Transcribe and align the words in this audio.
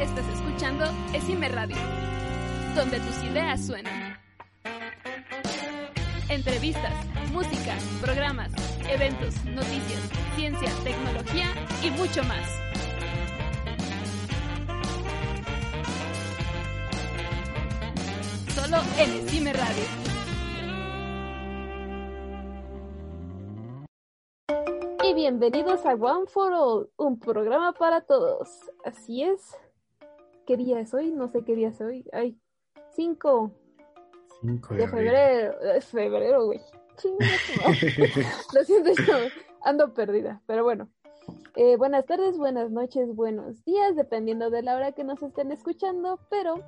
Estás 0.00 0.28
escuchando 0.28 0.84
Esime 1.12 1.48
Radio, 1.48 1.74
donde 2.76 3.00
tus 3.00 3.24
ideas 3.24 3.66
suenan. 3.66 4.16
Entrevistas, 6.28 6.94
música, 7.32 7.74
programas, 8.00 8.52
eventos, 8.88 9.44
noticias, 9.46 10.00
ciencia, 10.36 10.70
tecnología 10.84 11.48
y 11.82 11.90
mucho 11.90 12.22
más. 12.22 12.48
Solo 18.54 18.76
en 18.98 19.26
Esime 19.26 19.52
Radio. 19.52 19.82
Y 25.02 25.14
bienvenidos 25.14 25.84
a 25.84 25.94
One 25.94 26.26
for 26.28 26.52
All, 26.52 26.90
un 26.98 27.18
programa 27.18 27.72
para 27.72 28.02
todos. 28.02 28.48
Así 28.84 29.24
es. 29.24 29.56
¿Qué 30.48 30.56
día 30.56 30.80
es 30.80 30.94
hoy? 30.94 31.12
No 31.12 31.28
sé 31.28 31.44
qué 31.44 31.54
día 31.54 31.68
es 31.68 31.78
hoy. 31.82 32.08
Ay, 32.10 32.40
5 32.92 33.52
5 34.40 34.74
de 34.76 34.88
febrero. 34.88 35.60
Es 35.60 35.84
febrero, 35.88 36.46
güey. 36.46 36.58
Lo 38.54 38.64
siento, 38.64 38.92
yo 39.06 39.14
ando 39.60 39.92
perdida. 39.92 40.40
Pero 40.46 40.64
bueno. 40.64 40.88
Eh, 41.54 41.76
buenas 41.76 42.06
tardes, 42.06 42.38
buenas 42.38 42.70
noches, 42.70 43.14
buenos 43.14 43.62
días, 43.66 43.94
dependiendo 43.94 44.48
de 44.48 44.62
la 44.62 44.74
hora 44.74 44.92
que 44.92 45.04
nos 45.04 45.22
estén 45.22 45.52
escuchando. 45.52 46.18
Pero 46.30 46.64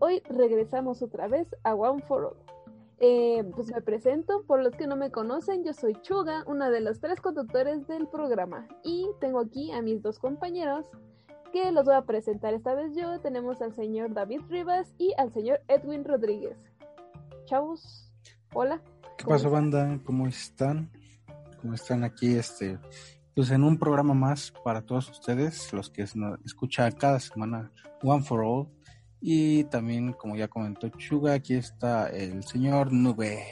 hoy 0.00 0.20
regresamos 0.28 1.00
otra 1.00 1.28
vez 1.28 1.46
a 1.62 1.76
One 1.76 2.02
for 2.02 2.24
All. 2.24 2.36
Eh, 2.98 3.44
pues 3.54 3.72
me 3.72 3.80
presento, 3.80 4.42
por 4.44 4.60
los 4.60 4.74
que 4.74 4.88
no 4.88 4.96
me 4.96 5.12
conocen, 5.12 5.62
yo 5.62 5.72
soy 5.72 5.94
Chuga, 6.02 6.42
una 6.48 6.68
de 6.68 6.80
los 6.80 6.98
tres 6.98 7.20
conductores 7.20 7.86
del 7.86 8.08
programa. 8.08 8.66
Y 8.82 9.06
tengo 9.20 9.38
aquí 9.38 9.70
a 9.70 9.82
mis 9.82 10.02
dos 10.02 10.18
compañeros 10.18 10.90
que 11.54 11.70
los 11.70 11.84
voy 11.84 11.94
a 11.94 12.02
presentar 12.02 12.52
esta 12.52 12.74
vez 12.74 12.96
yo. 12.96 13.20
Tenemos 13.20 13.62
al 13.62 13.72
señor 13.76 14.12
David 14.12 14.40
Rivas 14.48 14.92
y 14.98 15.14
al 15.16 15.32
señor 15.32 15.60
Edwin 15.68 16.04
Rodríguez. 16.04 16.58
Chavos, 17.44 18.12
hola. 18.52 18.82
¿Qué 19.16 19.24
pasó, 19.24 19.50
banda? 19.50 20.00
¿Cómo 20.04 20.26
están? 20.26 20.90
¿Cómo 21.62 21.74
están 21.74 22.02
aquí? 22.02 22.34
Este, 22.34 22.76
pues 23.36 23.52
en 23.52 23.62
un 23.62 23.78
programa 23.78 24.14
más 24.14 24.52
para 24.64 24.82
todos 24.82 25.08
ustedes, 25.08 25.72
los 25.72 25.90
que 25.90 26.04
escuchan 26.44 26.90
cada 26.90 27.20
semana 27.20 27.70
One 28.02 28.24
for 28.24 28.40
All. 28.44 28.68
Y 29.20 29.62
también, 29.64 30.12
como 30.12 30.34
ya 30.34 30.48
comentó 30.48 30.88
Chuga, 30.88 31.34
aquí 31.34 31.54
está 31.54 32.08
el 32.08 32.42
señor 32.42 32.92
Nube. 32.92 33.44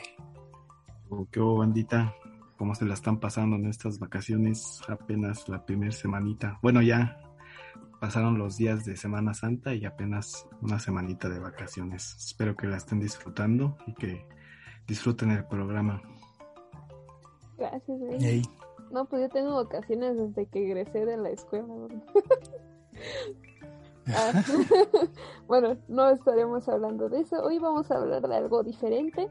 Oh, 1.08 1.28
¿Qué 1.30 1.38
hubo, 1.38 1.58
bandita? 1.58 2.12
¿Cómo 2.58 2.74
se 2.74 2.84
la 2.84 2.94
están 2.94 3.20
pasando 3.20 3.54
en 3.54 3.66
estas 3.66 4.00
vacaciones? 4.00 4.80
Apenas 4.88 5.48
la 5.48 5.64
primera 5.64 5.92
semanita. 5.92 6.58
Bueno, 6.62 6.82
ya 6.82 7.16
pasaron 8.02 8.36
los 8.36 8.56
días 8.56 8.84
de 8.84 8.96
Semana 8.96 9.32
Santa 9.32 9.76
y 9.76 9.84
apenas 9.84 10.48
una 10.60 10.80
semanita 10.80 11.28
de 11.28 11.38
vacaciones. 11.38 12.16
Espero 12.16 12.56
que 12.56 12.66
la 12.66 12.78
estén 12.78 12.98
disfrutando 12.98 13.76
y 13.86 13.94
que 13.94 14.26
disfruten 14.88 15.30
el 15.30 15.44
programa. 15.44 16.02
Gracias, 17.56 18.00
güey. 18.00 18.42
No, 18.90 19.04
pues 19.04 19.22
yo 19.22 19.28
tengo 19.28 19.54
vacaciones 19.54 20.16
desde 20.16 20.46
que 20.46 20.64
egresé 20.64 21.06
de 21.06 21.16
la 21.16 21.30
escuela. 21.30 21.68
ah. 24.08 24.44
bueno, 25.46 25.76
no 25.86 26.10
estaremos 26.10 26.68
hablando 26.68 27.08
de 27.08 27.20
eso. 27.20 27.40
Hoy 27.40 27.60
vamos 27.60 27.88
a 27.92 27.98
hablar 27.98 28.26
de 28.26 28.34
algo 28.34 28.64
diferente. 28.64 29.28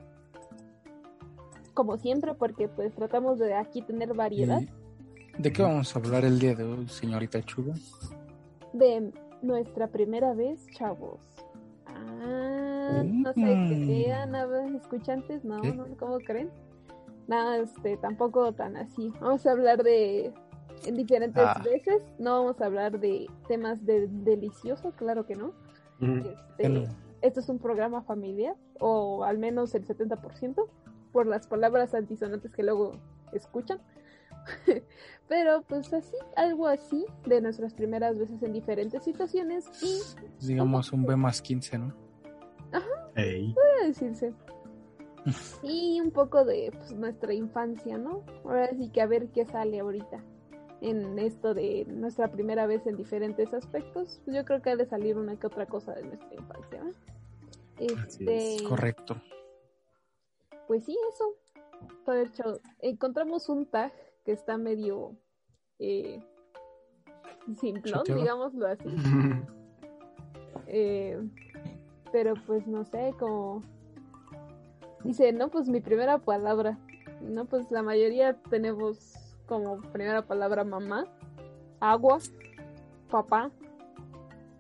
Como 1.73 1.97
siempre, 1.97 2.36
porque 2.36 2.69
pues 2.69 2.95
tratamos 2.95 3.38
de 3.38 3.53
aquí 3.53 3.81
tener 3.81 4.14
variedad. 4.14 4.61
¿De 5.38 5.52
qué 5.52 5.61
vamos 5.61 5.94
a 5.94 5.99
hablar 5.99 6.23
el 6.23 6.39
día 6.39 6.55
de 6.55 6.64
hoy, 6.64 6.88
señorita 6.88 7.44
Chuga? 7.44 7.73
De 8.73 9.11
nuestra 9.41 9.88
primera 9.88 10.33
vez, 10.33 10.67
chavos. 10.67 11.19
Ah, 11.86 13.03
no 13.03 13.33
sé 13.33 13.42
qué 13.42 13.83
crean, 13.86 14.36
escuchantes, 14.76 15.43
no, 15.43 15.59
no, 15.61 15.86
¿cómo 15.98 16.20
creen? 16.20 16.49
Nada, 17.27 17.58
este, 17.58 17.98
tampoco 17.98 18.54
tan 18.54 18.77
así. 18.77 19.11
Vamos 19.21 19.45
a 19.45 19.52
hablar 19.52 19.83
de 19.83 20.33
en 20.86 20.95
diferentes 20.95 21.43
ah. 21.45 21.61
veces, 21.64 22.02
no 22.17 22.43
vamos 22.43 22.61
a 22.61 22.65
hablar 22.65 22.99
de 22.99 23.30
temas 23.48 23.86
de 23.86 24.08
delicioso, 24.08 24.92
claro 24.92 25.26
que 25.26 25.36
no. 25.36 25.54
Este, 26.02 26.87
esto 27.21 27.39
es 27.39 27.49
un 27.49 27.60
programa 27.60 28.02
familiar, 28.02 28.55
o 28.80 29.23
al 29.23 29.37
menos 29.37 29.76
el 29.76 29.86
70%, 29.86 30.65
por 31.11 31.27
las 31.27 31.45
palabras 31.45 31.93
antisonantes 31.93 32.52
que 32.52 32.64
luego 32.64 32.93
escuchan. 33.33 33.80
Pero 35.28 35.64
pues 35.64 35.94
así, 35.94 36.16
algo 36.36 36.68
así 36.68 37.06
de 37.26 37.40
nuestras 37.40 37.74
primeras 37.74 38.18
veces 38.18 38.44
en 38.44 38.52
diferentes 38.52 39.04
situaciones 39.04 39.66
y... 39.82 40.46
Digamos 40.46 40.92
un 40.92 41.06
B 41.06 41.16
más 41.16 41.42
15, 41.42 41.78
¿no? 41.78 41.94
Ajá. 42.74 43.12
Puede 43.14 43.88
decirse. 43.88 44.34
y 45.64 46.02
un 46.02 46.12
poco 46.12 46.44
de 46.44 46.72
pues, 46.74 46.92
nuestra 46.94 47.34
infancia, 47.34 47.98
¿no? 47.98 48.24
Ahora 48.44 48.70
sí 48.76 48.90
que 48.90 49.02
a 49.02 49.06
ver 49.06 49.30
qué 49.30 49.46
sale 49.46 49.80
ahorita 49.80 50.22
en 50.82 51.20
esto 51.20 51.54
de 51.54 51.86
nuestra 51.88 52.32
primera 52.32 52.66
vez 52.66 52.86
en 52.88 52.98
diferentes 52.98 53.54
aspectos. 53.54 54.20
Pues 54.26 54.36
yo 54.36 54.44
creo 54.46 54.62
que 54.62 54.72
ha 54.72 54.76
de 54.76 54.86
salir 54.86 55.18
una 55.18 55.40
que 55.40 55.48
otra 55.48 55.66
cosa 55.66 55.94
de 55.94 56.04
nuestra 56.04 56.34
infancia. 56.34 56.84
¿no? 56.84 56.92
Este... 57.78 58.58
Correcto. 58.68 59.22
Pues 60.68 60.86
sí, 60.86 60.98
eso. 61.14 61.36
A 62.08 62.20
hecho, 62.20 62.60
encontramos 62.80 63.50
un 63.50 63.66
tag 63.66 63.94
que 64.23 64.32
está 64.32 64.58
medio 64.58 65.15
eh, 65.80 66.23
simplón, 67.59 68.04
digámoslo 68.05 68.67
así. 68.67 68.89
eh, 70.67 71.20
pero 72.11 72.33
pues 72.45 72.67
no 72.67 72.83
sé, 72.83 73.14
como 73.20 73.61
dice, 75.04 75.31
no, 75.31 75.49
pues 75.49 75.67
mi 75.67 75.81
primera 75.81 76.17
palabra, 76.20 76.77
no, 77.21 77.45
pues 77.45 77.71
la 77.71 77.81
mayoría 77.81 78.33
tenemos 78.49 79.15
como 79.48 79.81
primera 79.92 80.26
palabra 80.26 80.64
mamá, 80.64 81.05
agua, 81.80 82.20
papá, 83.10 83.52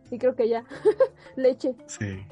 y 0.09 0.17
creo 0.17 0.35
que 0.35 0.49
ya, 0.49 0.65
leche. 1.35 1.75
Sí. 1.87 2.25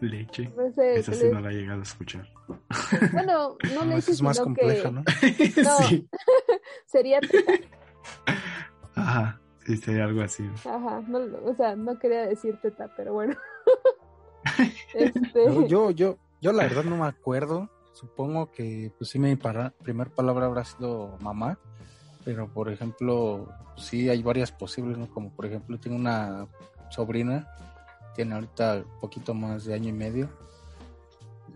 Leche. 0.00 0.48
Pues, 0.54 0.78
eh, 0.78 0.98
Esa 0.98 1.12
sí 1.12 1.28
no 1.32 1.40
la 1.40 1.50
he 1.50 1.54
llegado 1.54 1.80
a 1.80 1.82
escuchar. 1.82 2.37
Bueno, 3.12 3.56
no 3.74 3.84
le 3.84 3.96
es 3.96 4.22
más 4.22 4.40
compleja, 4.40 4.90
¿no? 4.90 5.02
sí. 5.88 6.08
sería 6.86 7.20
Ajá, 8.94 9.40
sí, 9.64 9.76
sería 9.76 10.04
algo 10.04 10.22
así. 10.22 10.48
Ajá, 10.64 11.02
no, 11.06 11.20
o 11.44 11.54
sea, 11.54 11.76
no 11.76 11.98
quería 11.98 12.26
decir 12.26 12.58
teta, 12.60 12.92
pero 12.96 13.14
bueno. 13.14 13.36
este... 14.94 15.68
yo, 15.68 15.90
yo, 15.90 16.18
yo 16.40 16.52
la 16.52 16.64
verdad 16.64 16.84
no 16.84 16.96
me 16.96 17.06
acuerdo. 17.06 17.70
Supongo 17.92 18.50
que, 18.52 18.92
pues 18.96 19.10
sí, 19.10 19.18
mi 19.18 19.34
para, 19.34 19.70
primer 19.70 20.10
palabra 20.10 20.46
habrá 20.46 20.64
sido 20.64 21.16
mamá. 21.20 21.58
Pero, 22.24 22.52
por 22.52 22.70
ejemplo, 22.70 23.48
sí 23.76 24.08
hay 24.08 24.22
varias 24.22 24.52
posibles, 24.52 24.98
¿no? 24.98 25.08
Como, 25.08 25.30
por 25.30 25.46
ejemplo, 25.46 25.78
tengo 25.80 25.96
una 25.96 26.46
sobrina, 26.90 27.48
tiene 28.14 28.34
ahorita 28.34 28.84
un 28.84 29.00
poquito 29.00 29.34
más 29.34 29.64
de 29.64 29.74
año 29.74 29.88
y 29.88 29.92
medio 29.92 30.28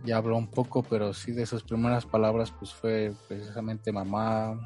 ya 0.04 0.16
habló 0.16 0.36
un 0.36 0.48
poco, 0.48 0.82
pero 0.82 1.12
sí 1.12 1.32
de 1.32 1.46
sus 1.46 1.62
primeras 1.62 2.06
palabras 2.06 2.50
pues 2.50 2.72
fue 2.72 3.12
precisamente 3.28 3.92
mamá, 3.92 4.58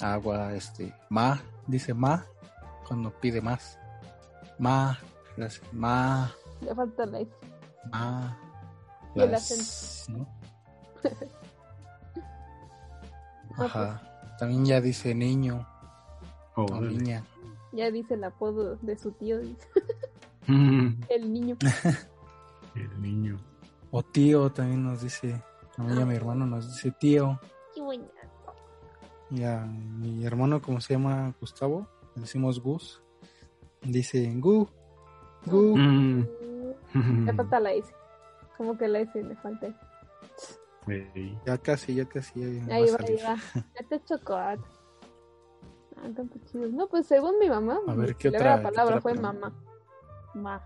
agua, 0.00 0.54
este, 0.54 0.94
ma, 1.08 1.40
dice 1.66 1.94
ma 1.94 2.26
cuando 2.90 3.10
pide 3.10 3.40
más. 3.40 3.78
Ma, 4.58 4.98
gracias, 5.36 5.72
ma. 5.72 6.34
Le 6.60 6.74
falta 6.74 7.06
la 7.06 7.20
Ma. 7.90 8.36
El 9.14 9.32
acento. 9.32 10.26
Ajá. 13.56 14.02
También 14.40 14.64
ya 14.64 14.80
dice 14.80 15.14
niño. 15.14 15.66
Oh, 16.56 16.64
o 16.64 16.80
niña. 16.80 17.24
Ya 17.72 17.92
dice 17.92 18.14
el 18.14 18.24
apodo 18.24 18.74
de 18.82 18.98
su 18.98 19.12
tío. 19.12 19.38
el 20.48 21.32
niño. 21.32 21.56
el 22.74 23.00
niño. 23.00 23.38
O 23.90 24.02
tío 24.02 24.50
también 24.50 24.84
nos 24.84 25.02
dice, 25.02 25.42
a 25.76 25.82
mí 25.82 25.94
y 25.96 26.00
a 26.00 26.06
mi 26.06 26.14
hermano 26.14 26.46
nos 26.46 26.68
dice 26.68 26.92
tío. 26.92 27.40
Qué. 27.74 27.82
Y 29.30 29.44
a 29.44 29.60
mi 29.64 30.24
hermano, 30.24 30.60
como 30.60 30.80
se 30.80 30.94
llama 30.94 31.34
Gustavo, 31.40 31.86
le 32.14 32.22
decimos 32.22 32.60
Gus. 32.60 33.02
Dice 33.82 34.32
Gu. 34.36 34.68
Gu. 35.46 35.76
Mm. 35.76 36.26
Le 37.26 37.32
falta 37.34 37.60
la 37.60 37.72
S. 37.72 37.92
Como 38.56 38.76
que 38.76 38.88
la 38.88 39.00
S 39.00 39.22
le 39.22 39.36
falta. 39.36 39.68
Ya 41.46 41.56
casi, 41.58 41.94
ya 41.94 42.04
casi. 42.04 42.42
ahí 42.42 42.90
va, 42.90 42.98
ahí 43.06 43.16
va. 43.24 43.36
Ya 43.54 43.88
te 43.88 44.04
chocó. 44.04 44.34
Ah, 44.34 44.56
no, 46.54 46.88
pues 46.88 47.06
según 47.06 47.38
mi 47.38 47.48
mamá, 47.48 47.78
a 47.86 47.94
ver, 47.94 48.16
¿qué 48.16 48.28
otra, 48.28 48.56
la 48.56 48.62
palabra 48.62 49.00
fue 49.00 49.14
mamá. 49.14 49.52
Ma. 50.34 50.62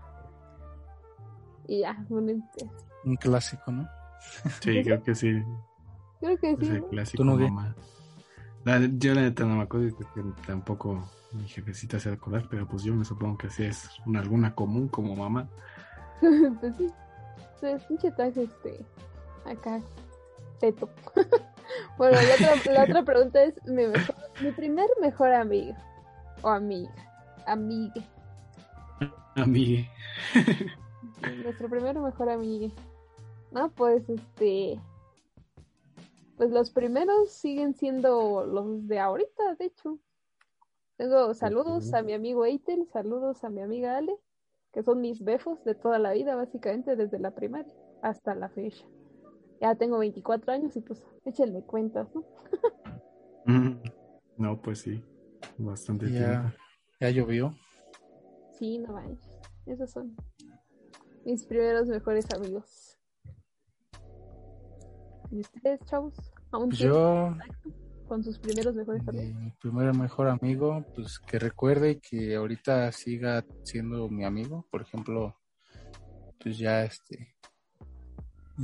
Y 1.67 1.81
ya, 1.81 2.05
un, 2.09 2.43
un 3.05 3.15
clásico, 3.15 3.71
¿no? 3.71 3.87
Sí, 4.61 4.83
creo 4.83 5.01
que 5.03 5.15
sí. 5.15 5.43
Creo 6.19 6.37
que 6.37 6.55
sí. 6.57 6.67
el 6.67 6.83
clásico 6.85 7.23
mamá. 7.23 7.75
yo 8.97 9.13
la 9.13 9.21
neta 9.21 9.45
no 9.45 9.57
me 9.57 9.63
acuerdo 9.63 9.95
que 9.97 10.23
tampoco 10.45 11.07
mi 11.33 11.47
jefecita 11.47 11.99
se 11.99 12.09
acordar, 12.09 12.47
pero 12.49 12.67
pues 12.67 12.83
yo 12.83 12.95
me 12.95 13.05
supongo 13.05 13.37
que 13.37 13.47
así 13.47 13.63
es 13.63 13.89
una 14.05 14.19
alguna 14.19 14.55
común 14.55 14.87
como 14.87 15.15
mamá. 15.15 15.47
pues 16.59 16.75
sí. 16.77 16.87
Es 17.61 17.89
un 17.89 17.97
chetaje 17.97 18.43
este 18.43 18.85
acá 19.45 19.81
teto. 20.59 20.89
bueno, 21.97 22.17
la 22.21 22.53
otra, 22.53 22.73
la 22.73 22.83
otra 22.83 23.03
pregunta 23.05 23.43
es 23.43 23.55
mi, 23.65 23.83
mi 24.41 24.51
primer 24.51 24.87
mejor 25.01 25.33
amigo 25.33 25.75
o 26.41 26.49
amiga. 26.49 26.93
Amigue. 27.47 28.03
Amigue. 29.35 29.89
Nuestro 31.43 31.69
primer 31.69 31.99
mejor 31.99 32.29
amigo. 32.29 32.73
No, 33.55 33.71
pues 33.71 34.09
este 34.09 34.77
pues 36.35 36.51
los 36.51 36.71
primeros 36.71 37.31
siguen 37.31 37.73
siendo 37.73 38.45
los 38.45 38.85
de 38.85 38.99
ahorita, 38.99 39.55
de 39.55 39.65
hecho. 39.65 39.97
Tengo 40.97 41.33
saludos 41.33 41.93
a 41.93 42.01
mi 42.01 42.11
amigo 42.11 42.43
Eitel, 42.43 42.85
saludos 42.91 43.45
a 43.45 43.49
mi 43.49 43.61
amiga 43.61 43.95
Ale, 43.95 44.13
que 44.73 44.83
son 44.83 44.99
mis 44.99 45.23
befos 45.23 45.63
de 45.63 45.73
toda 45.73 45.99
la 45.99 46.11
vida, 46.11 46.35
básicamente 46.35 46.97
desde 46.97 47.17
la 47.17 47.31
primaria 47.31 47.73
hasta 48.01 48.35
la 48.35 48.49
fecha. 48.49 48.85
Ya 49.61 49.73
tengo 49.75 49.99
24 49.99 50.51
años 50.51 50.75
y 50.75 50.81
pues 50.81 51.05
échenme 51.23 51.61
cuentas, 51.61 52.09
¿no? 52.13 52.25
no, 54.37 54.61
pues 54.61 54.79
sí, 54.79 55.01
bastante 55.57 56.11
ya, 56.11 56.19
tiempo. 56.19 56.57
Ya 56.99 57.09
llovió. 57.09 57.53
Sí, 58.51 58.79
no 58.79 58.91
manches. 58.91 59.31
Esos 59.65 59.91
son 59.91 60.13
mis 61.23 61.45
primeros 61.45 61.87
mejores 61.87 62.29
amigos. 62.33 62.94
¿Y 65.31 65.39
ustedes, 65.39 65.79
chavos? 65.85 66.13
¿Aún 66.51 66.71
Yo, 66.71 67.35
con 68.07 68.23
sus 68.23 68.39
primeros 68.39 68.75
mejores 68.75 69.07
amigos? 69.07 69.41
Mi 69.41 69.51
primer 69.51 69.95
mejor 69.95 70.27
amigo, 70.27 70.85
pues 70.95 71.19
que 71.19 71.39
recuerde 71.39 71.91
y 71.91 71.99
que 71.99 72.35
ahorita 72.35 72.91
siga 72.91 73.45
siendo 73.63 74.07
mi 74.09 74.25
amigo. 74.25 74.65
Por 74.71 74.81
ejemplo, 74.81 75.35
pues 76.39 76.57
ya 76.57 76.83
este. 76.83 77.35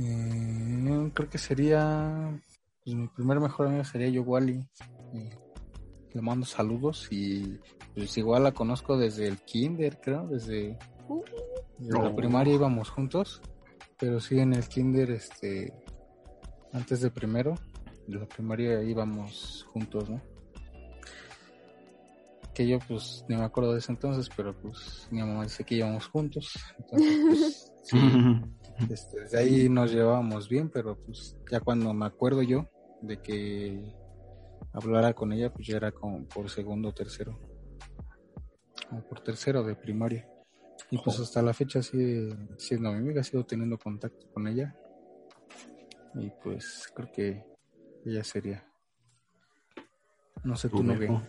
Eh, 0.00 1.10
creo 1.14 1.28
que 1.28 1.38
sería. 1.38 2.40
Pues 2.84 2.96
mi 2.96 3.08
primer 3.08 3.40
mejor 3.40 3.68
amigo 3.68 3.84
sería 3.84 4.08
yo, 4.08 4.22
Wally. 4.22 4.66
le 6.12 6.20
mando 6.20 6.44
saludos 6.46 7.08
y 7.10 7.60
pues 7.94 8.16
igual 8.18 8.42
la 8.44 8.52
conozco 8.52 8.96
desde 8.96 9.28
el 9.28 9.38
kinder, 9.38 10.00
creo, 10.00 10.26
desde, 10.26 10.78
Uh, 11.08 11.22
desde 11.78 12.02
la 12.02 12.14
primaria 12.14 12.54
íbamos 12.54 12.90
juntos, 12.90 13.42
pero 13.98 14.20
sí 14.20 14.38
en 14.38 14.54
el 14.54 14.66
kinder, 14.68 15.10
este, 15.10 15.72
antes 16.72 17.00
de 17.00 17.10
primero, 17.10 17.54
de 18.06 18.18
la 18.18 18.26
primaria 18.26 18.82
íbamos 18.82 19.66
juntos, 19.72 20.08
¿no? 20.08 20.20
Que 22.54 22.66
yo 22.66 22.78
pues 22.86 23.24
ni 23.28 23.36
me 23.36 23.44
acuerdo 23.44 23.72
de 23.72 23.78
ese 23.78 23.92
entonces, 23.92 24.28
pero 24.36 24.54
pues 24.54 25.08
mi 25.10 25.20
mamá 25.20 25.44
dice 25.44 25.64
que 25.64 25.76
íbamos 25.76 26.06
juntos. 26.08 26.52
Entonces, 26.78 27.20
pues, 27.26 27.72
sí, 27.84 27.98
este, 28.90 29.20
desde 29.20 29.38
ahí 29.38 29.68
nos 29.68 29.92
llevábamos 29.92 30.48
bien, 30.48 30.68
pero 30.68 30.96
pues 30.96 31.36
ya 31.50 31.60
cuando 31.60 31.92
me 31.94 32.06
acuerdo 32.06 32.42
yo 32.42 32.68
de 33.00 33.20
que 33.20 33.94
hablara 34.72 35.14
con 35.14 35.32
ella, 35.32 35.52
pues 35.52 35.66
ya 35.66 35.76
era 35.76 35.92
como 35.92 36.26
por 36.26 36.50
segundo 36.50 36.90
o 36.90 36.94
tercero. 36.94 37.38
Como 38.88 39.02
por 39.04 39.20
tercero 39.20 39.62
de 39.62 39.74
primaria. 39.74 40.28
Y 40.90 40.98
pues 40.98 41.18
hasta 41.20 41.40
la 41.40 41.54
fecha 41.54 41.82
sigue 41.82 42.36
siendo 42.58 42.90
mi 42.92 42.98
amiga, 42.98 43.22
sigo 43.22 43.44
teniendo 43.44 43.78
contacto 43.78 44.30
con 44.32 44.46
ella. 44.46 44.76
Y 46.14 46.30
pues 46.42 46.90
creo 46.94 47.10
que 47.12 47.44
ella 48.04 48.24
sería. 48.24 48.66
No 50.44 50.56
sé, 50.56 50.68
tú 50.68 50.82
no 50.82 50.98
bejo. 50.98 51.20
ve. 51.20 51.28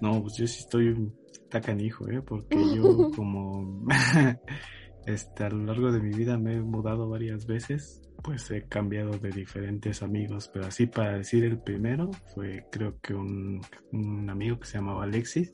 No, 0.00 0.22
pues 0.22 0.36
yo 0.36 0.46
sí 0.46 0.60
estoy 0.60 0.88
un 0.88 1.16
tacanijo, 1.50 2.08
¿eh? 2.08 2.22
Porque 2.22 2.56
yo 2.74 3.10
como 3.16 3.86
este, 5.06 5.44
a 5.44 5.50
lo 5.50 5.64
largo 5.64 5.92
de 5.92 6.00
mi 6.00 6.16
vida 6.16 6.38
me 6.38 6.54
he 6.54 6.60
mudado 6.60 7.08
varias 7.08 7.46
veces, 7.46 8.02
pues 8.22 8.50
he 8.50 8.62
cambiado 8.62 9.18
de 9.18 9.30
diferentes 9.30 10.02
amigos, 10.02 10.50
pero 10.52 10.66
así 10.66 10.86
para 10.86 11.18
decir 11.18 11.44
el 11.44 11.58
primero 11.58 12.10
fue 12.34 12.66
creo 12.70 12.98
que 13.00 13.14
un, 13.14 13.60
un 13.92 14.30
amigo 14.30 14.58
que 14.58 14.66
se 14.66 14.78
llamaba 14.78 15.04
Alexis, 15.04 15.52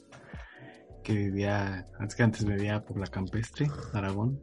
que 1.03 1.15
vivía, 1.15 1.87
antes 1.99 2.15
que 2.15 2.23
antes 2.23 2.45
vivía 2.45 2.85
por 2.85 2.99
la 2.99 3.07
campestre, 3.07 3.67
Aragón. 3.93 4.41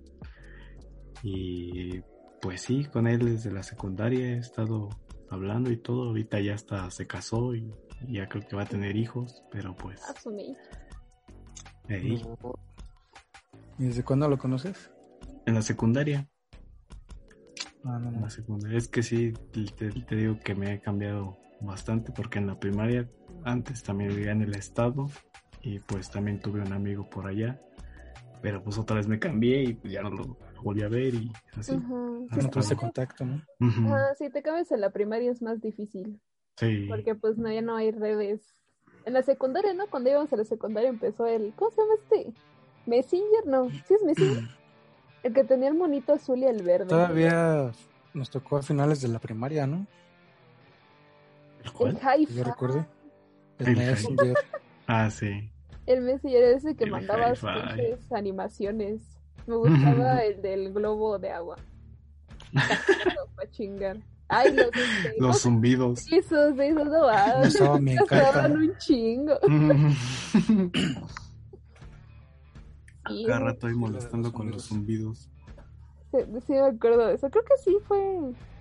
Y 1.23 2.01
pues 2.41 2.61
sí, 2.61 2.85
con 2.85 3.07
él 3.07 3.19
desde 3.25 3.51
la 3.51 3.63
secundaria 3.63 4.27
he 4.35 4.37
estado 4.37 4.89
hablando 5.29 5.71
y 5.71 5.77
todo, 5.77 6.09
ahorita 6.09 6.39
ya 6.39 6.53
hasta 6.55 6.89
se 6.91 7.07
casó 7.07 7.55
y 7.55 7.71
y 8.07 8.13
ya 8.17 8.29
creo 8.29 8.47
que 8.47 8.55
va 8.55 8.61
a 8.61 8.67
tener 8.67 8.95
hijos, 8.95 9.43
pero 9.51 9.75
pues 9.75 9.99
asumí. 10.15 10.55
ahí, 11.89 12.21
¿Y 13.79 13.83
desde 13.85 14.03
cuándo 14.03 14.27
lo 14.29 14.37
conoces? 14.37 14.91
en 15.47 15.55
la 15.55 15.61
secundaria, 15.63 16.29
Ah, 17.83 17.97
no, 17.99 18.09
en 18.09 18.15
no. 18.15 18.21
la 18.21 18.29
secundaria, 18.29 18.77
es 18.77 18.87
que 18.87 19.01
sí, 19.01 19.33
te, 19.77 19.89
te 19.91 20.15
digo 20.15 20.37
que 20.39 20.53
me 20.53 20.73
he 20.73 20.79
cambiado 20.79 21.37
bastante 21.61 22.11
porque 22.11 22.37
en 22.37 22.47
la 22.47 22.59
primaria 22.59 23.09
antes 23.45 23.81
también 23.81 24.09
vivía 24.11 24.31
en 24.33 24.41
el 24.43 24.53
estado 24.55 25.07
y 25.63 25.79
pues 25.79 26.11
también 26.11 26.39
tuve 26.39 26.61
un 26.61 26.73
amigo 26.73 27.09
por 27.09 27.25
allá, 27.27 27.59
pero 28.43 28.61
pues 28.63 28.77
otra 28.77 28.97
vez 28.97 29.07
me 29.07 29.17
cambié 29.19 29.63
y 29.63 29.73
pues 29.73 29.91
ya 29.93 30.03
no 30.03 30.09
lo 30.11 30.37
volví 30.61 30.83
a 30.83 30.87
ver 30.87 31.13
y 31.15 31.31
así. 31.57 31.73
Ajá. 31.75 31.95
Ah, 32.29 32.35
Sí, 32.35 32.41
no 32.41 32.49
tuviste 32.49 32.75
sí, 32.75 32.79
contacto, 32.79 33.25
¿no? 33.25 33.41
Ajá, 33.59 34.15
si 34.15 34.29
te 34.29 34.41
cambias 34.41 34.71
en 34.71 34.81
la 34.81 34.89
primaria 34.91 35.31
es 35.31 35.41
más 35.41 35.61
difícil, 35.61 36.19
Sí, 36.57 36.85
porque 36.87 37.15
pues 37.15 37.37
no, 37.37 37.51
ya 37.51 37.61
no 37.61 37.75
hay 37.75 37.91
redes. 37.91 38.55
En 39.05 39.13
la 39.13 39.21
secundaria, 39.21 39.73
¿no? 39.73 39.87
Cuando 39.87 40.09
íbamos 40.09 40.33
a 40.33 40.35
la 40.37 40.43
secundaria 40.43 40.89
empezó 40.89 41.25
el, 41.25 41.53
¿cómo 41.55 41.71
se 41.71 41.81
llama 41.81 41.93
este? 41.95 42.33
Messenger, 42.85 43.45
no, 43.45 43.69
sí 43.69 43.93
es 43.93 44.03
Messenger. 44.03 44.43
El 45.23 45.33
que 45.33 45.43
tenía 45.43 45.67
el 45.67 45.73
monito 45.73 46.13
azul 46.13 46.37
y 46.39 46.45
el 46.45 46.61
verde. 46.63 46.85
Todavía 46.85 47.71
nos 48.13 48.29
tocó 48.29 48.57
a 48.57 48.61
finales 48.61 49.01
de 49.01 49.07
la 49.07 49.19
primaria, 49.19 49.65
¿no? 49.65 49.85
¿El 51.59 51.65
El 51.65 51.71
cuál? 51.73 51.97
Que 51.99 52.33
yo 52.33 52.43
recuerde. 52.43 52.85
El 53.59 53.67
El 53.69 53.77
Messenger. 53.77 54.35
Ah, 54.85 55.09
sí. 55.09 55.51
El 55.85 56.01
Messenger 56.01 56.43
ese 56.43 56.75
que 56.75 56.85
El 56.85 56.91
mandaba 56.91 57.33
animaciones. 58.11 59.16
Me 59.47 59.55
gustaba 59.55 60.19
el 60.23 60.41
del 60.41 60.71
globo 60.73 61.17
de 61.17 61.31
agua. 61.31 61.57
Para 62.53 63.49
chingar. 63.51 63.97
Ay, 64.29 64.53
los, 64.53 64.65
este, 64.75 65.15
¿cómo 65.17 65.27
Los 65.27 65.41
zumbidos. 65.41 66.11
esos, 66.11 66.59
esos, 66.59 66.85
no, 66.85 67.07
ah, 67.07 67.41
Me 67.79 67.95
daban 68.09 68.57
un 68.57 68.77
chingo. 68.77 69.39
Cada 73.25 73.39
rato 73.39 73.67
ahí 73.67 73.73
molestando 73.73 74.33
con 74.33 74.51
los 74.51 74.65
zumbidos. 74.67 75.29
Sí, 76.11 76.17
sí 76.45 76.51
me 76.53 76.67
acuerdo 76.67 77.07
de 77.07 77.13
eso. 77.15 77.29
Creo 77.29 77.45
que 77.45 77.57
sí 77.63 77.77
fue. 77.87 77.97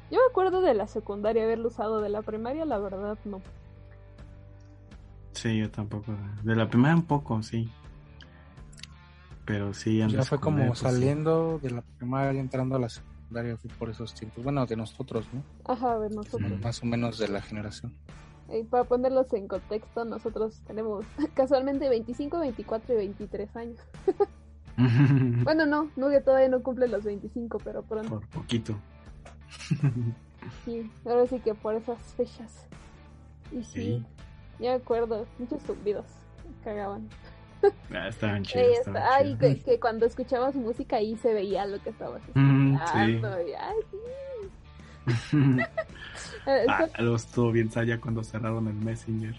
Yo 0.09 0.19
me 0.21 0.27
acuerdo 0.31 0.61
de 0.61 0.73
la 0.75 0.87
secundaria 0.87 1.43
haberlo 1.43 1.67
usado, 1.67 2.01
de 2.01 2.11
la 2.11 2.23
primaria, 2.23 2.65
la 2.65 2.79
verdad, 2.79 3.19
no. 3.25 3.43
Sí, 5.33 5.59
yo 5.59 5.69
tampoco. 5.69 6.15
De 6.45 6.55
la 6.55 6.69
primera 6.69 6.95
un 6.95 7.03
poco, 7.03 7.43
sí. 7.43 7.69
Pero 9.47 9.73
sí, 9.73 10.01
en 10.01 10.09
Ya 10.11 10.23
fue 10.25 10.39
como 10.41 10.67
pues, 10.67 10.79
sí. 10.81 10.85
saliendo 10.85 11.59
de 11.63 11.71
la 11.71 11.83
primaria, 11.83 12.41
entrando 12.41 12.77
a 12.77 12.81
la 12.81 12.89
secundaria, 12.89 13.57
fue 13.57 13.71
por 13.79 13.89
esos 13.91 14.13
tiempos. 14.13 14.43
Bueno, 14.45 14.67
de 14.67 14.77
nosotros, 14.77 15.27
¿no? 15.33 15.43
Ajá, 15.65 15.93
a 15.93 15.99
ver, 15.99 16.13
nosotros. 16.15 16.51
Mm. 16.51 16.63
Más 16.63 16.83
o 16.83 16.87
menos 16.87 17.19
de 17.19 17.29
la 17.29 17.41
generación. 17.41 17.95
Y 18.53 18.63
para 18.65 18.85
ponerlos 18.85 19.33
en 19.33 19.49
contexto, 19.49 20.05
nosotros 20.05 20.61
tenemos 20.67 21.05
casualmente 21.35 21.89
25, 21.89 22.39
24 22.41 22.95
y 22.95 22.97
23 22.99 23.57
años. 23.57 23.79
Bueno, 25.43 25.65
no, 25.65 25.89
Nugue 25.97 26.21
todavía 26.21 26.51
no 26.51 26.63
cumple 26.63 26.87
los 26.87 27.03
25, 27.03 27.57
pero 27.65 27.83
pronto. 27.83 28.11
Por 28.21 28.27
poquito. 28.29 28.75
Sí, 30.65 30.89
ahora 31.05 31.27
sí 31.27 31.41
que 31.41 31.55
por 31.55 31.75
esas 31.75 31.99
fechas. 32.15 32.67
Y 33.51 33.65
sí, 33.65 33.65
Sí. 33.65 34.05
ya 34.61 34.71
me 34.73 34.77
acuerdo, 34.77 35.27
muchos 35.39 35.63
zumbidos. 35.63 36.05
Cagaban. 36.63 37.09
Ah, 37.93 38.09
estaban 38.09 38.37
Ahí 38.37 38.43
chidos. 38.45 38.69
está. 38.79 38.91
estaban 38.91 39.09
Ay, 39.13 39.37
chidos. 39.39 39.39
que, 39.57 39.63
que 39.63 39.81
cuando 39.81 40.07
escuchabas 40.07 40.55
música 40.55 40.97
ahí 40.97 41.17
se 41.17 41.33
veía 41.35 41.67
lo 41.67 41.83
que 41.83 41.91
estabas 41.91 42.23
Mm, 42.35 42.75
escuchando. 42.77 43.37
sí. 43.45 43.51
y, 43.51 43.55
ay, 43.55 43.77
sí. 43.91 43.99
Ah, 46.69 46.87
luego 46.99 47.17
estuvo 47.17 47.53
bien 47.53 47.69
ya 47.71 48.01
cuando 48.01 48.23
cerraron 48.25 48.67
el 48.69 48.75
Messenger. 48.75 49.35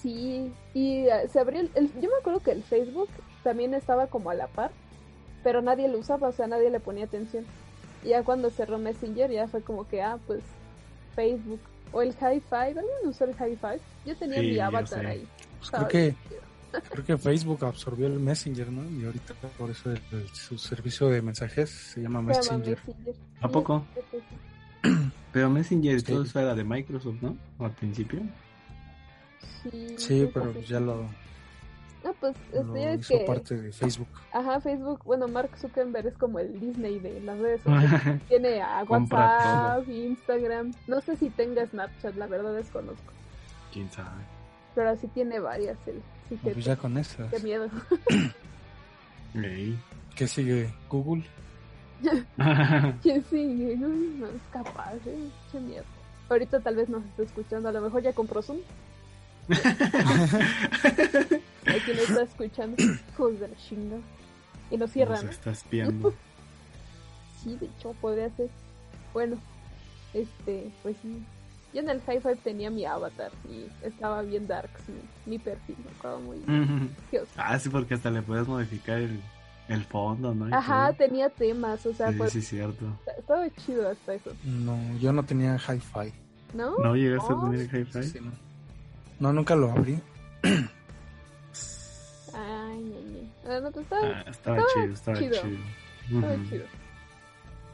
Sí, 0.00 0.52
y 0.74 1.06
eh, 1.06 1.28
se 1.32 1.40
abrió 1.40 1.60
el, 1.60 1.70
el- 1.74 1.92
Yo 2.00 2.08
me 2.10 2.16
acuerdo 2.20 2.40
que 2.40 2.50
el 2.52 2.62
Facebook 2.62 3.08
también 3.42 3.72
estaba 3.74 4.06
como 4.08 4.30
a 4.30 4.34
la 4.34 4.46
par, 4.48 4.70
pero 5.42 5.62
nadie 5.62 5.88
lo 5.88 5.98
usaba, 5.98 6.28
o 6.28 6.32
sea, 6.32 6.46
nadie 6.46 6.70
le 6.70 6.80
ponía 6.80 7.04
atención. 7.06 7.44
Y 8.04 8.08
ya 8.10 8.22
cuando 8.22 8.50
cerró 8.50 8.78
Messenger 8.78 9.30
ya 9.30 9.48
fue 9.48 9.62
como 9.62 9.88
que, 9.88 10.02
ah, 10.02 10.18
pues 10.26 10.40
Facebook. 11.14 11.60
O 11.92 12.02
el 12.02 12.12
High 12.16 12.40
Five, 12.40 12.68
¿alguien 12.80 12.86
usó 13.04 13.24
el 13.24 13.34
High 13.34 13.56
Five? 13.56 13.80
Yo 14.04 14.16
tenía 14.16 14.40
Sí, 14.40 14.48
mi 14.48 14.58
avatar 14.58 15.06
ahí. 15.06 15.26
Pues 15.58 15.70
creo 15.70 15.88
que. 15.88 16.14
Creo 16.90 17.04
que 17.04 17.18
Facebook 17.18 17.64
absorbió 17.64 18.06
el 18.06 18.18
Messenger, 18.20 18.70
¿no? 18.70 18.88
Y 18.90 19.04
ahorita 19.04 19.34
por 19.58 19.70
eso 19.70 19.90
el- 19.92 20.00
el- 20.12 20.28
su 20.30 20.58
servicio 20.58 21.08
de 21.08 21.22
mensajes 21.22 21.70
se 21.70 22.00
llama 22.02 22.20
Se 22.34 22.42
llama 22.50 22.58
Messenger. 22.64 22.78
¿A 23.40 23.48
poco? 23.48 23.84
Pero 25.32 25.50
Messenger 25.50 26.00
Sí. 26.00 26.06
todo 26.06 26.22
eso 26.22 26.38
era 26.40 26.54
de 26.54 26.64
Microsoft, 26.64 27.16
¿no? 27.22 27.36
Al 27.58 27.72
principio. 27.72 28.20
Sí, 29.62 29.94
Sí, 29.96 30.30
pero 30.32 30.50
así. 30.50 30.62
ya 30.64 30.78
lo, 30.80 31.08
No, 32.04 32.12
pues 32.20 32.36
lo 32.52 32.76
ya 32.76 32.94
hizo 32.94 33.18
que. 33.18 33.24
parte 33.24 33.56
de 33.56 33.72
Facebook. 33.72 34.08
Ajá, 34.32 34.60
Facebook. 34.60 35.00
Bueno, 35.04 35.26
Mark 35.26 35.50
Zuckerberg 35.58 36.08
es 36.08 36.18
como 36.18 36.38
el 36.38 36.60
Disney 36.60 36.98
de 36.98 37.18
las 37.22 37.38
redes 37.38 37.62
sociales. 37.64 38.20
Tiene 38.28 38.60
a 38.60 38.84
WhatsApp, 38.84 39.88
Instagram. 39.88 40.72
No 40.86 41.00
sé 41.00 41.16
si 41.16 41.30
tenga 41.30 41.66
Snapchat, 41.66 42.14
la 42.16 42.26
verdad 42.26 42.52
desconozco. 42.54 43.12
¿Quién 43.72 43.90
sabe? 43.90 44.10
Pero 44.74 44.96
sí 44.96 45.06
tiene 45.08 45.38
varias. 45.38 45.76
él. 45.86 46.02
Sí 46.28 46.36
que, 46.36 46.50
Pues 46.52 46.64
ya 46.64 46.76
con 46.76 46.96
esas. 46.98 47.30
qué 47.32 47.38
miedo. 47.40 47.68
¿Qué 50.14 50.28
sigue? 50.28 50.72
Google. 50.88 51.24
¿Quién 53.02 53.24
sigue? 53.24 53.76
No, 53.76 53.88
no 53.88 54.26
es 54.26 54.42
capaz, 54.52 54.94
¿eh? 55.06 55.28
Qué 55.52 55.60
miedo. 55.60 55.84
Ahorita 56.28 56.60
tal 56.60 56.76
vez 56.76 56.88
nos 56.88 57.04
esté 57.04 57.24
escuchando. 57.24 57.68
A 57.68 57.72
lo 57.72 57.80
mejor 57.80 58.02
ya 58.02 58.12
compró 58.12 58.40
Zoom. 58.42 58.58
Hay 61.66 61.80
quien 61.80 61.98
está 61.98 62.22
escuchando. 62.22 62.82
Hijos 62.82 63.40
de 63.40 63.48
la 63.48 63.56
chinga. 63.56 63.96
Y 64.70 64.76
nos 64.76 64.90
cierran. 64.90 65.16
Nos 65.16 65.24
¿no? 65.24 65.30
está 65.30 65.50
espiando. 65.50 66.14
Sí, 67.42 67.56
de 67.60 67.66
hecho, 67.66 67.92
podría 68.00 68.30
ser. 68.30 68.48
Bueno, 69.12 69.36
este, 70.14 70.70
pues 70.82 70.96
sí. 71.02 71.22
Yo 71.74 71.80
en 71.80 71.90
el 71.90 72.00
High 72.02 72.20
Five 72.20 72.36
tenía 72.36 72.70
mi 72.70 72.84
avatar 72.86 73.32
y 73.50 73.66
estaba 73.84 74.22
bien 74.22 74.46
darks 74.46 74.80
mi, 74.88 75.32
mi 75.32 75.38
perfil. 75.38 75.76
Me 75.84 75.90
acuerdo 75.90 76.20
muy 76.20 76.38
oso. 77.12 77.26
ah, 77.36 77.58
sí, 77.58 77.68
porque 77.68 77.94
hasta 77.94 78.10
le 78.10 78.22
puedes 78.22 78.46
modificar 78.46 78.98
el, 78.98 79.20
el 79.68 79.84
fondo, 79.84 80.32
¿no? 80.34 80.48
Y 80.48 80.52
Ajá, 80.54 80.92
todo. 80.92 80.96
tenía 81.08 81.28
temas, 81.30 81.84
o 81.84 81.92
sea, 81.92 82.12
Sí, 82.12 82.16
pues, 82.18 82.32
sí, 82.32 82.42
cierto. 82.42 82.86
estaba 83.18 83.50
chido 83.50 83.88
hasta 83.88 84.14
eso, 84.14 84.30
No, 84.44 84.78
yo 85.00 85.12
no 85.12 85.24
tenía 85.24 85.56
hi-fi. 85.56 86.12
¿no? 86.54 86.74
¿No 86.78 86.94
llegaste 86.94 87.32
Oh. 87.32 87.36
a 87.38 87.50
tener 87.50 87.60
el 87.62 87.80
hi-fi? 87.80 88.02
Sí, 88.04 88.20
no. 88.20 88.30
no, 89.18 89.32
nunca 89.32 89.56
lo 89.56 89.72
abrí. 89.72 89.98
Ay, 92.32 92.34
ay, 92.36 92.92
ay. 92.94 93.32
Ah, 93.48 93.60
no, 93.60 93.70
pues 93.70 93.84
estaba, 93.84 94.02
Ah, 94.06 94.24
estaba, 94.30 94.58
estaba 94.58 94.66
chido, 94.72 94.94
estaba 94.94 95.18
chido. 95.18 95.42
chido. 95.42 95.58
estaba 96.20 96.48
chido. 96.48 96.64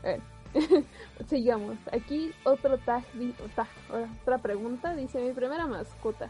A 0.02 0.06
ver, 0.06 0.20
sigamos. 1.28 1.76
Aquí 1.92 2.32
otro 2.44 2.78
tag, 2.78 3.04
di- 3.14 3.34
tag, 3.54 3.68
ahora, 3.90 4.08
otra 4.22 4.38
pregunta. 4.38 4.94
Dice, 4.96 5.20
mi 5.20 5.32
primera 5.32 5.66
mascota. 5.66 6.28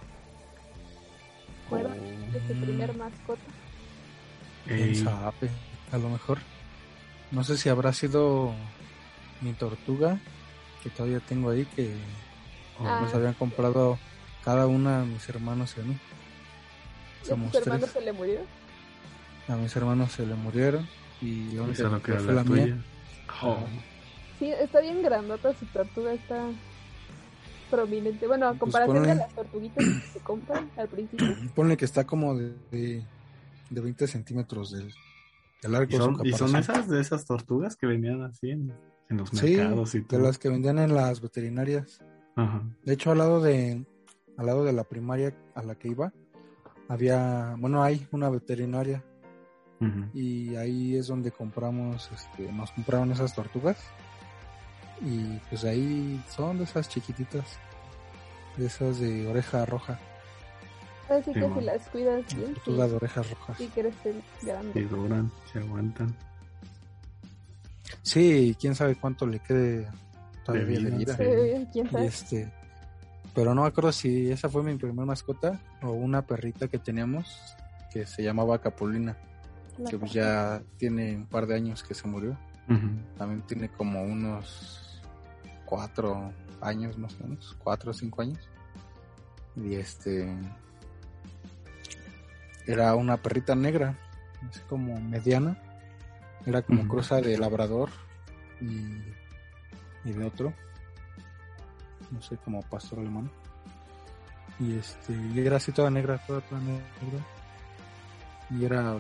¿Recuerdan 1.65 2.33
de 2.33 2.41
su 2.49 2.61
primer 2.61 2.95
mascota? 2.97 3.41
¿Quién 4.67 4.97
sabe? 4.97 5.51
A 5.93 5.99
lo 5.99 6.09
mejor. 6.09 6.39
No 7.31 7.45
sé 7.45 7.57
si 7.57 7.69
habrá 7.69 7.93
sido 7.93 8.53
mi 9.41 9.53
tortuga, 9.53 10.19
que 10.83 10.91
todavía 10.91 11.21
tengo 11.21 11.51
ahí, 11.51 11.65
que 11.77 11.95
oh, 12.81 12.87
Ah. 12.87 13.01
nos 13.03 13.15
habían 13.15 13.35
comprado 13.35 13.99
cada 14.45 14.67
una 14.67 15.05
mis 15.05 15.29
hermanos 15.29 15.75
y 15.77 15.81
a 15.81 15.85
mí. 15.85 15.97
¿Y 17.29 17.33
a 17.33 17.37
tus 17.37 17.55
hermanos 17.55 17.81
tres. 17.81 17.93
se 17.93 18.01
le 18.01 18.13
murió? 18.13 18.41
A 19.49 19.57
mis 19.57 19.75
hermanos 19.77 20.13
se 20.13 20.27
le 20.27 20.35
murieron 20.35 20.89
y 21.21 21.47
la 21.49 21.55
y 21.55 21.59
única 21.59 21.83
solo 21.85 22.03
que 22.03 22.13
queda 22.13 22.21
fue 22.21 22.35
la 22.35 22.43
la 22.43 22.51
mía. 22.51 22.77
Oh, 23.43 23.59
Sí, 24.41 24.51
está 24.51 24.81
bien 24.81 25.01
grandota 25.03 25.55
su 25.55 25.67
tortuga, 25.67 26.13
está 26.15 26.49
prominente. 27.71 28.27
Bueno, 28.27 28.47
a 28.47 28.51
Pues 28.51 28.61
comparación 28.61 29.03
de 29.05 29.15
las 29.15 29.33
tortuguitas 29.35 29.85
que 29.85 30.01
se 30.13 30.19
compran 30.21 30.69
al 30.77 30.89
principio. 30.89 31.27
Ponle 31.55 31.77
que 31.77 31.85
está 31.85 32.05
como 32.05 32.35
de, 32.35 32.55
de, 32.73 33.05
de 33.71 33.81
20 33.81 34.07
centímetros 34.09 34.73
del, 34.73 34.93
de 35.63 35.69
largo 35.69 35.93
¿Y 35.93 35.97
son, 35.97 36.27
y 36.27 36.33
son 36.33 36.57
esas 36.57 36.89
de 36.89 37.01
esas 37.01 37.25
tortugas 37.27 37.77
que 37.77 37.87
venían 37.87 38.23
así 38.23 38.51
en, 38.51 38.73
en 39.09 39.17
los 39.19 39.29
Sí, 39.29 39.57
mercados 39.57 39.95
y 39.95 39.99
de 40.01 40.05
todo. 40.07 40.21
las 40.23 40.39
que 40.39 40.49
vendían 40.49 40.79
en 40.81 40.95
las 40.95 41.21
veterinarias. 41.21 42.01
Ajá. 42.35 42.63
De 42.85 42.93
hecho, 42.95 43.13
al 43.13 43.19
lado 43.19 43.41
de, 43.41 43.85
al 44.37 44.47
lado 44.47 44.65
de 44.65 44.73
la 44.73 44.85
primaria 44.85 45.37
a 45.55 45.63
la 45.63 45.75
que 45.77 45.89
iba, 45.89 46.13
había, 46.89 47.55
bueno, 47.59 47.83
hay 47.85 48.07
una 48.11 48.29
veterinaria 48.31 49.05
y 50.13 50.57
ahí 50.57 50.95
es 50.97 51.07
donde 51.07 51.31
compramos, 51.31 52.11
este, 52.13 52.53
nos 52.53 52.71
compraron 52.73 53.13
esas 53.13 53.35
tortugas 53.35 53.79
y 55.03 55.39
pues 55.49 55.65
ahí 55.65 56.23
son 56.35 56.59
de 56.59 56.65
esas 56.65 56.89
chiquititas, 56.89 57.45
de 58.57 58.67
esas 58.67 58.99
de 59.01 59.27
oreja 59.27 59.65
roja, 59.67 59.99
Así 61.09 61.33
que 61.33 61.41
si 61.41 61.47
Simón. 61.47 61.67
las 61.67 61.89
cuidas 61.89 62.37
bien, 62.37 62.55
de 62.55 62.61
sí, 62.65 62.71
orejas 62.95 63.31
rojas. 63.31 63.59
sí 63.59 63.69
crecen 63.75 64.23
Y 64.43 64.47
grandes. 64.47 64.91
duran, 64.91 65.31
se 65.53 65.59
aguantan. 65.59 66.15
Sí, 68.03 68.57
quién 68.61 68.75
sabe 68.75 68.95
cuánto 68.97 69.27
le 69.27 69.41
quede 69.41 69.89
todavía 70.45 70.79
de 70.81 70.91
vida, 70.91 71.17
sí. 71.17 71.69
¿Quién 71.73 71.87
Y 71.87 71.91
sabe? 71.91 72.07
este, 72.07 72.53
pero 73.35 73.55
no 73.55 73.63
me 73.63 73.69
acuerdo 73.69 73.93
si 73.93 74.31
esa 74.31 74.49
fue 74.49 74.63
mi 74.63 74.77
primera 74.77 75.05
mascota 75.05 75.61
o 75.83 75.91
una 75.91 76.23
perrita 76.23 76.69
que 76.69 76.79
teníamos 76.79 77.27
que 77.93 78.07
se 78.07 78.23
llamaba 78.23 78.61
Capulina, 78.61 79.17
La 79.79 79.91
que 79.91 79.99
pues 79.99 80.13
ya 80.13 80.63
tiene 80.77 81.17
un 81.17 81.27
par 81.27 81.47
de 81.47 81.57
años 81.57 81.83
que 81.83 81.95
se 81.95 82.07
murió. 82.07 82.37
También 83.19 83.43
tiene 83.49 83.69
como 83.69 84.01
unos 84.05 84.80
cuatro 85.71 86.33
años 86.61 86.99
más 86.99 87.15
o 87.21 87.29
menos, 87.29 87.57
cuatro 87.63 87.93
o 87.93 87.95
cinco 87.95 88.23
años. 88.23 88.51
Y 89.57 89.77
este 89.77 90.37
era 92.67 92.95
una 92.97 93.17
perrita 93.17 93.55
negra, 93.55 93.97
así 94.49 94.61
como 94.69 95.01
mediana. 95.01 95.57
Era 96.45 96.63
como 96.63 96.89
cruza 96.89 97.21
de 97.21 97.39
labrador 97.39 97.91
y, 98.61 99.03
y 100.05 100.13
de 100.13 100.25
otro. 100.25 100.53
No 102.11 102.21
sé, 102.23 102.37
como 102.39 102.63
pastor 102.63 102.99
alemán. 102.99 103.31
Y 104.59 104.77
este, 104.77 105.13
y 105.13 105.41
era 105.41 105.57
así 105.57 105.71
toda 105.71 105.91
negra, 105.91 106.19
toda, 106.27 106.41
toda 106.41 106.61
negra. 106.61 107.25
Y 108.51 108.65
era 108.65 108.97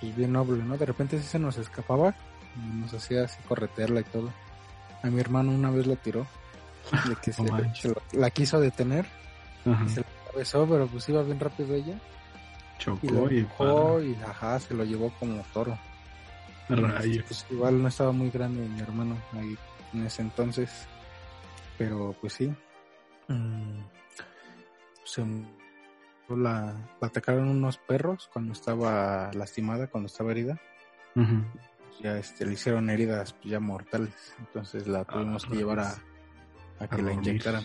pues 0.00 0.16
bien 0.16 0.32
noble, 0.32 0.62
¿no? 0.64 0.76
De 0.76 0.86
repente 0.86 1.18
sí 1.18 1.26
se 1.26 1.38
nos 1.38 1.58
escapaba 1.58 2.14
y 2.56 2.80
nos 2.80 2.92
hacía 2.94 3.24
así 3.24 3.40
corretearla 3.46 4.00
y 4.00 4.04
todo. 4.04 4.30
A 5.02 5.06
mi 5.08 5.20
hermano 5.20 5.52
una 5.52 5.70
vez 5.70 5.86
lo 5.86 5.96
tiró, 5.96 6.26
de 7.08 7.14
que 7.16 7.32
se, 7.32 7.42
lo- 7.88 8.02
la 8.12 8.30
quiso 8.30 8.60
detener 8.60 9.06
Ajá. 9.64 9.84
y 9.84 9.88
se 9.90 10.00
la 10.00 10.06
atravesó, 10.26 10.66
pero 10.68 10.86
pues 10.86 11.08
iba 11.08 11.22
bien 11.22 11.38
rápido 11.40 11.74
ella. 11.74 11.94
Chocó 12.78 13.00
Y 13.02 13.08
lo 13.10 13.30
y, 13.32 13.38
empujó 13.40 14.02
y 14.02 14.14
ajá, 14.26 14.58
se 14.60 14.74
lo 14.74 14.84
llevó 14.84 15.10
como 15.18 15.42
toro. 15.52 15.78
para- 16.68 16.88
rayos. 16.88 17.24
Pues 17.26 17.46
igual 17.50 17.82
no 17.82 17.88
estaba 17.88 18.12
muy 18.12 18.30
grande 18.30 18.66
mi 18.68 18.80
hermano 18.80 19.16
ahí 19.34 19.56
en 19.94 20.06
ese 20.06 20.22
entonces. 20.22 20.86
Pero 21.76 22.14
pues 22.20 22.32
sí. 22.34 22.52
Mm, 23.28 23.80
se 25.04 25.24
la, 26.28 26.74
la 27.00 27.06
atacaron 27.06 27.48
unos 27.48 27.78
perros 27.78 28.28
cuando 28.32 28.52
estaba 28.52 29.30
lastimada, 29.32 29.86
cuando 29.86 30.06
estaba 30.08 30.30
herida. 30.32 30.60
Ujú. 31.16 31.42
Ya 32.00 32.16
este, 32.18 32.46
le 32.46 32.52
hicieron 32.52 32.88
heridas 32.90 33.32
pues, 33.32 33.46
ya 33.46 33.60
mortales. 33.60 34.34
Entonces 34.38 34.86
la 34.86 35.04
tuvimos 35.04 35.44
que 35.46 35.56
llevar 35.56 35.80
a, 35.80 35.90
a 36.78 36.86
que 36.88 36.94
A 36.94 36.98
la 36.98 37.04
dormir. 37.10 37.28
inyectaran. 37.28 37.64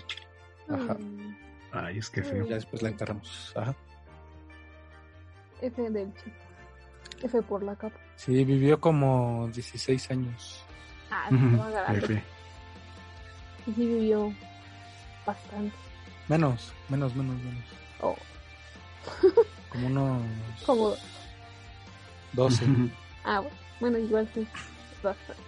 Ajá. 0.69 0.93
Mm, 0.95 1.37
Ay, 1.71 1.97
es 1.99 2.09
que 2.09 2.23
feo. 2.23 2.45
Ya 2.47 2.55
después 2.55 2.81
la 2.81 2.89
enterramos. 2.89 3.53
Ajá. 3.55 3.75
F 5.61 5.89
del 5.89 6.13
chico. 6.15 6.35
F 7.21 7.41
por 7.43 7.63
la 7.63 7.75
capa. 7.75 7.97
Sí, 8.15 8.43
vivió 8.43 8.79
como 8.79 9.49
16 9.53 10.11
años. 10.11 10.63
Ah, 11.11 11.27
grande. 11.29 11.97
F. 11.99 12.23
Y 13.67 13.73
sí 13.73 13.85
vivió 13.87 14.33
bastante. 15.25 15.75
Menos, 16.27 16.73
menos, 16.89 17.15
menos, 17.15 17.35
menos. 17.37 17.63
Oh, 18.01 18.15
Como 19.69 19.87
unos 19.87 20.23
como... 20.65 20.93
12. 22.33 22.65
Ah, 23.23 23.39
bueno, 23.39 23.55
bueno, 23.83 23.97
igual 23.97 24.25
sí. 24.33 24.47
Bastante. 25.03 25.43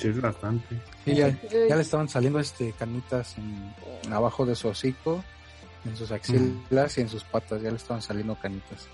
Sí, 0.00 0.08
es 0.08 0.20
bastante. 0.20 0.82
Sí, 1.04 1.14
ya, 1.14 1.28
ya 1.68 1.76
le 1.76 1.82
estaban 1.82 2.08
saliendo 2.08 2.40
este 2.40 2.72
canitas 2.72 3.38
en, 3.38 3.72
en 4.02 4.12
abajo 4.12 4.44
de 4.44 4.56
su 4.56 4.66
hocico, 4.66 5.22
en 5.84 5.96
sus 5.96 6.10
axilas 6.10 6.98
y 6.98 7.02
en 7.02 7.08
sus 7.08 7.22
patas. 7.22 7.62
Ya 7.62 7.70
le 7.70 7.76
estaban 7.76 8.02
saliendo 8.02 8.34
canitas 8.40 8.88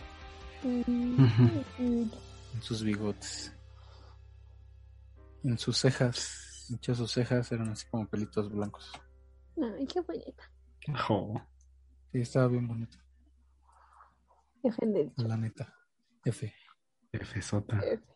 mm, 0.64 1.25
en 1.66 2.11
sus 2.61 2.85
bigotes. 2.85 3.54
En 5.44 5.56
sus 5.56 5.78
cejas. 5.78 6.66
Muchas 6.68 6.99
sus 6.99 7.11
cejas 7.11 7.50
eran 7.52 7.71
así 7.71 7.87
como 7.90 8.06
pelitos 8.06 8.52
blancos. 8.52 8.92
Ay, 9.56 9.87
qué 9.87 10.02
bonita. 10.02 10.50
Jo. 11.09 11.40
Sí, 12.12 12.21
estaba 12.21 12.49
bien 12.49 12.68
bonito, 12.68 12.99
F 14.62 15.11
la 15.16 15.38
neta. 15.38 15.75
F. 16.23 16.52
F 17.12 17.40
sota. 17.40 17.78
F. 17.78 18.12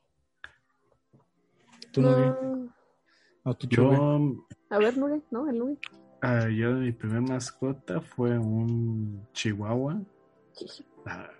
¿Tú 1.97 2.03
no, 2.03 2.15
No. 2.15 2.73
¿O 3.45 3.57
tú, 3.57 3.67
Chube? 3.69 3.97
Yo, 3.97 4.47
A 4.71 4.79
ver, 4.79 4.97
Nure, 4.99 5.23
¿no? 5.31 5.49
El 5.49 5.59
Nure. 5.59 5.79
ah, 6.21 6.49
yo 6.49 6.73
mi 6.75 6.93
primer 6.93 7.23
mascota 7.23 8.00
fue 8.03 8.38
un 8.38 9.26
chihuahua. 9.33 10.00
Ah, 11.07 11.31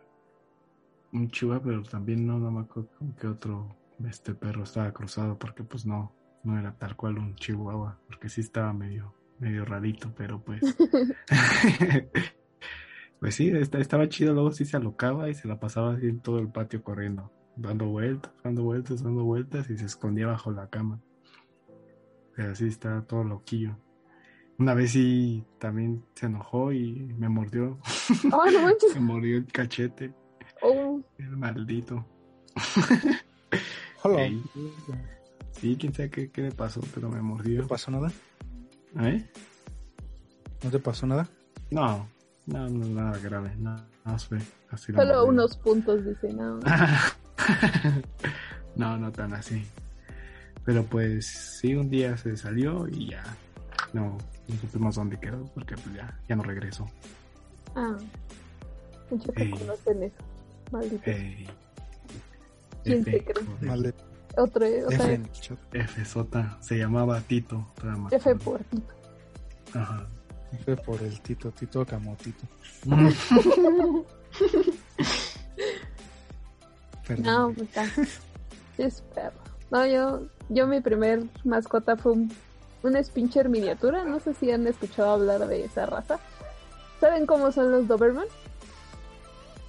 un 1.13 1.29
chihuahua, 1.31 1.63
pero 1.63 1.83
también 1.83 2.27
no, 2.27 2.39
no 2.39 2.51
me 2.51 2.61
acuerdo 2.63 2.89
con 2.99 3.13
qué 3.15 3.27
otro 3.27 3.77
este 4.09 4.35
perro 4.35 4.63
estaba 4.65 4.93
cruzado, 4.93 5.39
porque 5.39 5.63
pues 5.63 5.85
no, 5.85 6.13
no 6.43 6.59
era 6.59 6.75
tal 6.77 6.97
cual 6.97 7.19
un 7.19 7.35
chihuahua, 7.35 7.99
porque 8.07 8.29
sí 8.31 8.41
estaba 8.41 8.73
medio, 8.73 9.15
medio 9.39 9.65
rarito, 9.65 10.13
pero 10.17 10.41
pues. 10.43 10.63
Pues 13.19 13.35
sí, 13.35 13.49
esta- 13.49 13.79
estaba 13.79 14.09
chido, 14.11 14.35
luego 14.35 14.51
sí 14.53 14.67
se 14.67 14.77
alocaba 14.77 15.31
y 15.31 15.35
se 15.35 15.49
la 15.49 15.59
pasaba 15.59 15.95
así 15.95 16.07
en 16.07 16.21
todo 16.21 16.39
el 16.39 16.49
patio 16.53 16.83
corriendo, 16.83 17.33
dando 17.57 17.87
vueltas, 17.87 18.33
dando 18.45 18.63
vueltas, 18.63 19.03
dando 19.03 19.25
vueltas 19.25 19.69
y 19.71 19.77
se 19.79 19.87
escondía 19.87 20.27
bajo 20.27 20.51
la 20.51 20.69
cama. 20.69 21.01
Pero 22.35 22.55
sí 22.55 22.67
está 22.67 23.03
todo 23.03 23.25
loquillo. 23.25 23.77
Una 24.59 24.75
vez 24.75 24.93
sí 24.93 25.45
también 25.59 26.05
se 26.15 26.27
enojó 26.27 26.73
y 26.73 27.15
me 27.19 27.29
mordió, 27.29 27.79
Oh, 28.33 28.45
no 28.51 28.63
manches. 28.63 28.95
me 28.95 29.01
mordió 29.01 29.37
el 29.39 29.47
cachete, 29.47 30.15
Oh, 30.63 31.01
el 31.19 31.37
maldito. 31.37 32.07
Hola. 34.03 34.31
Sí, 35.53 35.77
quién 35.79 35.93
sabe 35.95 36.11
qué, 36.11 36.31
qué 36.31 36.43
le 36.43 36.53
pasó, 36.53 36.81
pero 36.95 37.09
me 37.09 37.17
¿No 37.17 37.23
mordió. 37.25 37.63
te 37.63 37.69
pasó 37.69 37.91
nada? 37.91 38.11
¿Eh? 39.01 39.27
¿No 40.63 40.71
te 40.71 40.79
pasó 40.79 41.07
nada? 41.07 41.29
No, 41.71 42.09
no, 42.47 42.69
no, 42.69 42.87
nada 42.87 43.19
grave, 43.19 43.55
nada 43.57 43.87
más 44.05 44.27
fue 44.27 44.39
así. 44.71 44.93
solo 44.93 45.27
unos 45.27 45.57
puntos, 45.59 46.05
dice, 46.05 46.33
no. 46.33 46.59
no, 48.77 48.97
no 48.97 49.13
tan 49.13 49.35
así. 49.35 49.65
Pero 50.65 50.85
pues 50.85 51.27
sí, 51.27 51.75
un 51.75 51.89
día 51.89 52.17
se 52.17 52.37
salió 52.37 52.89
y 52.89 53.11
ya 53.11 53.23
no, 53.93 54.19
no 54.49 54.57
supimos 54.61 54.97
dónde 54.97 55.19
quedó 55.19 55.45
porque 55.55 55.77
pues 55.77 55.95
ya, 55.95 56.19
ya 56.29 56.37
no 56.37 56.43
regresó. 56.43 56.87
Ah. 57.75 57.97
Que 59.09 59.43
Ey. 59.45 59.51
conocen 59.51 60.03
eso. 60.03 60.17
Maldito. 60.73 61.11
Ey. 61.11 61.47
¿Quién 62.83 63.01
F, 63.01 63.25
cree? 63.25 63.95
Otro, 64.37 64.67
otra 64.87 65.19
F 65.73 66.05
Sota, 66.05 66.59
se 66.61 66.77
llamaba 66.79 67.21
Tito. 67.21 67.73
F 68.11 68.35
por 68.37 68.63
ti. 68.65 68.83
Ajá. 69.73 70.07
F 70.53 70.77
por 70.77 71.03
el 71.03 71.21
Tito, 71.21 71.51
Tito 71.53 71.85
Camotito. 71.87 72.47
Perdón. 77.07 77.25
No, 77.27 77.53
pues 77.55 77.69
está. 77.69 77.85
Sí, 78.77 78.83
es 78.83 79.03
perro. 79.15 79.37
No, 79.71 79.87
yo, 79.87 80.23
yo 80.49 80.67
mi 80.67 80.81
primer 80.81 81.23
mascota 81.45 81.97
fue 81.97 82.13
un, 82.13 82.33
un 82.83 83.05
Spincher 83.05 83.49
miniatura. 83.49 84.05
No 84.05 84.21
sé 84.21 84.35
si 84.35 84.51
han 84.51 84.67
escuchado 84.67 85.11
hablar 85.13 85.47
de 85.47 85.65
esa 85.65 85.87
raza. 85.87 86.19
¿Saben 87.01 87.27
cómo 87.27 87.53
son 87.53 87.71
los 87.73 87.89
Doberman? 87.89 88.27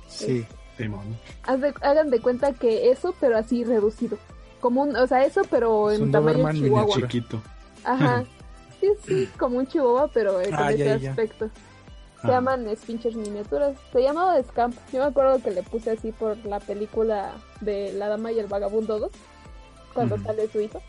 Sí. 0.07 0.45
Simón. 0.77 1.17
Haz 1.43 1.59
de- 1.61 1.73
hagan 1.81 2.09
de 2.09 2.19
cuenta 2.21 2.53
que 2.53 2.91
eso, 2.91 3.13
pero 3.19 3.37
así 3.37 3.63
reducido. 3.63 4.17
Como 4.59 4.83
un, 4.83 4.95
o 4.95 5.07
sea, 5.07 5.23
eso, 5.25 5.41
pero 5.49 5.89
Es 5.91 5.97
en 5.97 6.03
un 6.05 6.11
tamaño 6.11 6.37
Doberman 6.39 6.55
chihuahua. 6.55 6.95
miniatura. 6.95 7.07
Chiquito. 7.07 7.41
Ajá. 7.83 8.23
Sí, 8.79 8.87
sí, 9.07 9.29
como 9.39 9.57
un 9.57 9.65
chihuahua, 9.65 10.07
pero 10.13 10.39
eh, 10.39 10.51
con 10.51 10.59
Ah, 10.59 10.71
ese 10.71 10.85
ya, 10.85 10.97
ya. 10.97 11.15
Se 12.21 12.27
llaman 12.27 12.67
Spinchers 12.75 13.15
miniaturas. 13.15 13.77
Se 13.91 14.01
llamaba 14.01 14.41
Scamp. 14.41 14.75
Yo 14.91 14.99
me 14.99 15.05
acuerdo 15.05 15.41
que 15.41 15.51
le 15.51 15.63
puse 15.63 15.91
así 15.91 16.11
por 16.11 16.37
la 16.45 16.59
película 16.59 17.33
de 17.61 17.93
La 17.93 18.07
Dama 18.07 18.31
y 18.31 18.39
el 18.39 18.47
Vagabundo 18.47 18.99
2, 18.99 19.11
cuando 19.93 20.17
sale 20.19 20.47
su 20.49 20.59
hijo. 20.59 20.81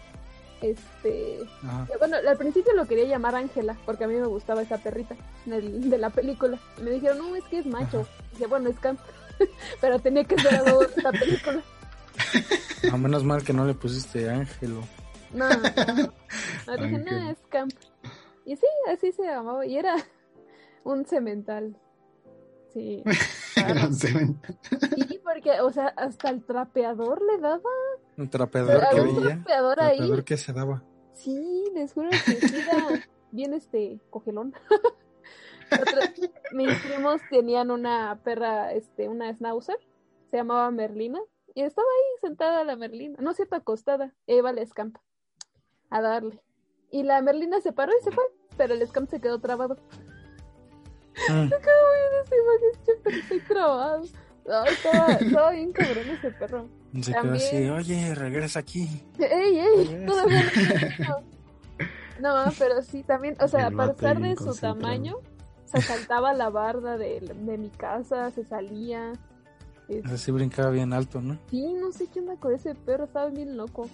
Este. 0.62 1.40
Ajá. 1.64 1.86
Bueno, 1.98 2.16
al 2.16 2.36
principio 2.36 2.72
lo 2.74 2.86
quería 2.86 3.04
llamar 3.04 3.34
Ángela, 3.34 3.76
porque 3.84 4.04
a 4.04 4.08
mí 4.08 4.14
me 4.14 4.26
gustaba 4.26 4.62
esa 4.62 4.78
perrita 4.78 5.16
de 5.44 5.98
la 5.98 6.10
película. 6.10 6.58
Y 6.78 6.82
me 6.82 6.90
dijeron, 6.92 7.18
no, 7.18 7.36
es 7.36 7.44
que 7.44 7.58
es 7.58 7.66
macho. 7.66 8.06
Dije, 8.32 8.46
bueno, 8.46 8.70
es 8.70 8.78
Camp. 8.78 8.98
Pero 9.80 9.98
tenía 9.98 10.24
que 10.24 10.40
ser 10.40 10.56
algo 10.56 10.80
de 10.80 10.86
esta 10.86 11.12
película. 11.12 11.62
A 12.90 12.96
menos 12.96 13.22
mal 13.22 13.44
que 13.44 13.52
no 13.52 13.64
le 13.64 13.74
pusiste 13.74 14.28
Ángelo. 14.28 14.82
No, 15.32 15.48
no. 15.48 15.56
no 16.66 16.76
dije, 16.82 16.98
no, 16.98 17.30
es 17.30 17.38
Camp. 17.50 17.72
Y 18.44 18.56
sí, 18.56 18.66
así 18.90 19.12
se 19.12 19.22
llamaba. 19.22 19.64
Y 19.64 19.76
era 19.76 19.94
un 20.84 21.04
cemental. 21.04 21.76
Sí. 22.72 23.02
Era 23.56 23.86
un 23.86 23.92
cement- 23.94 24.36
Sí, 25.08 25.20
porque, 25.24 25.60
o 25.60 25.70
sea, 25.72 25.88
hasta 25.96 26.30
el 26.30 26.44
trapeador 26.44 27.20
le 27.22 27.38
daba. 27.38 27.62
Un 28.16 28.28
trapeador 28.30 28.80
que 28.80 28.86
Había 28.86 29.02
un 29.02 29.16
veía. 29.16 29.34
trapeador 29.36 29.80
ahí. 29.80 29.96
Trapeador 29.98 30.24
que 30.24 30.36
se 30.36 30.52
daba. 30.52 30.82
Sí, 31.14 31.64
les 31.74 31.92
juro 31.92 32.10
que 32.10 32.16
sí 32.46 32.56
era 32.56 32.86
bien 33.32 33.54
este 33.54 34.00
cogelón. 34.10 34.54
Mis 36.52 36.74
primos 36.82 37.20
tenían 37.30 37.70
una 37.70 38.20
perra, 38.24 38.72
este, 38.72 39.08
una 39.08 39.32
schnauzer, 39.34 39.76
se 40.30 40.36
llamaba 40.38 40.70
Merlina, 40.70 41.20
y 41.54 41.62
estaba 41.62 41.86
ahí 41.86 42.20
sentada 42.28 42.64
la 42.64 42.76
Merlina, 42.76 43.18
no 43.20 43.34
cierto, 43.34 43.56
acostada, 43.56 44.14
Eva 44.26 44.52
le 44.52 44.62
escampa 44.62 45.02
a 45.90 46.00
darle. 46.00 46.40
Y 46.90 47.02
la 47.02 47.20
Merlina 47.20 47.60
se 47.60 47.72
paró 47.72 47.92
y 48.00 48.02
se 48.04 48.12
fue, 48.12 48.24
pero 48.56 48.74
el 48.74 48.86
scamp 48.86 49.10
se 49.10 49.20
quedó 49.20 49.40
trabado. 49.40 49.76
Mm, 51.28 51.50
Siempre 52.84 53.18
estoy 53.18 53.40
trabado. 53.40 54.02
Ay, 54.50 54.72
estaba, 54.72 55.12
estaba 55.12 55.50
bien 55.50 55.72
cabrón 55.72 56.08
ese 56.10 56.30
perro. 56.30 56.68
Se 56.94 57.12
quedó 57.12 57.22
También- 57.22 57.34
así, 57.46 57.68
oye, 57.92 58.14
regresa 58.14 58.60
aquí. 58.60 58.88
¡Ey, 59.18 59.58
ey! 59.58 60.04
Todavía 60.06 60.42
no. 62.20 62.44
No, 62.46 62.52
pero 62.58 62.82
sí, 62.82 63.02
también, 63.02 63.36
o 63.40 63.46
sea, 63.46 63.66
a 63.66 63.70
pesar 63.70 64.20
de 64.20 64.36
su 64.36 64.54
tamaño, 64.54 65.16
se 65.66 65.80
saltaba 65.82 66.32
la 66.32 66.48
barda 66.50 66.96
de, 66.96 67.20
de 67.20 67.58
mi 67.58 67.68
casa, 67.70 68.30
se 68.30 68.44
salía. 68.44 69.12
Es- 69.88 70.04
Así 70.06 70.32
brincaba 70.32 70.70
bien 70.70 70.92
alto, 70.92 71.20
¿no? 71.20 71.38
Sí, 71.50 71.74
no 71.74 71.92
sé 71.92 72.08
qué 72.08 72.20
onda 72.20 72.36
con 72.36 72.52
ese 72.54 72.74
perro, 72.74 73.04
estaba 73.04 73.28
bien 73.28 73.56
loco. 73.56 73.88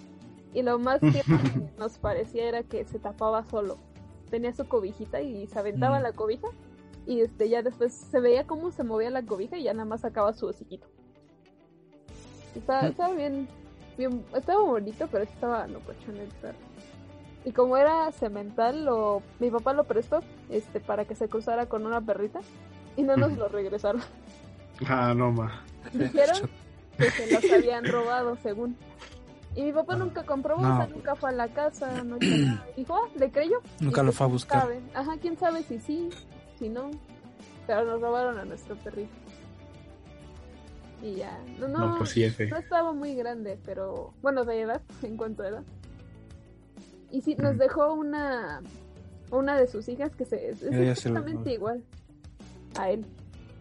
Y 0.53 0.61
lo 0.63 0.79
más 0.79 1.01
que 1.01 1.21
nos 1.77 1.97
parecía 1.97 2.47
era 2.47 2.63
que 2.63 2.85
se 2.85 2.97
tapaba 2.97 3.43
solo. 3.45 3.77
Tenía 4.29 4.53
su 4.55 4.65
cobijita 4.67 5.21
y 5.21 5.45
se 5.47 5.59
aventaba 5.59 5.99
Mm. 5.99 6.03
la 6.03 6.11
cobija. 6.13 6.47
Y 7.07 7.21
este 7.21 7.49
ya 7.49 7.61
después 7.61 7.93
se 7.93 8.19
veía 8.19 8.45
cómo 8.47 8.71
se 8.71 8.83
movía 8.83 9.09
la 9.09 9.23
cobija 9.23 9.57
y 9.57 9.63
ya 9.63 9.73
nada 9.73 9.85
más 9.85 10.01
sacaba 10.01 10.33
su 10.33 10.47
hociquito. 10.47 10.87
Estaba, 12.55 12.83
Mm. 12.83 12.85
estaba 12.85 13.13
bien, 13.15 13.47
bien, 13.97 14.25
estaba 14.35 14.61
bonito, 14.63 15.07
pero 15.11 15.23
estaba 15.23 15.67
locochón 15.67 16.17
el 16.17 16.27
perro. 16.41 16.57
Y 17.43 17.51
como 17.51 17.77
era 17.77 18.11
cemental, 18.11 18.85
lo, 18.85 19.21
mi 19.39 19.51
papá 19.51 19.73
lo 19.73 19.83
prestó 19.83 20.21
este 20.49 20.79
para 20.79 21.05
que 21.05 21.13
se 21.15 21.29
cruzara 21.29 21.67
con 21.67 21.85
una 21.85 22.01
perrita 22.01 22.39
y 22.97 23.03
no 23.03 23.17
nos 23.17 23.37
lo 23.37 23.47
regresaron. 23.49 24.01
Ah, 24.87 25.13
no, 25.15 25.31
ma. 25.31 25.61
Dijeron 25.93 26.49
que 26.97 27.11
se 27.11 27.31
los 27.31 27.51
habían 27.51 27.85
robado, 27.85 28.35
según. 28.41 28.75
Y 29.55 29.61
mi 29.63 29.71
papá 29.71 29.95
nunca 29.95 30.23
comprobó, 30.25 30.61
No. 30.61 30.73
o 30.73 30.77
sea, 30.77 30.87
nunca 30.87 31.15
fue 31.15 31.29
a 31.29 31.33
la 31.33 31.47
casa, 31.49 32.03
no. 32.03 32.17
Dijo, 32.17 32.95
ah, 32.95 33.07
le 33.15 33.29
creyó. 33.31 33.59
Nunca 33.79 34.01
Y 34.01 34.05
lo 34.05 34.09
pues, 34.09 34.17
fue 34.17 34.25
a 34.25 34.29
buscar. 34.29 34.61
sabe. 34.63 34.81
Ajá, 34.93 35.17
quién 35.21 35.37
sabe 35.37 35.61
si 35.63 35.79
sí, 35.79 36.09
si 36.59 36.69
no. 36.69 36.91
Pero 37.67 37.83
nos 37.85 38.01
robaron 38.01 38.37
a 38.37 38.45
nuestro 38.45 38.75
perrito. 38.77 39.11
Y 41.01 41.15
ya. 41.15 41.37
No, 41.59 41.67
no, 41.67 41.79
No, 41.91 41.97
pues 41.97 42.11
sí, 42.11 42.23
F. 42.23 42.47
no 42.47 42.57
estaba 42.57 42.93
muy 42.93 43.15
grande, 43.15 43.59
pero 43.65 44.13
bueno, 44.21 44.45
de 44.45 44.61
edad, 44.61 44.81
en 45.03 45.17
cuanto 45.17 45.43
a 45.43 45.47
edad. 45.49 45.63
Y 47.11 47.21
sí, 47.21 47.35
nos 47.35 47.51
Ujú. 47.51 47.59
dejó 47.59 47.93
una 47.93 48.61
una 49.31 49.57
de 49.57 49.65
sus 49.67 49.89
hijas 49.89 50.15
que 50.15 50.23
se, 50.25 50.49
es 50.49 50.61
lo- 50.61 50.71
exactamente 50.71 51.51
igual 51.53 51.83
a 52.77 52.91
él. 52.91 53.05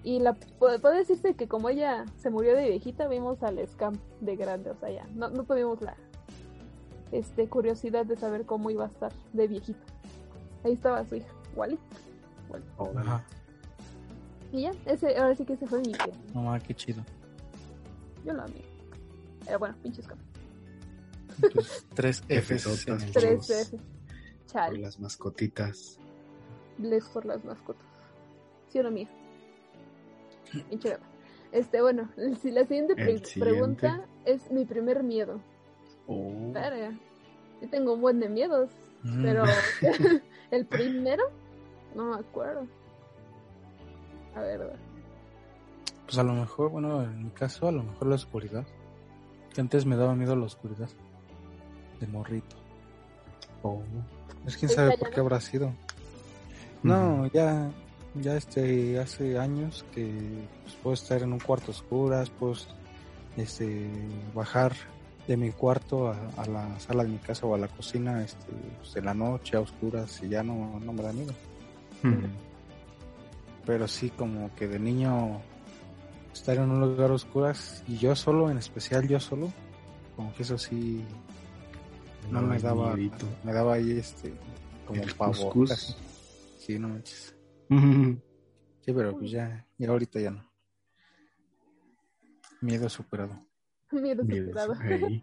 Y 0.03 0.21
la 0.21 0.35
puede, 0.35 0.79
puede 0.79 0.99
decirse 0.99 1.35
que 1.35 1.49
como 1.49 1.71
ella 1.71 2.05
se 2.19 2.29
murió 2.29 2.55
de 2.55 2.69
viejita, 2.69 3.09
vimos 3.09 3.43
al 3.43 3.67
scam 3.69 3.95
de 4.21 4.37
grande, 4.37 4.71
o 4.71 4.77
sea, 4.77 4.91
ya 4.91 5.07
no, 5.15 5.31
no 5.31 5.45
tuvimos 5.45 5.81
la 5.81 5.97
este 7.13 7.49
curiosidad 7.49 8.05
de 8.05 8.17
saber 8.17 8.45
cómo 8.45 8.71
iba 8.71 8.85
a 8.85 8.89
estar 8.89 9.13
de 9.33 9.47
viejita. 9.49 9.79
Ahí 10.65 10.73
estaba 10.75 11.05
su 11.07 11.15
hija, 11.17 11.29
Wally. 11.57 11.79
Ajá. 12.97 13.25
Y 14.53 14.63
ya, 14.63 14.71
ese, 14.87 15.17
ahora 15.17 15.35
sí 15.35 15.45
que 15.45 15.55
ese 15.55 15.67
fue 15.67 15.81
mi 15.81 15.93
que 15.93 16.13
No 16.33 16.43
mames, 16.43 16.63
qué 16.63 16.75
chido. 16.75 17.05
yo 18.25 18.33
lo 18.33 18.43
amé. 18.43 18.63
Pero 19.45 19.59
bueno, 19.59 19.75
pinches 19.83 20.05
scam. 20.05 20.19
Pues, 21.53 21.87
tres 21.95 22.23
Fs 22.29 22.87
en 22.89 22.95
el 23.01 23.13
Tres 23.13 23.13
chat. 23.13 23.13
Tres 23.13 23.23
Dios. 23.47 23.49
veces. 23.49 23.71
Por 23.71 24.47
Chale. 24.47 24.79
las 24.79 25.01
mascotitas. 25.01 25.99
Bless 26.79 27.05
por 27.09 27.25
las 27.27 27.45
mascotas. 27.45 27.87
Sí 28.69 28.79
o 28.79 28.83
no 28.85 28.91
mía. 28.93 29.09
Pinche. 30.71 30.97
Este, 31.53 31.81
bueno, 31.83 32.09
si 32.41 32.51
la 32.51 32.63
siguiente 32.65 32.95
pre- 32.95 33.13
El 33.13 33.25
siguiente. 33.25 33.41
pregunta 33.41 34.07
es 34.25 34.51
mi 34.51 34.65
primer 34.65 35.03
miedo. 35.03 35.41
Oh. 36.07 36.53
Verga. 36.53 36.97
Yo 37.61 37.69
tengo 37.71 37.95
un 37.95 38.01
buen 38.01 38.21
de 38.21 38.29
miedos, 38.29 38.71
Mm. 39.03 39.23
pero 39.23 39.45
el 40.51 40.67
primero 40.67 41.25
no 41.95 42.05
me 42.11 42.17
acuerdo. 42.17 42.67
A 44.35 44.41
ver, 44.41 44.63
a 44.63 44.67
ver. 44.67 44.79
Pues 46.05 46.19
a 46.19 46.23
lo 46.23 46.35
mejor, 46.35 46.71
bueno, 46.71 47.03
en 47.03 47.25
mi 47.25 47.31
caso, 47.31 47.69
a 47.69 47.73
lo 47.73 47.83
mejor 47.83 48.09
la 48.09 48.15
oscuridad. 48.17 48.67
Que 49.53 49.61
antes 49.61 49.87
me 49.87 49.97
daba 49.97 50.15
miedo 50.15 50.37
la 50.37 50.47
oscuridad. 50.47 50.89
De 52.01 52.07
morrito. 52.07 52.57
Oh. 53.63 53.81
Es 54.47 54.57
quién 54.57 54.71
sabe 54.71 54.99
por 54.99 55.11
qué 55.11 55.21
habrá 55.21 55.41
sido. 55.41 55.73
No, 56.83 57.27
ya, 57.29 57.71
ya 58.15 58.37
este, 58.37 58.99
hace 58.99 59.39
años 59.39 59.87
que 59.95 60.47
pues, 60.63 60.75
puedo 60.83 60.95
estar 60.95 61.23
en 61.23 61.33
un 61.33 61.39
cuarto 61.39 61.69
a 61.69 61.71
oscuras, 61.71 62.29
puedo 62.29 62.55
este, 63.39 63.91
bajar 64.35 64.75
de 65.27 65.39
mi 65.39 65.51
cuarto 65.51 66.09
a, 66.09 66.17
a 66.37 66.47
la 66.47 66.79
sala 66.79 67.05
de 67.05 67.09
mi 67.09 67.19
casa 67.19 67.47
o 67.47 67.55
a 67.55 67.59
la 67.59 67.69
cocina 67.69 68.23
este, 68.23 68.53
pues, 68.79 68.95
en 68.97 69.07
la 69.07 69.15
noche 69.15 69.57
a 69.57 69.61
oscuras 69.61 70.21
y 70.23 70.29
ya 70.29 70.43
no, 70.43 70.79
no 70.79 70.93
me 70.93 71.03
da 71.03 71.13
miedo. 71.15 71.33
Pero 73.67 73.89
sí 73.89 74.11
como 74.11 74.55
que 74.55 74.69
de 74.69 74.79
niño 74.79 75.41
estar 76.33 76.57
en 76.57 76.71
un 76.71 76.81
lugar 76.81 77.11
oscuras 77.11 77.83
y 77.89 77.97
yo 77.97 78.15
solo, 78.15 78.51
en 78.51 78.59
especial 78.59 79.09
yo 79.09 79.19
solo, 79.21 79.53
como 80.17 80.35
que 80.35 80.43
eso 80.43 80.59
sí 80.59 81.03
no 82.31 82.43
me 82.43 82.59
daba, 82.59 82.95
me 82.97 83.53
daba 83.53 83.75
ahí 83.75 83.93
este 83.93 84.33
como 84.87 85.03
El 85.03 85.15
pavor. 85.15 85.69
Sí, 86.59 86.79
no 86.79 86.89
manches. 86.89 87.37
Sí, 87.69 88.93
pero 88.95 89.19
pues 89.19 89.31
ya, 89.31 89.67
ya 89.77 89.91
ahorita 89.91 90.19
ya 90.19 90.31
no. 90.31 90.51
Miedo 92.63 92.89
superado. 92.89 93.39
Miedo 93.93 94.25
Miedo, 94.25 94.47
superado. 94.47 94.75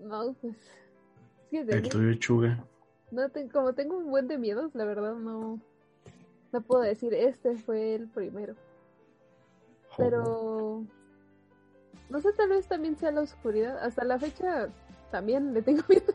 No, 0.00 0.34
pues. 0.34 0.56
De 1.50 1.60
El 1.60 1.88
tuyo, 1.88 2.14
Chuga. 2.14 2.66
No 3.14 3.28
te- 3.30 3.48
como 3.48 3.72
tengo 3.72 3.96
un 3.96 4.10
buen 4.10 4.28
de 4.28 4.38
miedos, 4.38 4.74
la 4.74 4.84
verdad 4.84 5.14
no. 5.14 5.60
No 6.52 6.60
puedo 6.60 6.82
decir 6.82 7.12
este 7.14 7.56
fue 7.56 7.94
el 7.94 8.08
primero. 8.08 8.54
Pero. 9.96 10.84
No 12.10 12.20
sé, 12.20 12.32
tal 12.32 12.50
vez 12.50 12.66
también 12.68 12.96
sea 12.96 13.10
la 13.10 13.22
oscuridad. 13.22 13.78
Hasta 13.82 14.04
la 14.04 14.18
fecha 14.18 14.68
también 15.10 15.54
le 15.54 15.62
tengo 15.62 15.82
miedo. 15.88 16.12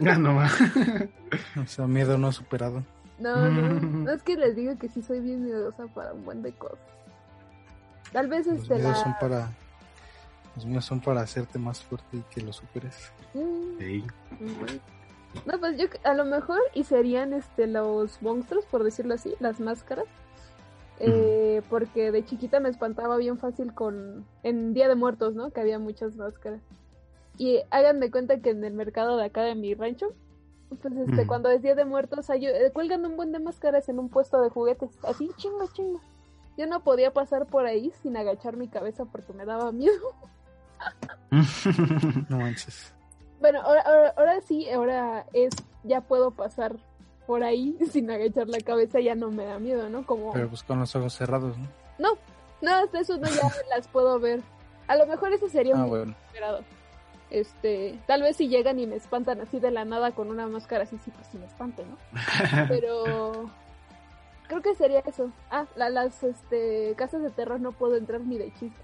Ah, 0.10 0.18
no 0.18 0.36
va. 0.36 0.48
O 1.62 1.66
sea, 1.66 1.86
miedo 1.86 2.16
no 2.18 2.32
superado. 2.32 2.82
No, 3.18 3.48
no, 3.48 3.80
no 3.80 4.10
es 4.12 4.22
que 4.22 4.36
les 4.36 4.56
digo 4.56 4.76
que 4.78 4.88
sí 4.88 5.00
soy 5.02 5.20
bien 5.20 5.44
miedosa 5.44 5.86
para 5.88 6.12
un 6.12 6.24
buen 6.24 6.42
de 6.42 6.52
cosas. 6.52 6.78
Tal 8.12 8.28
vez 8.28 8.46
Los 8.46 8.62
este 8.62 8.74
miedos 8.74 8.92
la... 8.98 9.02
son 9.04 9.14
para. 9.20 9.48
Los 10.56 10.66
míos 10.66 10.84
son 10.84 11.00
para 11.00 11.20
hacerte 11.20 11.58
más 11.58 11.82
fuerte 11.82 12.16
y 12.16 12.22
que 12.22 12.40
lo 12.40 12.52
superes. 12.52 13.12
Mm, 13.34 13.80
Ey. 13.80 14.04
No, 15.46 15.58
pues 15.58 15.76
yo 15.76 15.86
a 16.04 16.14
lo 16.14 16.24
mejor 16.24 16.60
y 16.74 16.84
serían 16.84 17.32
este 17.32 17.66
los 17.66 18.22
monstruos, 18.22 18.64
por 18.66 18.84
decirlo 18.84 19.14
así, 19.14 19.34
las 19.40 19.60
máscaras. 19.60 20.06
Eh, 21.00 21.60
porque 21.68 22.12
de 22.12 22.24
chiquita 22.24 22.60
me 22.60 22.68
espantaba 22.68 23.16
bien 23.16 23.38
fácil 23.38 23.74
con 23.74 24.24
en 24.42 24.74
Día 24.74 24.88
de 24.88 24.94
Muertos, 24.94 25.34
¿no? 25.34 25.50
Que 25.50 25.60
había 25.60 25.78
muchas 25.78 26.16
máscaras. 26.16 26.60
Y 27.36 27.60
hagan 27.70 27.98
de 28.00 28.10
cuenta 28.10 28.38
que 28.38 28.50
en 28.50 28.64
el 28.64 28.74
mercado 28.74 29.16
de 29.16 29.24
acá 29.24 29.42
de 29.42 29.56
mi 29.56 29.74
rancho, 29.74 30.14
pues 30.68 30.94
este, 30.96 31.26
cuando 31.26 31.50
es 31.50 31.62
Día 31.62 31.74
de 31.74 31.84
Muertos, 31.84 32.30
hay, 32.30 32.46
eh, 32.46 32.70
cuelgan 32.72 33.04
un 33.04 33.16
buen 33.16 33.32
de 33.32 33.40
máscaras 33.40 33.88
en 33.88 33.98
un 33.98 34.08
puesto 34.08 34.40
de 34.40 34.50
juguetes, 34.50 34.90
así 35.02 35.30
chingo, 35.36 35.66
chingo. 35.72 36.00
Yo 36.56 36.66
no 36.66 36.84
podía 36.84 37.12
pasar 37.12 37.46
por 37.46 37.66
ahí 37.66 37.92
sin 38.02 38.16
agachar 38.16 38.56
mi 38.56 38.68
cabeza 38.68 39.04
porque 39.04 39.32
me 39.32 39.44
daba 39.44 39.72
miedo. 39.72 40.14
No 42.28 42.38
manches. 42.38 42.93
Bueno, 43.44 43.60
ahora, 43.60 43.82
ahora, 43.82 44.14
ahora 44.16 44.40
sí, 44.40 44.70
ahora 44.70 45.26
es, 45.34 45.52
ya 45.82 46.00
puedo 46.00 46.30
pasar 46.30 46.76
por 47.26 47.44
ahí 47.44 47.76
sin 47.92 48.10
agachar 48.10 48.48
la 48.48 48.56
cabeza, 48.60 49.00
ya 49.00 49.14
no 49.14 49.30
me 49.30 49.44
da 49.44 49.58
miedo, 49.58 49.90
¿no? 49.90 50.06
Como, 50.06 50.32
Pero 50.32 50.48
pues 50.48 50.62
con 50.62 50.80
los 50.80 50.96
ojos 50.96 51.12
cerrados, 51.12 51.58
¿no? 51.58 51.68
no, 51.98 52.08
no, 52.62 52.72
hasta 52.74 53.00
eso 53.00 53.18
no 53.18 53.28
ya 53.28 53.46
las 53.76 53.86
puedo 53.88 54.18
ver. 54.18 54.40
A 54.88 54.96
lo 54.96 55.04
mejor 55.06 55.30
eso 55.34 55.46
sería 55.50 55.74
Ah, 55.76 55.84
un 55.84 55.90
bueno. 55.90 56.14
esperado. 56.28 56.60
Este, 57.28 57.98
tal 58.06 58.22
vez 58.22 58.34
si 58.38 58.48
llegan 58.48 58.78
y 58.78 58.86
me 58.86 58.96
espantan 58.96 59.38
así 59.42 59.60
de 59.60 59.70
la 59.70 59.84
nada 59.84 60.12
con 60.12 60.30
una 60.30 60.46
máscara 60.48 60.84
así, 60.84 60.96
sí, 61.04 61.10
pues 61.10 61.26
sí 61.26 61.36
me 61.36 61.44
espanto, 61.44 61.84
¿no? 61.84 61.98
Pero 62.70 63.50
creo 64.48 64.62
que 64.62 64.74
sería 64.74 65.00
eso. 65.00 65.30
Ah, 65.50 65.66
la- 65.76 65.90
las 65.90 66.22
este, 66.22 66.94
casas 66.96 67.20
de 67.20 67.28
terror 67.30 67.60
no 67.60 67.72
puedo 67.72 67.96
entrar 67.96 68.22
ni 68.22 68.38
de 68.38 68.50
chiste, 68.54 68.80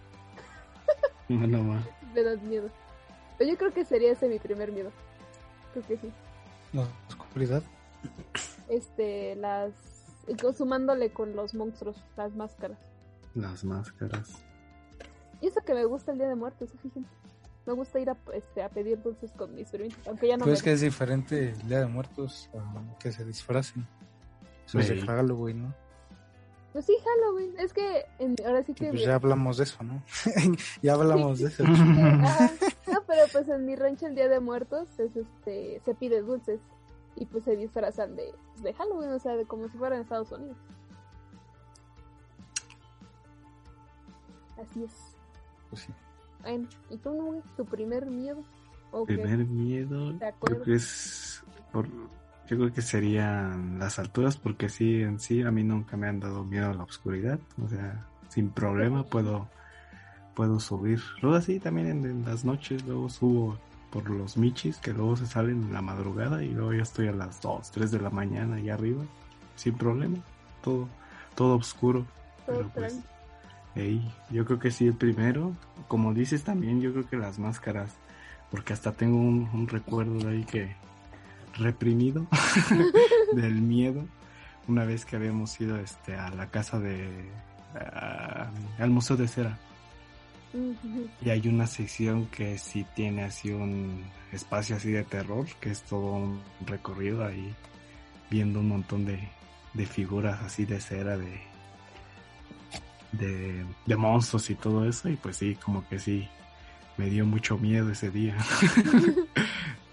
No, 1.30 1.46
no 1.46 1.82
me 2.14 2.22
dan 2.22 2.46
miedo. 2.46 2.68
Pero 3.40 3.52
yo 3.52 3.56
creo 3.56 3.72
que 3.72 3.86
sería 3.86 4.12
ese 4.12 4.28
mi 4.28 4.38
primer 4.38 4.70
miedo. 4.70 4.90
Creo 5.72 5.86
que 5.86 5.96
sí. 5.96 6.12
La 6.74 6.86
oscuridad. 7.08 7.62
Este, 8.68 9.34
las... 9.36 9.72
y 10.28 10.34
consumándole 10.34 11.10
con 11.10 11.34
los 11.34 11.54
monstruos, 11.54 11.96
las 12.18 12.34
máscaras. 12.36 12.78
Las 13.34 13.64
máscaras. 13.64 14.28
Y 15.40 15.46
eso 15.46 15.62
que 15.64 15.72
me 15.72 15.86
gusta 15.86 16.12
el 16.12 16.18
Día 16.18 16.28
de 16.28 16.34
Muertos, 16.34 16.68
fíjense. 16.82 17.08
Me 17.64 17.72
gusta 17.72 17.98
ir 17.98 18.10
a, 18.10 18.16
este, 18.34 18.62
a 18.62 18.68
pedir 18.68 19.00
dulces 19.02 19.32
con 19.32 19.54
mis 19.54 19.70
primitos, 19.70 20.06
aunque 20.06 20.28
ya 20.28 20.36
no 20.36 20.44
Pues 20.44 20.52
me... 20.52 20.56
es 20.58 20.62
que 20.62 20.72
es 20.72 20.80
diferente 20.82 21.50
el 21.52 21.66
Día 21.68 21.80
de 21.80 21.86
Muertos 21.86 22.50
a 22.54 22.98
que 22.98 23.10
se 23.10 23.24
disfracen. 23.24 23.86
Eso 24.66 24.80
es 24.80 24.88
de 24.88 24.94
Ey. 24.96 25.06
Halloween, 25.06 25.62
¿no? 25.62 25.74
Pues 26.72 26.84
sí, 26.84 26.94
Halloween. 27.04 27.54
Es 27.58 27.72
que 27.72 28.04
en- 28.18 28.36
ahora 28.46 28.62
sí 28.62 28.74
Que 28.74 28.90
pues 28.90 29.02
ya 29.06 29.14
hablamos 29.16 29.56
de 29.56 29.64
eso, 29.64 29.82
¿no? 29.82 30.02
ya 30.82 30.92
hablamos 30.92 31.38
de 31.38 31.48
eso. 31.48 31.64
Pero 33.20 33.32
pues 33.32 33.48
en 33.50 33.66
mi 33.66 33.76
rancho 33.76 34.06
el 34.06 34.14
Día 34.14 34.28
de 34.28 34.40
Muertos 34.40 34.98
es 34.98 35.14
este 35.14 35.82
se 35.84 35.94
pide 35.94 36.22
dulces 36.22 36.58
y 37.16 37.26
pues 37.26 37.44
se 37.44 37.54
disfrazan 37.54 38.16
de, 38.16 38.32
de 38.62 38.72
Halloween, 38.72 39.10
o 39.10 39.18
sea, 39.18 39.36
de 39.36 39.44
como 39.44 39.68
si 39.68 39.76
fuera 39.76 39.96
en 39.96 40.02
Estados 40.02 40.32
Unidos. 40.32 40.56
Así 44.58 44.84
es. 44.84 44.92
Pues 45.68 45.82
sí. 45.82 45.92
Bueno, 46.40 46.68
¿y 46.88 46.96
tú? 46.96 47.42
¿Tu 47.58 47.64
primer 47.66 48.06
miedo? 48.06 48.42
¿O 48.90 49.04
qué? 49.04 49.18
Primer 49.18 49.44
miedo. 49.44 50.14
Creo 50.40 50.62
que 50.62 50.74
es. 50.76 51.42
Por, 51.72 51.88
yo 51.88 52.56
creo 52.56 52.72
que 52.72 52.80
serían 52.80 53.78
las 53.78 53.98
alturas, 53.98 54.38
porque 54.38 54.70
sí, 54.70 55.02
en 55.02 55.18
sí, 55.18 55.42
a 55.42 55.50
mí 55.50 55.62
nunca 55.62 55.98
me 55.98 56.08
han 56.08 56.20
dado 56.20 56.42
miedo 56.44 56.70
a 56.70 56.74
la 56.74 56.84
oscuridad. 56.84 57.38
O 57.62 57.68
sea, 57.68 58.06
sin 58.28 58.48
problema 58.50 59.04
puedo 59.04 59.48
puedo 60.40 60.58
subir. 60.58 61.02
Luego 61.20 61.36
así 61.36 61.60
también 61.60 61.88
en, 61.88 62.04
en 62.06 62.24
las 62.24 62.46
noches, 62.46 62.82
luego 62.86 63.10
subo 63.10 63.58
por 63.90 64.08
los 64.08 64.38
michis 64.38 64.78
que 64.78 64.94
luego 64.94 65.14
se 65.14 65.26
salen 65.26 65.64
en 65.64 65.72
la 65.74 65.82
madrugada 65.82 66.42
y 66.42 66.48
luego 66.48 66.72
ya 66.72 66.82
estoy 66.82 67.08
a 67.08 67.12
las 67.12 67.42
2, 67.42 67.70
3 67.72 67.90
de 67.90 68.00
la 68.00 68.08
mañana 68.08 68.56
allá 68.56 68.72
arriba, 68.72 69.02
sin 69.54 69.74
problema. 69.76 70.16
Todo, 70.62 70.88
todo 71.34 71.56
oscuro. 71.56 72.06
Todo 72.46 72.56
Pero 72.56 72.68
pues, 72.70 72.92
tranqui. 72.94 73.08
Ey, 73.74 74.12
yo 74.30 74.46
creo 74.46 74.58
que 74.58 74.70
sí, 74.70 74.86
el 74.86 74.94
primero. 74.94 75.52
Como 75.88 76.14
dices 76.14 76.42
también, 76.42 76.80
yo 76.80 76.90
creo 76.94 77.06
que 77.06 77.18
las 77.18 77.38
máscaras. 77.38 77.90
Porque 78.50 78.72
hasta 78.72 78.92
tengo 78.92 79.18
un, 79.18 79.46
un 79.52 79.68
recuerdo 79.68 80.14
de 80.20 80.28
ahí 80.30 80.44
que 80.44 80.74
reprimido 81.58 82.26
del 83.34 83.60
miedo. 83.60 84.04
Una 84.68 84.84
vez 84.86 85.04
que 85.04 85.16
habíamos 85.16 85.60
ido 85.60 85.76
este, 85.76 86.14
a 86.16 86.30
la 86.30 86.46
casa 86.46 86.78
de. 86.80 87.28
a- 87.74 88.50
al 88.78 88.90
Museo 88.90 89.18
de 89.18 89.28
Cera. 89.28 89.58
Y 91.22 91.30
hay 91.30 91.46
una 91.48 91.66
sección 91.66 92.26
que 92.26 92.58
sí 92.58 92.84
tiene 92.94 93.24
así 93.24 93.50
un 93.50 94.04
espacio 94.32 94.76
así 94.76 94.90
de 94.90 95.04
terror, 95.04 95.46
que 95.60 95.70
es 95.70 95.82
todo 95.82 96.12
un 96.12 96.40
recorrido 96.66 97.24
ahí, 97.24 97.54
viendo 98.30 98.60
un 98.60 98.68
montón 98.68 99.04
de, 99.04 99.18
de 99.74 99.86
figuras 99.86 100.40
así 100.42 100.64
de 100.64 100.80
cera, 100.80 101.16
de, 101.16 101.40
de, 103.12 103.64
de 103.86 103.96
monstruos 103.96 104.50
y 104.50 104.54
todo 104.54 104.88
eso. 104.88 105.08
Y 105.08 105.16
pues 105.16 105.36
sí, 105.36 105.56
como 105.56 105.86
que 105.88 105.98
sí, 105.98 106.28
me 106.96 107.08
dio 107.08 107.24
mucho 107.24 107.56
miedo 107.56 107.90
ese 107.90 108.10
día. 108.10 108.36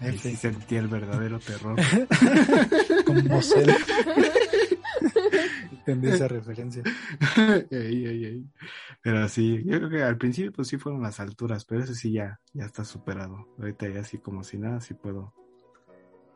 y 0.00 0.18
sí 0.18 0.36
sentí 0.36 0.76
el 0.76 0.88
verdadero 0.88 1.38
terror. 1.38 1.76
Con 3.04 3.26
Mosel. 3.26 3.74
Entendí 5.88 6.08
esa 6.08 6.28
referencia. 6.28 6.82
Ey, 7.70 8.06
ey, 8.06 8.24
ey. 8.24 8.46
Pero 9.02 9.26
sí, 9.28 9.62
yo 9.64 9.78
creo 9.78 9.88
que 9.88 10.02
al 10.02 10.18
principio 10.18 10.52
pues 10.52 10.68
sí 10.68 10.76
fueron 10.76 11.02
las 11.02 11.18
alturas, 11.18 11.64
pero 11.64 11.82
eso 11.82 11.94
sí 11.94 12.12
ya, 12.12 12.40
ya 12.52 12.66
está 12.66 12.84
superado. 12.84 13.48
Ahorita 13.58 13.88
ya 13.88 14.00
así 14.00 14.18
como 14.18 14.44
si 14.44 14.58
nada, 14.58 14.82
sí 14.82 14.92
puedo 14.92 15.32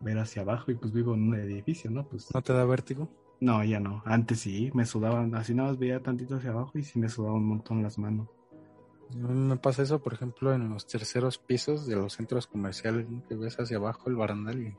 ver 0.01 0.19
hacia 0.19 0.41
abajo 0.41 0.71
y 0.71 0.75
pues 0.75 0.91
vivo 0.93 1.15
en 1.15 1.29
un 1.29 1.35
edificio, 1.35 1.91
¿no? 1.91 2.09
Pues 2.09 2.29
¿No 2.35 2.41
te 2.43 2.53
da 2.55 2.65
vértigo? 2.65 3.11
no, 3.41 3.63
ya 3.63 3.79
no. 3.79 4.03
Antes 4.07 4.41
sí, 4.41 4.71
me 4.73 4.87
sudaban, 4.87 5.35
así 5.35 5.53
nada 5.53 5.71
más 5.71 5.79
veía 5.79 6.01
tantito 6.01 6.37
hacia 6.37 6.51
abajo 6.51 6.79
y 6.79 6.85
sí 6.85 6.99
me 6.99 7.09
sudaba 7.09 7.35
un 7.35 7.47
montón 7.47 7.83
las 7.83 7.99
manos. 7.99 8.29
A 9.13 9.17
mí 9.17 9.49
me 9.49 9.57
pasa 9.57 9.83
eso, 9.83 10.01
por 10.01 10.15
ejemplo, 10.15 10.55
en 10.55 10.71
los 10.71 10.87
terceros 10.87 11.37
pisos 11.37 11.87
de 11.87 11.97
los 11.97 12.15
centros 12.15 12.47
comerciales, 12.47 13.11
¿no? 13.11 13.23
que 13.27 13.35
ves 13.35 13.59
hacia 13.61 13.77
abajo 13.77 14.09
el 14.09 14.17
barandal 14.17 14.63
y 14.63 14.75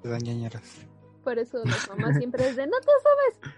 te 0.00 0.08
dan 0.08 0.22
ñañeras. 0.22 0.86
Por 1.26 1.40
eso 1.40 1.58
las 1.64 1.88
mamás 1.88 2.16
siempre 2.18 2.48
es 2.48 2.54
de 2.54 2.68
no 2.68 2.78
te 2.78 2.92
subes. 3.02 3.56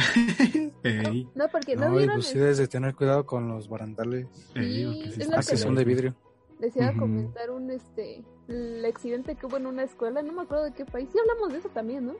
Ey, 0.82 1.28
No, 1.34 1.48
porque 1.48 1.76
no, 1.76 1.88
No, 1.88 1.94
y 1.94 1.98
vieron 1.98 2.16
pues 2.16 2.26
sí 2.26 2.34
el- 2.34 2.40
debes 2.40 2.58
de 2.58 2.68
tener 2.68 2.94
cuidado 2.94 3.26
con 3.26 3.48
los 3.48 3.68
barandales. 3.68 4.26
ey, 4.54 4.84
porque 4.86 5.08
es 5.08 5.14
sí 5.14 5.22
está 5.22 5.36
Ah, 5.38 5.42
que 5.48 5.56
son 5.56 5.74
de 5.74 5.84
vidrio. 5.84 6.14
Les 6.58 6.76
iba 6.76 6.88
a 6.88 6.96
comentar 6.96 7.50
un 7.50 7.70
este 7.70 8.22
el 8.48 8.84
accidente 8.84 9.34
que 9.36 9.46
hubo 9.46 9.56
en 9.56 9.66
una 9.66 9.84
escuela, 9.84 10.22
no 10.22 10.32
me 10.32 10.42
acuerdo 10.42 10.64
de 10.64 10.72
qué 10.72 10.84
país. 10.84 11.08
Sí 11.12 11.18
hablamos 11.18 11.52
de 11.52 11.58
eso 11.60 11.68
también, 11.70 12.06
¿no? 12.06 12.14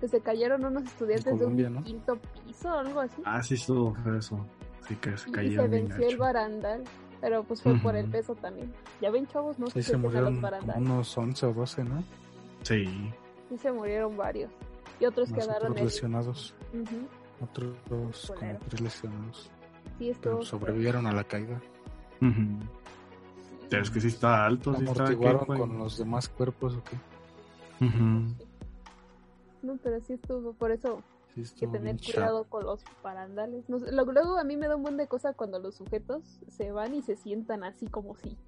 Que 0.00 0.08
se 0.08 0.20
cayeron 0.20 0.64
unos 0.64 0.82
estudiantes 0.84 1.32
Colombia, 1.32 1.64
de 1.64 1.68
un 1.70 1.74
¿no? 1.76 1.82
quinto 1.84 2.18
piso 2.44 2.68
o 2.68 2.78
algo 2.78 3.00
así. 3.00 3.22
Ah, 3.24 3.42
sí, 3.42 3.54
estuvo 3.54 3.96
eso. 4.18 4.44
Sí, 4.86 4.96
que 4.96 5.16
se 5.16 5.30
y 5.30 5.32
caía 5.32 5.62
se 5.62 5.68
venció 5.68 6.08
el 6.08 6.16
barandal, 6.18 6.84
pero 7.20 7.42
pues 7.44 7.62
fue 7.62 7.74
por 7.78 7.96
el 7.96 8.10
peso 8.10 8.34
también. 8.34 8.70
Ya 9.00 9.10
ven, 9.10 9.26
chavos, 9.28 9.58
no 9.58 9.66
Sí, 9.68 9.74
se 9.74 9.82
se 9.84 9.92
los 9.94 10.02
murieron 10.02 10.40
barandales. 10.42 10.82
unos 10.82 11.16
11 11.16 11.46
o 11.46 11.52
12, 11.54 11.84
¿no? 11.84 12.04
Sí. 12.62 12.84
Sí 13.48 13.56
se 13.56 13.72
murieron 13.72 14.16
varios. 14.16 14.50
Y 15.00 15.06
otros 15.06 15.30
Más 15.30 15.40
quedaron 15.40 15.72
otros 15.72 15.76
heridos. 15.76 15.92
lesionados. 15.94 16.54
Otros 17.40 17.76
como 17.86 18.58
tres 18.68 18.80
lesionados. 18.80 19.50
Sí, 19.98 20.12
Pero 20.20 20.42
sobrevivieron 20.42 21.06
a 21.06 21.12
la 21.12 21.24
caída. 21.24 21.60
Ujú. 22.20 22.58
Pero 23.68 23.82
es 23.82 23.90
que 23.90 24.00
sí 24.00 24.08
está 24.08 24.44
alto, 24.44 24.74
sí 24.74 24.84
está 24.84 25.02
Amortiguaron 25.04 25.40
¿qué 25.40 25.46
fue? 25.46 25.58
con 25.58 25.78
los 25.78 25.98
demás 25.98 26.28
cuerpos 26.28 26.76
o 26.76 26.82
qué. 26.84 27.84
Ujú. 27.84 28.34
No, 29.62 29.76
pero 29.82 30.00
sí 30.00 30.14
estuvo, 30.14 30.52
por 30.54 30.70
eso 30.70 31.02
Sí, 31.34 31.42
que 31.54 31.66
tener 31.66 31.96
cuidado 32.00 32.44
con 32.44 32.64
los 32.64 32.82
parandales. 33.02 33.68
No 33.68 33.78
luego 33.78 34.38
a 34.38 34.44
mí 34.44 34.56
me 34.56 34.68
da 34.68 34.76
un 34.76 34.82
buen 34.82 34.96
de 34.96 35.06
cosa 35.06 35.34
cuando 35.34 35.58
los 35.58 35.74
sujetos 35.74 36.40
se 36.48 36.72
van 36.72 36.94
y 36.94 37.02
se 37.02 37.16
sientan 37.16 37.62
así 37.62 37.86
como 37.88 38.16
si. 38.16 38.38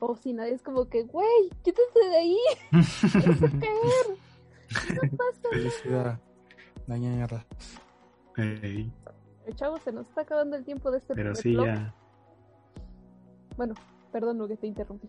O 0.00 0.16
si 0.16 0.32
nadie 0.32 0.54
es 0.54 0.62
como 0.62 0.88
que, 0.88 1.04
güey, 1.04 1.50
quítate 1.62 2.08
de 2.10 2.16
ahí, 2.16 2.38
a 2.72 3.60
caer. 3.60 5.00
¿Qué 5.00 5.08
pasa? 5.16 5.48
Felicidad. 5.50 6.20
Dañadas. 8.36 8.62
Ey, 8.64 8.92
Eh, 9.46 9.52
Chavos, 9.54 9.80
se 9.82 9.92
nos 9.92 10.08
está 10.08 10.22
acabando 10.22 10.56
el 10.56 10.64
tiempo 10.64 10.90
de 10.90 10.98
este 10.98 11.14
pero 11.14 11.34
sí, 11.34 11.52
blog. 11.54 11.66
ya. 11.66 11.94
Bueno, 13.56 13.74
perdón 14.12 14.38
lo 14.38 14.48
que 14.48 14.56
te 14.56 14.66
interrumpí. 14.66 15.08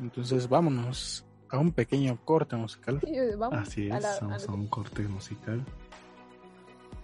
Entonces 0.00 0.48
vámonos 0.48 1.24
a 1.48 1.58
un 1.58 1.70
pequeño 1.72 2.18
corte 2.24 2.56
musical. 2.56 3.00
Sí, 3.04 3.14
eh, 3.16 3.36
vamos 3.36 3.58
Así 3.58 3.90
a 3.90 3.96
es, 3.98 4.02
la- 4.02 4.18
vamos 4.20 4.46
la- 4.46 4.52
a 4.52 4.56
un 4.56 4.66
corte 4.66 5.02
musical. 5.02 5.64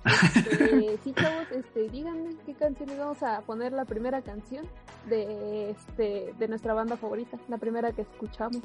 Este, 0.05 0.99
sí, 1.05 1.13
chavos, 1.13 1.51
este, 1.53 1.89
díganme 1.91 2.31
qué 2.47 2.55
canción 2.55 2.89
les 2.89 2.99
vamos 2.99 3.23
a 3.23 3.41
poner 3.43 3.73
la 3.73 3.85
primera 3.85 4.23
canción 4.23 4.65
de 5.09 5.71
este 5.71 6.35
de 6.39 6.49
nuestra 6.49 6.73
banda 6.75 6.97
favorita, 6.97 7.37
la 7.49 7.59
primera 7.59 7.93
que 7.93 8.03
escuchamos. 8.03 8.63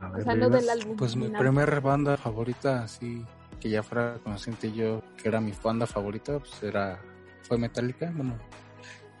A 0.00 0.08
O 0.08 0.12
ver, 0.12 0.24
sea, 0.24 0.34
no 0.34 0.50
del 0.50 0.60
Rivas. 0.62 0.80
álbum. 0.80 0.96
Pues 0.96 1.16
mi 1.16 1.24
ni 1.26 1.32
nada. 1.32 1.38
primer 1.44 1.80
banda 1.80 2.16
favorita, 2.16 2.82
así 2.82 3.24
que 3.62 3.70
ya 3.70 3.84
fuera 3.84 4.18
consciente 4.24 4.72
yo 4.72 5.02
que 5.16 5.28
era 5.28 5.40
mi 5.40 5.52
banda 5.62 5.86
favorita, 5.86 6.40
pues 6.40 6.60
era 6.64 7.00
fue 7.42 7.58
Metallica, 7.58 8.12
bueno. 8.12 8.36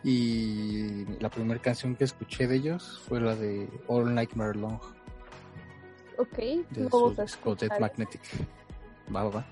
Y 0.02 1.04
la 1.20 1.30
primera 1.30 1.60
canción 1.62 1.94
que 1.94 2.02
escuché 2.02 2.48
de 2.48 2.56
ellos 2.56 3.00
fue 3.06 3.20
la 3.20 3.36
de 3.36 3.68
All 3.86 4.12
Nightmare 4.12 4.56
Long 4.58 4.80
Ok, 6.18 6.36
de 6.38 6.66
lo 6.82 6.90
su 6.90 7.14
Dead. 7.14 7.80
Magnetic. 7.80 8.20
Va, 9.14 9.22
va, 9.24 9.30
va. 9.30 9.46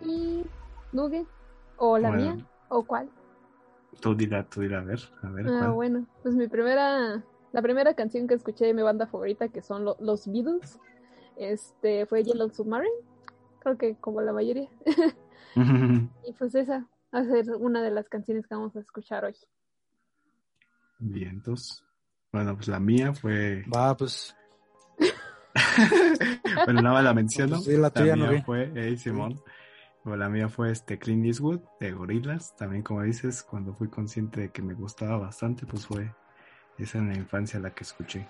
Y 0.00 0.44
Nugget, 0.92 1.26
o 1.76 1.96
la 1.96 2.08
Bueno. 2.08 2.22
mía, 2.24 2.46
o 2.68 2.82
cuál. 2.84 3.08
Tú 4.00 4.14
dirá, 4.16 4.44
tú 4.44 4.60
dirá, 4.60 4.80
a 4.80 4.84
ver, 4.84 4.98
a 5.22 5.28
ver. 5.28 5.46
Ah, 5.48 5.56
¿cuál? 5.58 5.72
bueno, 5.72 6.06
pues 6.24 6.34
mi 6.34 6.48
primera, 6.48 7.22
la 7.52 7.62
primera 7.62 7.94
canción 7.94 8.26
que 8.26 8.34
escuché 8.34 8.66
de 8.66 8.74
mi 8.74 8.82
banda 8.82 9.06
favorita, 9.06 9.48
que 9.48 9.62
son 9.62 9.84
lo- 9.84 9.96
los 10.00 10.26
Beatles, 10.30 10.78
este, 11.36 12.06
fue 12.06 12.24
Yellow 12.24 12.50
Submarine, 12.50 12.90
creo 13.66 13.78
que 13.78 13.96
como 14.00 14.20
la 14.20 14.32
mayoría. 14.32 14.68
Y 16.22 16.34
pues 16.34 16.54
esa 16.54 16.86
va 17.14 17.20
a 17.20 17.24
ser 17.24 17.50
una 17.56 17.82
de 17.82 17.90
las 17.90 18.10
canciones 18.10 18.46
que 18.46 18.54
vamos 18.54 18.76
a 18.76 18.80
escuchar 18.80 19.24
hoy. 19.24 19.34
Vientos. 20.98 21.82
Bueno, 22.30 22.54
pues 22.56 22.68
la 22.68 22.78
mía 22.78 23.14
fue. 23.14 23.64
Va, 23.74 23.96
pues 23.96 24.36
bueno, 26.66 26.82
nada 26.82 26.96
más 26.96 27.04
la 27.04 27.14
menciono. 27.14 27.56
Pues 27.56 27.64
sí, 27.64 27.76
la 27.78 27.88
tuya, 27.88 28.16
mía 28.16 28.26
¿no, 28.26 28.32
vi? 28.32 28.42
fue, 28.42 28.70
hey, 28.74 28.98
Simón. 28.98 29.40
Bueno, 30.04 30.18
la 30.18 30.28
mía 30.28 30.50
fue 30.50 30.70
este 30.70 30.98
Clint 30.98 31.24
Eastwood 31.24 31.60
de 31.80 31.92
Gorillaz. 31.92 32.54
También, 32.56 32.82
como 32.82 33.02
dices, 33.02 33.42
cuando 33.42 33.72
fui 33.72 33.88
consciente 33.88 34.42
de 34.42 34.50
que 34.50 34.60
me 34.60 34.74
gustaba 34.74 35.16
bastante, 35.16 35.64
pues 35.64 35.86
fue 35.86 36.14
esa 36.76 36.98
en 36.98 37.08
la 37.08 37.16
infancia 37.16 37.58
la 37.60 37.70
que 37.70 37.84
escuché. 37.84 38.26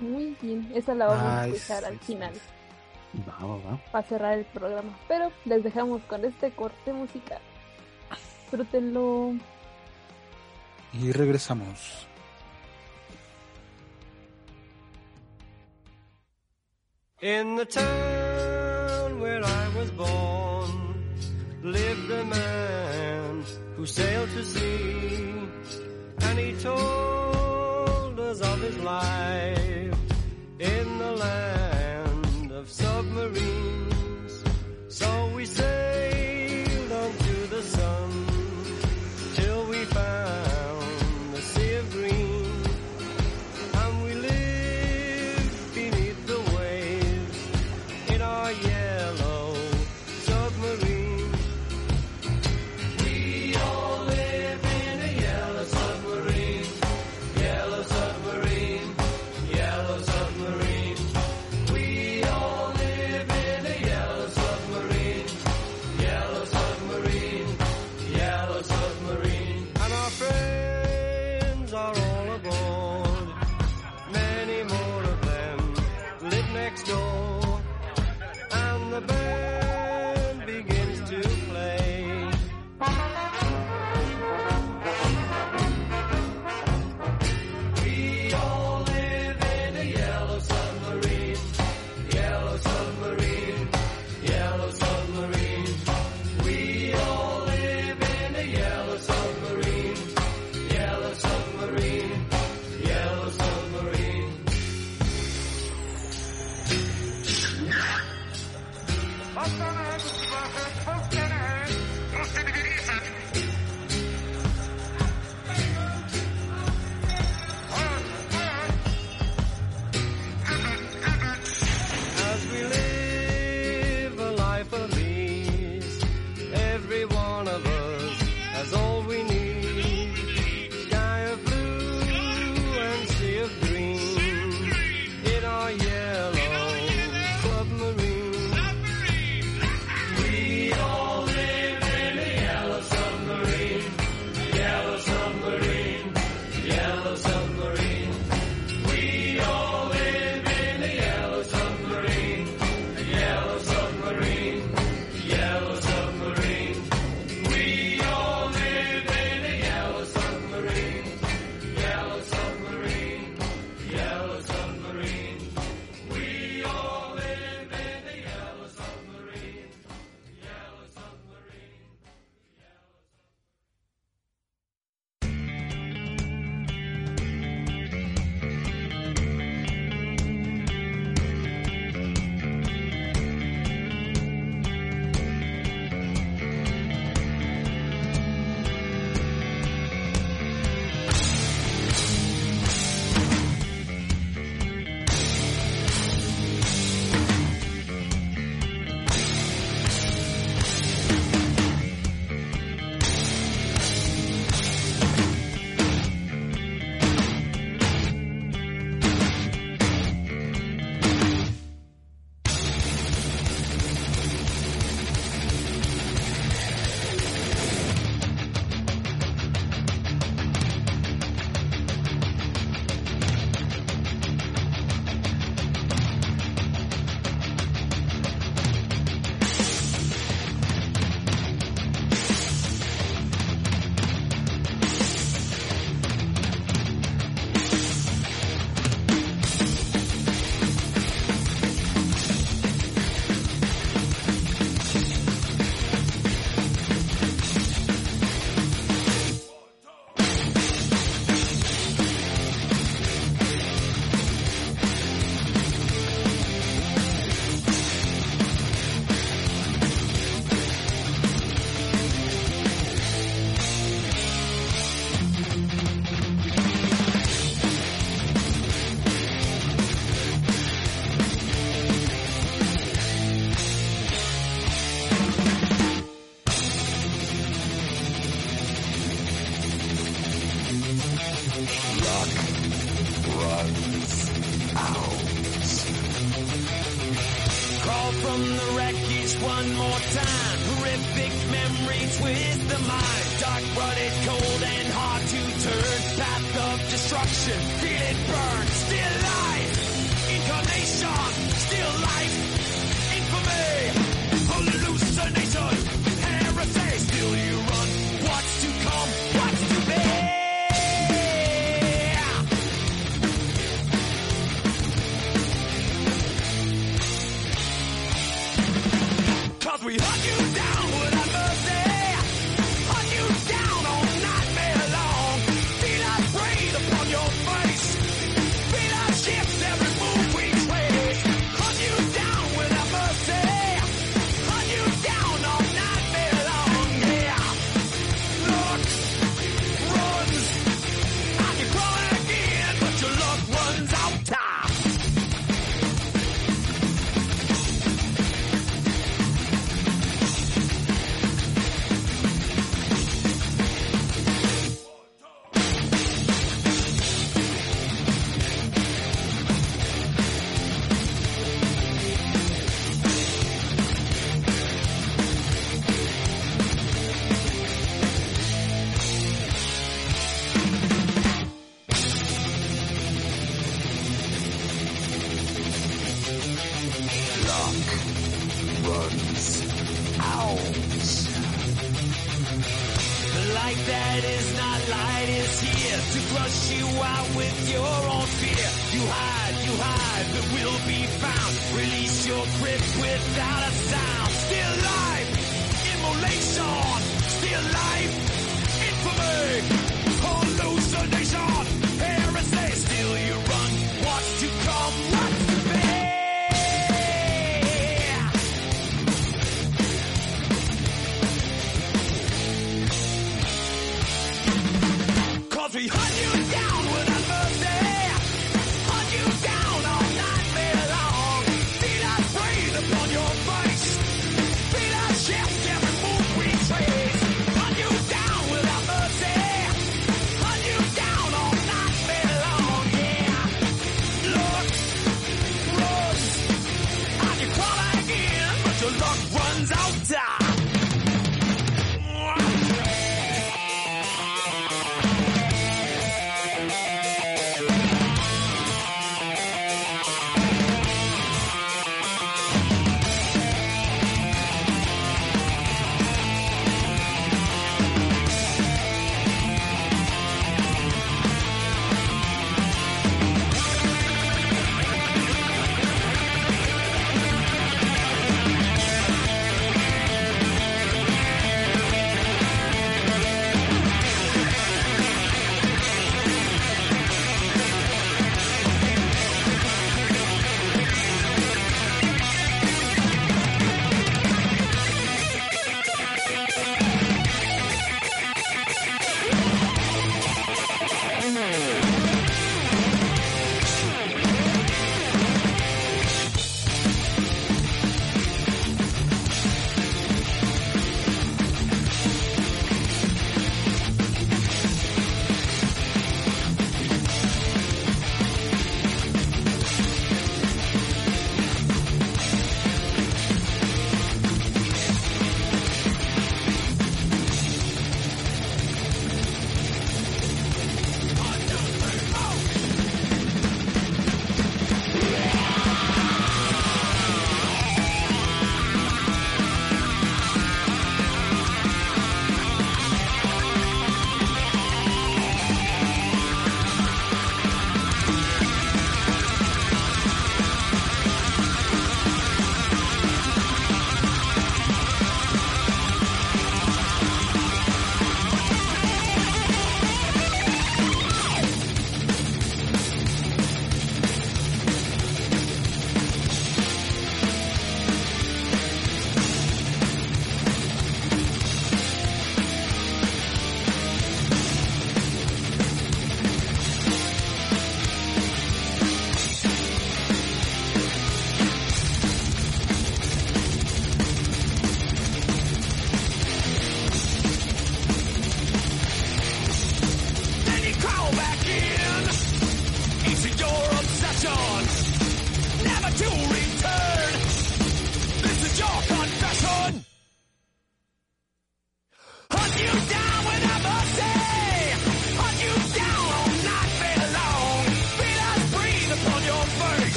Muy 0.00 0.36
bien, 0.42 0.68
esa 0.74 0.92
la 0.92 1.06
vamos 1.06 1.22
a 1.22 1.46
escuchar 1.46 1.84
al 1.84 2.00
final. 2.00 2.32
Va, 3.26 3.44
va, 3.44 3.56
va. 3.56 3.80
para 3.90 4.06
cerrar 4.06 4.38
el 4.38 4.44
programa. 4.44 4.96
Pero 5.08 5.32
les 5.44 5.62
dejamos 5.64 6.02
con 6.02 6.24
este 6.24 6.50
corte 6.52 6.92
musical. 6.92 7.40
Disfrútenlo. 8.10 9.34
y 10.92 11.12
regresamos. 11.12 12.06
In 17.22 17.56
the 17.56 17.66
town 17.66 19.20
where 19.20 19.44
I 19.44 19.68
was 19.76 19.90
born 19.90 20.94
lived 21.62 22.10
a 22.10 22.24
man 22.24 23.44
who 23.76 23.84
sailed 23.84 24.30
to 24.30 24.44
sea, 24.44 25.34
and 26.22 26.38
he 26.38 26.54
told 26.62 28.18
us 28.18 28.40
of 28.40 28.60
his 28.62 28.78
life 28.78 29.79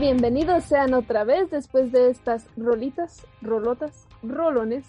bienvenidos 0.00 0.64
sean 0.64 0.94
otra 0.94 1.24
vez 1.24 1.50
después 1.50 1.92
de 1.92 2.10
estas 2.10 2.46
rolitas, 2.56 3.26
rolotas, 3.42 4.06
rolones 4.22 4.84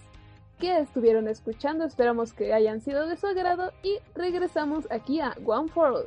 que 0.59 0.79
estuvieron 0.79 1.27
escuchando. 1.27 1.85
Esperamos 1.85 2.33
que 2.33 2.53
hayan 2.53 2.81
sido 2.81 3.07
de 3.07 3.17
su 3.17 3.27
agrado 3.27 3.73
y 3.83 3.97
regresamos 4.15 4.87
aquí 4.91 5.19
a 5.19 5.35
One 5.45 5.69
for 5.69 5.87
All. 5.93 6.05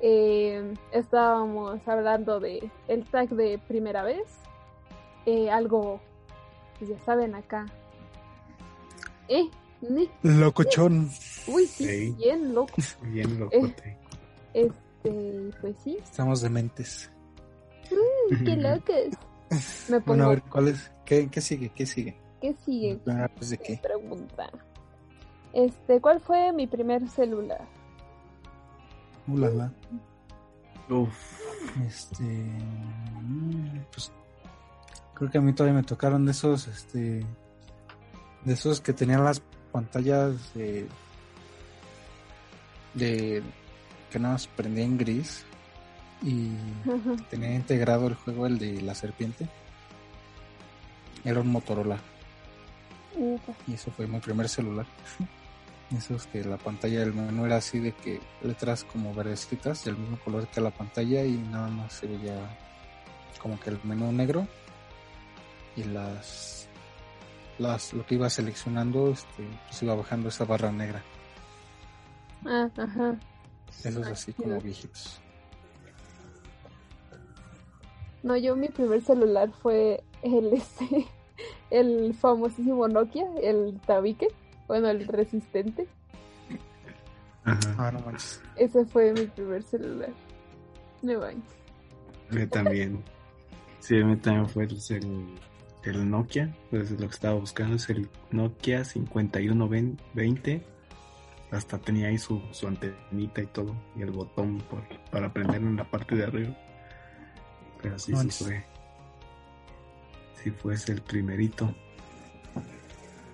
Eh, 0.00 0.74
estábamos 0.92 1.80
hablando 1.86 2.40
de 2.40 2.70
el 2.88 3.04
tag 3.06 3.28
de 3.30 3.58
primera 3.68 4.02
vez, 4.02 4.26
eh, 5.26 5.50
algo, 5.50 6.00
pues 6.78 6.90
ya 6.90 6.98
saben 7.04 7.34
acá. 7.34 7.66
Eh, 9.28 9.48
ni- 9.80 10.10
Locochón. 10.22 11.08
uy, 11.46 11.66
sí, 11.66 11.86
Sí. 11.86 12.14
bien 12.18 12.54
loco. 12.54 12.72
Bien 13.02 13.38
locote. 13.38 13.96
Este, 14.52 15.50
pues 15.60 15.76
sí, 15.82 15.96
Estamos 16.02 16.40
dementes. 16.42 17.10
Qué 18.44 18.56
locos. 18.56 19.18
Me 19.88 20.00
pongo, 20.00 20.06
Bueno, 20.06 20.24
a 20.24 20.28
ver, 20.28 20.42
¿cuál 20.42 20.68
es? 20.68 20.90
¿Qué, 21.04 21.28
qué 21.28 21.40
sigue? 21.40 21.70
¿Qué 21.70 21.86
sigue? 21.86 22.16
¿qué 22.40 22.54
sigue? 22.64 22.98
Ah, 23.08 23.28
pues 23.34 23.50
de 23.50 23.58
qué. 23.58 23.78
pregunta. 23.82 24.50
Este, 25.52 26.00
¿cuál 26.00 26.20
fue 26.20 26.52
mi 26.52 26.66
primer 26.66 27.08
celular? 27.08 27.64
Ulala. 29.26 29.72
Uf. 30.90 31.14
Este. 31.86 32.22
mm, 32.24 33.78
Pues. 33.92 34.12
Creo 35.14 35.30
que 35.30 35.38
a 35.38 35.40
mí 35.40 35.52
todavía 35.52 35.78
me 35.80 35.86
tocaron 35.86 36.24
de 36.26 36.32
esos, 36.32 36.66
este. 36.66 37.24
De 38.44 38.52
esos 38.52 38.80
que 38.80 38.92
tenían 38.92 39.24
las 39.24 39.40
pantallas 39.72 40.52
de. 40.54 40.86
De. 42.94 43.42
Que 44.10 44.18
nada 44.18 44.34
más 44.34 44.46
prendía 44.48 44.84
en 44.84 44.98
gris. 44.98 45.44
Y 46.24 46.52
tenía 47.30 47.54
integrado 47.54 48.08
el 48.08 48.14
juego, 48.14 48.46
el 48.46 48.58
de 48.58 48.80
la 48.80 48.94
serpiente. 48.94 49.46
Era 51.24 51.40
un 51.40 51.48
Motorola. 51.48 51.98
Y 53.66 53.74
eso 53.74 53.90
fue 53.90 54.06
mi 54.06 54.18
primer 54.20 54.48
celular. 54.48 54.86
Esos 55.96 56.26
que 56.26 56.42
la 56.42 56.56
pantalla 56.56 57.00
del 57.00 57.12
menú 57.12 57.44
era 57.44 57.56
así 57.56 57.78
de 57.78 57.92
que 57.92 58.20
letras 58.42 58.84
como 58.84 59.14
verdecitas 59.14 59.84
del 59.84 59.96
mismo 59.96 60.18
color 60.18 60.48
que 60.48 60.60
la 60.60 60.70
pantalla 60.70 61.24
y 61.24 61.32
nada 61.36 61.68
más 61.68 61.92
se 61.92 62.06
veía 62.06 62.34
como 63.40 63.60
que 63.60 63.70
el 63.70 63.78
menú 63.84 64.10
negro 64.10 64.48
y 65.76 65.84
las 65.84 66.68
las 67.58 67.92
lo 67.92 68.04
que 68.06 68.14
iba 68.14 68.28
seleccionando 68.30 69.10
este 69.10 69.46
pues 69.68 69.82
iba 69.82 69.94
bajando 69.94 70.30
esa 70.30 70.44
barra 70.44 70.72
negra. 70.72 71.02
Ah, 72.46 72.68
ajá. 72.76 73.16
Esos 73.84 74.06
Ah, 74.06 74.10
así 74.10 74.32
como 74.32 74.60
viejitos. 74.60 75.20
No, 78.24 78.38
yo 78.38 78.56
mi 78.56 78.68
primer 78.68 79.02
celular 79.02 79.50
fue 79.52 80.02
el 80.22 80.54
este, 80.54 81.06
el 81.70 82.14
famosísimo 82.14 82.88
Nokia, 82.88 83.26
el 83.42 83.78
tabique, 83.86 84.28
bueno, 84.66 84.88
el 84.88 85.06
resistente. 85.06 85.86
Ajá. 87.44 87.74
Ah, 87.76 87.92
no 87.92 88.00
manches. 88.00 88.40
Ese 88.56 88.86
fue 88.86 89.12
mi 89.12 89.26
primer 89.26 89.62
celular. 89.62 90.08
Me 91.02 91.16
baño. 91.16 91.42
A 92.30 92.34
mí 92.34 92.46
también. 92.46 93.04
Sí, 93.80 94.00
a 94.00 94.06
mí 94.06 94.16
también 94.16 94.48
fue 94.48 94.64
el, 94.64 94.78
el, 94.88 95.34
el 95.82 96.10
Nokia. 96.10 96.56
Pues 96.70 96.92
lo 96.92 97.06
que 97.06 97.14
estaba 97.14 97.38
buscando 97.38 97.76
es 97.76 97.90
el 97.90 98.08
Nokia 98.30 98.86
5120. 98.86 100.62
Hasta 101.50 101.76
tenía 101.76 102.08
ahí 102.08 102.16
su, 102.16 102.40
su 102.52 102.66
antenita 102.68 103.42
y 103.42 103.46
todo. 103.48 103.76
Y 103.94 104.00
el 104.00 104.12
botón 104.12 104.56
por, 104.70 104.80
para 105.10 105.30
prender 105.30 105.60
en 105.60 105.76
la 105.76 105.84
parte 105.84 106.16
de 106.16 106.24
arriba. 106.24 106.56
Pero 107.84 107.98
sí, 107.98 108.12
fue. 108.14 108.64
Sí 110.42 110.50
fue 110.50 110.74
ese 110.74 110.92
el 110.92 111.02
primerito. 111.02 111.74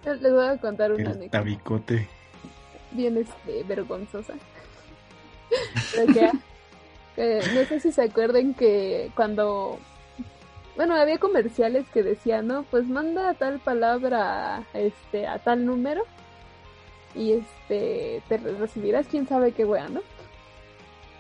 Les 0.05 0.33
voy 0.33 0.47
a 0.47 0.57
contar 0.59 0.93
una 0.93 1.03
El 1.03 1.07
anécdota 1.09 1.39
tabicote. 1.39 2.09
bien 2.93 3.17
este, 3.19 3.63
vergonzosa. 3.65 4.35
Pero 5.95 6.13
que, 7.17 7.43
no 7.55 7.65
sé 7.69 7.81
si 7.81 7.93
se 7.93 8.03
acuerden 8.03 8.55
que 8.55 9.11
cuando 9.15 9.79
bueno, 10.77 10.95
había 10.95 11.19
comerciales 11.19 11.85
que 11.93 12.03
decían, 12.03 12.47
no, 12.47 12.63
pues 12.65 12.87
manda 12.89 13.35
tal 13.35 13.59
palabra 13.61 14.63
este 14.73 15.27
a 15.27 15.39
tal 15.39 15.67
número 15.67 16.03
y 17.15 17.33
este 17.33 18.23
te 18.29 18.37
re- 18.39 18.55
recibirás 18.57 19.07
quién 19.07 19.27
sabe 19.29 19.53
qué 19.53 19.65
wea, 19.67 19.89
¿no? 19.89 20.01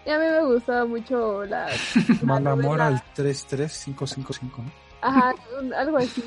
Y 0.07 0.11
a 0.11 0.18
mí 0.18 0.24
me 0.24 0.44
gustaba 0.46 0.84
mucho 0.86 1.44
la, 1.44 1.66
novela- 2.40 2.86
al 2.86 3.03
33555, 3.14 4.62
¿no? 4.62 4.70
Ajá, 5.03 5.34
un- 5.61 5.74
algo 5.74 5.98
así. 5.98 6.24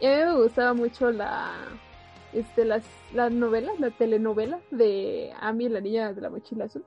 Y 0.00 0.06
a 0.06 0.10
mí 0.10 0.24
me 0.32 0.42
gustaba 0.42 0.72
mucho 0.74 1.10
la 1.10 1.50
este 2.32 2.64
las 2.64 2.84
la 3.12 3.28
novela, 3.28 3.72
la 3.78 3.90
telenovela 3.90 4.60
de 4.70 5.32
Amy 5.40 5.68
la 5.68 5.80
niña 5.80 6.12
de 6.12 6.20
la 6.20 6.30
mochila 6.30 6.66
azul. 6.66 6.84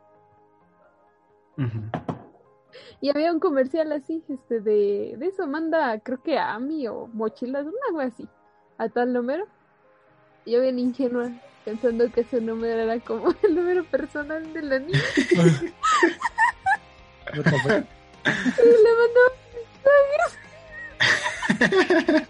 Y 3.01 3.09
había 3.09 3.31
un 3.31 3.39
comercial 3.39 3.91
así, 3.91 4.23
este 4.29 4.61
de, 4.61 5.15
de 5.17 5.27
eso 5.27 5.45
manda, 5.45 5.99
creo 5.99 6.23
que 6.23 6.37
a 6.39 6.53
Amy 6.53 6.87
o 6.87 7.07
mochila 7.07 7.59
azul, 7.59 7.73
algo 7.89 7.99
así, 7.99 8.27
a 8.77 8.87
tal 8.89 9.11
número. 9.13 9.45
Y 10.45 10.51
yo 10.53 10.61
bien 10.61 10.79
ingenua, 10.79 11.29
pensando 11.65 12.11
que 12.11 12.21
ese 12.21 12.41
número 12.41 12.79
era 12.79 12.99
como 12.99 13.33
el 13.43 13.55
número 13.55 13.83
personal 13.85 14.51
de 14.53 14.61
la 14.61 14.79
niña. 14.79 14.99
Y 17.33 17.37
le 17.37 17.43
mandó. 18.99 19.21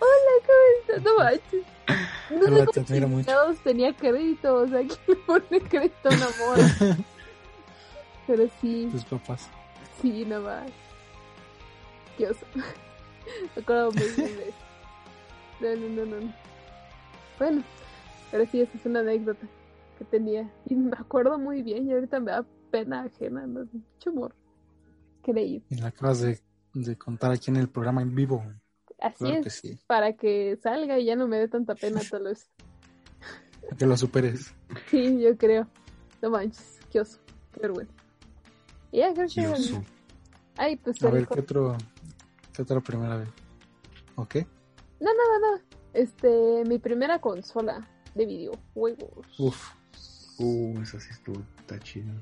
Hola, 0.00 0.32
¿cómo 0.46 0.64
estás? 0.80 1.02
No 1.02 1.16
manches. 1.16 1.64
No 2.30 2.46
Hola, 2.46 2.64
sé 2.66 2.66
te 2.66 2.72
cómo 2.72 2.86
admiro 2.86 3.08
mucho. 3.08 3.54
tenía 3.64 3.92
crédito, 3.94 4.54
o 4.54 4.68
sea, 4.68 4.80
¿quién 4.80 4.98
le 5.06 5.16
pone 5.16 5.60
crédito 5.68 6.08
a 6.08 6.14
un 6.14 6.22
amor? 6.22 6.58
Pero 8.26 8.48
sí, 8.60 8.88
Tus 8.92 9.04
papás. 9.04 9.48
sí, 10.02 10.24
nada 10.26 10.40
más. 10.62 10.70
Dios. 12.18 12.36
Me 13.54 13.62
acuerdo 13.62 13.92
muy 13.92 14.08
bien 14.08 14.36
de 14.36 14.48
eso. 14.48 14.58
No, 15.60 15.68
no, 15.76 15.88
no, 15.88 16.04
no, 16.06 16.20
no. 16.26 16.32
Bueno, 17.38 17.62
pero 18.30 18.46
sí, 18.46 18.60
esa 18.60 18.76
es 18.76 18.86
una 18.86 19.00
anécdota 19.00 19.46
que 19.98 20.04
tenía. 20.04 20.50
Y 20.66 20.74
me 20.74 20.96
acuerdo 20.96 21.38
muy 21.38 21.62
bien 21.62 21.88
y 21.88 21.92
ahorita 21.92 22.20
me 22.20 22.30
da 22.32 22.44
pena 22.70 23.02
ajena, 23.04 23.46
no 23.46 23.66
mucho 23.72 24.10
amor. 24.10 24.34
Creído. 25.22 25.64
Y 25.70 25.76
la 25.76 25.88
acabas 25.88 26.20
de, 26.20 26.40
de 26.74 26.96
contar 26.96 27.32
aquí 27.32 27.50
en 27.50 27.56
el 27.56 27.68
programa 27.68 28.02
en 28.02 28.14
vivo. 28.14 28.44
Así 29.00 29.24
Claro 29.24 29.36
es. 29.38 29.44
que 29.44 29.50
sí. 29.50 29.78
para 29.86 30.12
que 30.14 30.56
salga 30.62 30.98
y 30.98 31.04
ya 31.06 31.16
no 31.16 31.28
me 31.28 31.38
dé 31.38 31.48
tanta 31.48 31.74
pena 31.74 32.00
tal 32.10 32.24
vez. 32.24 32.50
Para 33.62 33.76
que 33.78 33.86
lo 33.86 33.96
superes. 33.96 34.54
Sí, 34.90 35.20
yo 35.20 35.36
creo. 35.36 35.66
No 36.22 36.30
manches, 36.30 36.80
qué 36.90 37.00
oso, 37.00 37.20
qué 37.52 37.60
vergüenza. 37.60 37.92
Y 38.90 38.98
ya 38.98 39.12
creo 39.14 39.26
que... 39.26 39.34
Kioso. 39.34 39.82
Ay, 40.56 40.76
pues 40.76 41.02
A 41.04 41.10
ver, 41.10 41.28
¿qué 41.28 41.40
otro? 41.40 41.76
¿Qué 42.52 42.62
otra 42.62 42.80
primera 42.80 43.16
vez? 43.16 43.28
¿Ok? 44.16 44.36
No, 45.00 45.06
nada, 45.14 45.38
nada. 45.40 45.62
Este, 45.92 46.64
mi 46.66 46.78
primera 46.80 47.20
consola 47.20 47.88
de 48.18 48.26
videojuegos. 48.26 49.26
Uf. 49.38 49.70
Uh, 50.38 50.78
esa 50.82 51.00
sí 51.00 51.08
estuvo, 51.10 51.40
está 51.58 51.78
chida. 51.80 52.12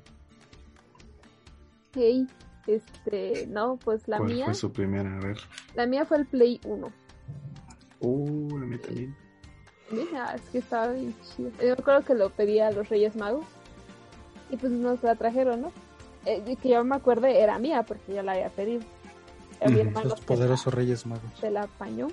Hey, 1.94 2.26
este, 2.66 3.46
no, 3.48 3.76
pues 3.82 4.06
la 4.06 4.18
¿Cuál 4.18 4.32
mía, 4.32 4.44
fue 4.46 4.54
su 4.54 4.72
primera? 4.72 5.16
A 5.16 5.20
ver. 5.20 5.38
la 5.74 5.86
mía 5.86 6.04
fue 6.06 6.18
el 6.18 6.26
Play 6.26 6.60
1. 6.64 6.92
Uh, 8.00 8.58
la 8.58 8.66
mía 8.66 8.80
también. 8.80 9.16
Mira, 9.90 10.34
es 10.34 10.42
que 10.50 10.58
estaba 10.58 10.88
bien 10.92 11.14
chido. 11.22 11.50
Yo 11.60 11.66
me 11.66 11.72
acuerdo 11.72 12.04
que 12.04 12.14
lo 12.14 12.30
pedí 12.30 12.58
a 12.60 12.70
los 12.70 12.88
Reyes 12.88 13.16
Magos. 13.16 13.46
Y 14.50 14.56
pues 14.56 14.70
nos 14.72 15.02
la 15.02 15.14
trajeron, 15.16 15.62
¿no? 15.62 15.72
Eh, 16.24 16.56
que 16.60 16.68
yo 16.70 16.84
me 16.84 16.96
acuerde 16.96 17.40
era 17.40 17.58
mía 17.58 17.82
porque 17.84 18.14
yo 18.14 18.22
la 18.22 18.32
había 18.32 18.48
pedido. 18.50 18.82
Los 19.60 19.72
se 19.72 19.84
la- 20.08 20.16
poderosos 20.26 20.74
reyes 20.74 21.06
magos. 21.06 21.30
se 21.40 21.50
la 21.50 21.62
apañó. 21.62 22.08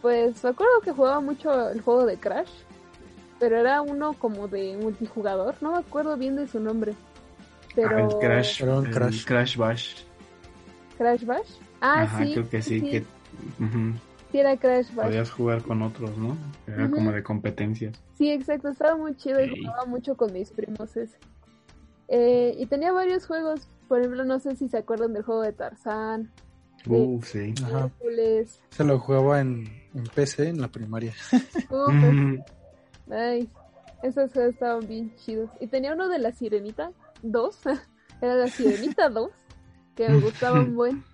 Pues 0.00 0.42
me 0.44 0.50
acuerdo 0.50 0.80
que 0.82 0.92
jugaba 0.92 1.20
mucho 1.20 1.70
el 1.70 1.80
juego 1.80 2.06
de 2.06 2.16
Crash, 2.18 2.50
pero 3.38 3.56
era 3.58 3.82
uno 3.82 4.12
como 4.14 4.46
de 4.48 4.76
multijugador, 4.80 5.56
no 5.60 5.72
me 5.72 5.78
acuerdo 5.78 6.16
bien 6.16 6.36
de 6.36 6.46
su 6.46 6.60
nombre. 6.60 6.94
Pero 7.74 7.96
Ah, 7.96 8.00
el 8.02 8.18
Crash. 8.18 8.62
El 8.62 8.90
Crash. 8.90 9.24
Crash 9.24 9.56
Bash. 9.56 9.94
Crash 10.98 11.24
Bash. 11.24 11.50
Ah, 11.80 12.02
Ajá, 12.02 12.24
sí, 12.24 12.32
creo 12.32 12.48
que 12.48 12.62
sí, 12.62 12.80
sí, 12.80 12.90
que 12.90 13.04
sí 14.30 14.38
era 14.38 14.56
Crash 14.56 14.94
Bash. 14.94 15.06
podías 15.06 15.30
jugar 15.30 15.62
con 15.62 15.82
otros, 15.82 16.16
¿no? 16.16 16.36
Era 16.66 16.88
como 16.90 17.10
de 17.10 17.22
competencias. 17.22 18.00
Sí, 18.16 18.30
exacto, 18.30 18.68
estaba 18.68 18.96
muy 18.96 19.16
chido 19.16 19.42
y 19.42 19.48
jugaba 19.64 19.84
mucho 19.86 20.16
con 20.16 20.32
mis 20.32 20.50
primos 20.50 20.96
ese. 20.96 21.18
Eh, 22.08 22.54
y 22.58 22.66
tenía 22.66 22.92
varios 22.92 23.26
juegos, 23.26 23.66
por 23.88 23.98
ejemplo, 23.98 24.24
no 24.24 24.38
sé 24.38 24.54
si 24.54 24.68
se 24.68 24.76
acuerdan 24.76 25.12
del 25.14 25.22
juego 25.24 25.42
de 25.42 25.52
Tarzán, 25.52 26.30
Uh, 26.86 27.22
sí. 27.22 27.54
Ajá. 27.64 27.84
Hércules. 27.86 28.60
Se 28.70 28.84
lo 28.84 28.98
jugaba 28.98 29.40
en, 29.40 29.66
en 29.94 30.04
PC 30.14 30.48
en 30.48 30.60
la 30.60 30.68
primaria. 30.68 31.12
Uh, 31.70 31.84
Ujú. 31.88 32.44
Nice. 33.06 33.48
Esos 34.02 34.32
juegos 34.32 34.54
estaban 34.54 34.86
bien 34.86 35.14
chidos. 35.16 35.50
Y 35.60 35.68
tenía 35.68 35.94
uno 35.94 36.08
de 36.08 36.18
la 36.18 36.32
Sirenita 36.32 36.92
2. 37.22 37.58
Era 38.20 38.34
la 38.34 38.48
Sirenita 38.48 39.08
2. 39.08 39.30
que 39.96 40.08
me 40.08 40.20
gustaba 40.20 40.60
un 40.60 40.74
buen, 40.76 41.04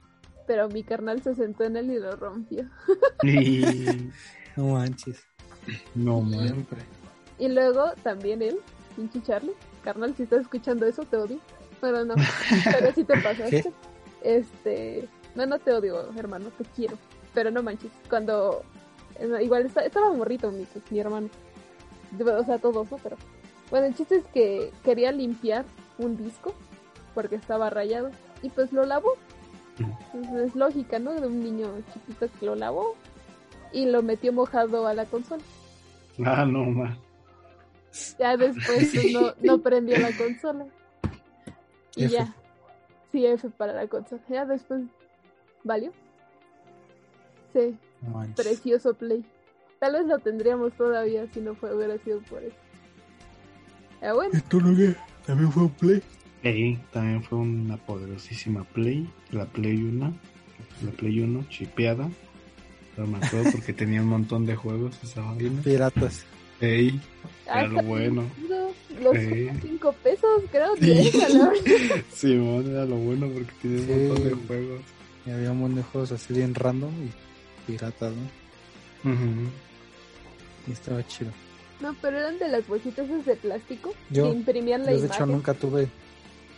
pero 0.47 0.69
mi 0.69 0.83
carnal 0.83 1.23
se 1.23 1.35
sentó 1.35 1.65
en 1.65 1.77
él 1.77 1.91
y 1.91 1.99
lo 1.99 2.13
rompió. 2.17 2.69
Y... 3.23 4.11
No 4.57 4.69
manches. 4.73 5.25
No. 5.95 6.27
Siempre. 6.29 6.81
Y 7.39 7.49
luego 7.49 7.93
también 8.03 8.43
él, 8.43 8.59
pinche 8.97 9.23
Charlie, 9.23 9.53
carnal, 9.85 10.15
si 10.17 10.25
estás 10.25 10.41
escuchando 10.41 10.87
eso, 10.87 11.03
te 11.05 11.17
odio. 11.17 11.39
Pero 11.81 12.05
no, 12.05 12.15
pero 12.65 12.93
sí 12.93 13.05
te 13.05 13.15
pasaste. 13.21 13.63
¿Qué? 13.63 13.73
Este, 14.25 15.09
no, 15.39 15.47
no 15.47 15.59
te 15.59 15.73
odio, 15.73 16.11
hermano, 16.17 16.51
te 16.59 16.65
quiero. 16.77 16.97
Pero 17.33 17.51
no 17.51 17.63
manches, 17.63 17.91
cuando, 18.11 18.63
eh, 19.19 19.31
igual 19.43 19.65
esta- 19.67 19.85
estaba 19.85 20.13
morrito 20.13 20.51
mi, 20.51 20.67
mi 20.91 20.99
hermano. 21.01 21.29
O 22.21 22.45
sea, 22.45 22.59
todos, 22.59 22.91
¿no? 22.91 22.99
Pero, 22.99 23.17
bueno, 23.71 23.87
el 23.87 23.95
chiste 23.95 24.17
es 24.17 24.25
que 24.27 24.73
quería 24.85 25.13
limpiar 25.13 25.65
un 25.99 26.17
disco 26.17 26.53
porque 27.15 27.37
estaba 27.37 27.71
rayado. 27.71 28.11
Y 28.43 28.51
pues 28.51 28.73
lo 28.73 28.85
lavó. 28.85 29.15
Es 30.45 30.55
lógica, 30.57 30.99
¿no? 30.99 31.13
De 31.13 31.27
un 31.27 31.43
niño 31.43 31.69
chiquito 31.93 32.27
que 32.39 32.47
lo 32.47 32.55
lavó 32.57 32.95
y 33.73 33.87
lo 33.87 34.03
metió 34.03 34.33
mojado 34.33 34.87
a 34.87 34.95
la 34.95 35.05
consola. 35.05 35.43
Ah, 36.25 36.45
no, 36.45 36.65
man. 36.65 36.99
Ya 38.19 38.37
después 38.37 38.91
pues, 38.93 39.13
no, 39.13 39.33
no 39.43 39.59
prendió 39.59 39.99
la 39.99 40.11
consola. 40.17 40.67
Y 41.95 42.05
F. 42.05 42.15
ya. 42.15 42.35
Sí, 43.13 43.27
F 43.27 43.51
para 43.51 43.73
la 43.73 43.87
consola. 43.87 44.21
Ya 44.29 44.45
después 44.47 44.83
valió. 45.69 45.93
Sí, 47.53 47.77
No 48.03 48.27
precioso 48.35 48.95
play. 48.95 49.25
Tal 49.79 49.93
vez 49.93 50.07
lo 50.07 50.19
tendríamos 50.19 50.73
todavía 50.73 51.27
si 51.33 51.41
no 51.41 51.55
fue, 51.55 51.75
hubiera 51.75 51.97
sido 51.99 52.21
por 52.23 52.43
eso. 52.43 52.57
Pero 54.01 54.15
bueno, 54.17 54.33
¿Y 54.37 54.41
tú 54.43 54.61
no 54.61 54.77
qué? 54.77 54.95
¿También 55.27 55.53
fue 55.53 55.63
un 55.65 55.71
play? 55.71 56.03
Ey, 56.43 56.79
también 56.93 57.23
fue 57.23 57.39
una 57.39 57.77
poderosísima 57.77 58.63
Play, 58.65 59.09
la 59.33 59.45
Play 59.47 59.77
1, 59.83 60.15
la 60.85 60.91
Play 60.93 61.21
1 61.21 61.45
chipeada. 61.49 62.09
Me 62.97 63.17
acuerdo 63.25 63.51
porque 63.53 63.73
tenía 63.73 64.01
un 64.03 64.09
montón 64.09 64.47
de 64.47 64.55
juegos 64.57 64.97
esa 65.03 65.21
vaina. 65.23 65.61
Piratas. 65.63 66.25
Ey, 66.61 67.01
era 67.47 67.67
lo 67.69 67.83
bueno. 67.83 68.25
Los 69.03 69.17
Sí. 69.17 69.49
5 69.63 69.93
pesos, 70.03 70.43
creo. 70.51 70.77
Sí. 70.77 71.11
la 71.19 71.41
hora. 71.49 71.53
Simón 72.13 72.69
era 72.71 72.85
lo 72.85 72.97
bueno 72.97 73.29
porque 73.29 73.53
tenía 73.63 73.81
un 73.81 73.87
Sí. 73.87 73.93
montón 74.09 74.25
de 74.29 74.47
juegos. 74.47 74.81
Y 75.29 75.31
había 75.31 75.53
un 75.53 75.59
montón 75.59 75.77
de 75.77 75.83
juegos 75.83 76.13
así 76.13 76.33
bien 76.33 76.55
random 76.55 76.91
y 77.05 77.11
piratas, 77.71 78.15
¿no? 78.15 79.11
Y 80.67 80.73
estaba 80.73 81.07
chido. 81.07 81.31
No, 81.81 81.95
pero 82.01 82.19
eran 82.19 82.39
de 82.39 82.49
las 82.49 82.67
bolsitas 82.67 83.07
de 83.27 83.37
plástico 83.37 83.93
Yo, 84.09 84.25
que 84.31 84.39
imprimían 84.39 84.87
la 84.87 84.93
Yo, 84.93 85.01
de 85.03 85.07
hecho, 85.07 85.27
nunca 85.27 85.53
tuve. 85.53 85.83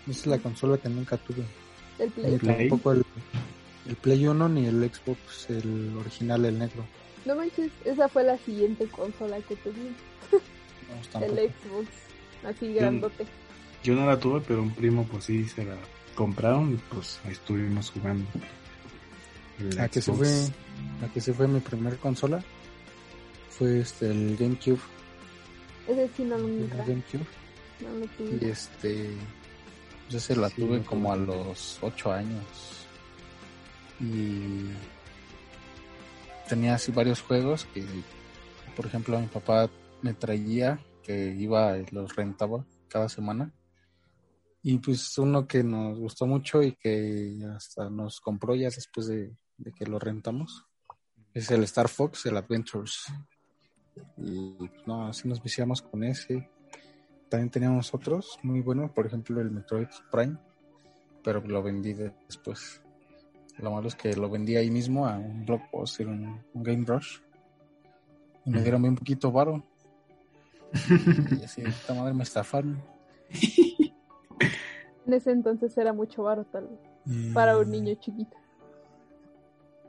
Esa 0.08 0.20
es 0.20 0.26
la 0.26 0.38
consola 0.38 0.78
que 0.78 0.88
nunca 0.88 1.16
tuve. 1.16 1.42
del 1.98 2.12
Ni 2.16 2.22
play. 2.22 2.38
Play. 2.38 2.56
tampoco 2.68 2.92
el, 2.92 3.04
el 3.88 3.96
Play 3.96 4.24
1 4.24 4.48
ni 4.50 4.66
el 4.66 4.88
Xbox, 4.88 5.50
el 5.50 5.96
original, 5.96 6.44
el 6.44 6.58
negro. 6.60 6.84
No 7.26 7.34
manches, 7.34 7.72
esa 7.84 8.08
fue 8.08 8.22
la 8.22 8.38
siguiente 8.38 8.86
consola 8.86 9.40
que 9.40 9.56
tuvimos. 9.56 9.96
No, 10.30 10.38
tampoco. 11.12 11.40
El 11.40 11.50
Xbox. 11.50 11.88
Así 12.44 12.72
grandote. 12.72 13.26
Yo 13.82 13.96
no 13.96 14.06
la 14.06 14.16
tuve, 14.16 14.40
pero 14.46 14.62
un 14.62 14.70
primo 14.70 15.04
pues 15.10 15.24
sí 15.24 15.44
se 15.44 15.64
la 15.64 15.76
compraron 16.14 16.74
y 16.74 16.76
pues 16.94 17.18
ahí 17.24 17.32
estuvimos 17.32 17.90
jugando. 17.90 18.26
La 19.76 19.88
que, 19.88 20.00
se 20.00 20.12
fue, 20.12 20.28
la 21.00 21.08
que 21.12 21.20
se 21.20 21.34
fue 21.34 21.46
mi 21.46 21.60
primer 21.60 21.98
consola 21.98 22.42
fue 23.50 23.80
este, 23.80 24.10
el 24.10 24.36
GameCube. 24.38 24.80
Ese 25.86 26.10
sí 26.16 26.24
no 26.24 26.38
lo 26.38 26.46
el. 26.48 26.68
GameCube. 26.68 27.26
No 27.80 27.88
lo 27.98 28.36
Y 28.36 28.48
este. 28.48 29.10
Yo 30.08 30.18
se 30.18 30.34
la 30.34 30.48
Sí, 30.48 30.62
tuve 30.62 30.82
como 30.82 31.12
a 31.12 31.16
los 31.16 31.78
8 31.82 32.12
años. 32.12 32.86
Y. 34.00 34.70
Tenía 36.48 36.74
así 36.74 36.90
varios 36.90 37.20
juegos 37.20 37.66
que, 37.74 37.84
por 38.74 38.86
ejemplo, 38.86 39.20
mi 39.20 39.26
papá 39.26 39.70
me 40.02 40.14
traía, 40.14 40.80
que 41.02 41.36
iba 41.38 41.78
y 41.78 41.86
los 41.90 42.16
rentaba 42.16 42.64
cada 42.88 43.08
semana. 43.08 43.52
Y 44.62 44.78
pues 44.78 45.16
uno 45.18 45.46
que 45.46 45.62
nos 45.62 45.98
gustó 45.98 46.26
mucho 46.26 46.62
y 46.62 46.72
que 46.72 47.38
hasta 47.54 47.88
nos 47.88 48.20
compró 48.20 48.54
ya 48.54 48.68
después 48.68 49.06
de, 49.06 49.32
de 49.60 49.72
que 49.72 49.86
lo 49.86 49.98
rentamos 49.98 50.66
es 51.34 51.50
el 51.50 51.62
Star 51.64 51.88
Fox, 51.88 52.26
el 52.26 52.36
Adventures. 52.36 53.06
Y 54.16 54.56
no, 54.86 55.06
así 55.06 55.28
nos 55.28 55.42
viciamos 55.42 55.82
con 55.82 56.02
ese. 56.04 56.48
También 57.28 57.50
teníamos 57.50 57.94
otros 57.94 58.38
muy 58.42 58.60
buenos, 58.60 58.90
por 58.90 59.06
ejemplo 59.06 59.40
el 59.40 59.50
Metroid 59.50 59.88
Prime, 60.10 60.36
pero 61.22 61.40
lo 61.40 61.62
vendí 61.62 61.92
de- 61.92 62.12
después. 62.26 62.82
Lo 63.58 63.70
malo 63.70 63.88
es 63.88 63.94
que 63.94 64.14
lo 64.16 64.28
vendí 64.30 64.56
ahí 64.56 64.70
mismo 64.70 65.06
a 65.06 65.18
un 65.18 65.44
blockbuster, 65.44 66.08
un, 66.08 66.42
un 66.54 66.62
Game 66.62 66.84
Rush. 66.86 67.18
Y 68.46 68.50
me 68.50 68.62
dieron 68.62 68.82
bien 68.82 68.94
poquito 68.96 69.30
varo. 69.30 69.62
y 71.38 71.44
así, 71.44 71.62
esta 71.62 71.94
madre 71.94 72.14
me 72.14 72.22
estafaron. 72.22 72.82
En 75.06 75.12
ese 75.12 75.30
entonces 75.32 75.76
era 75.76 75.92
mucho 75.92 76.22
baro 76.22 76.44
tal 76.44 76.68
vez. 76.68 77.32
Para 77.34 77.58
un 77.58 77.70
niño 77.70 77.94
chiquito. 77.96 78.36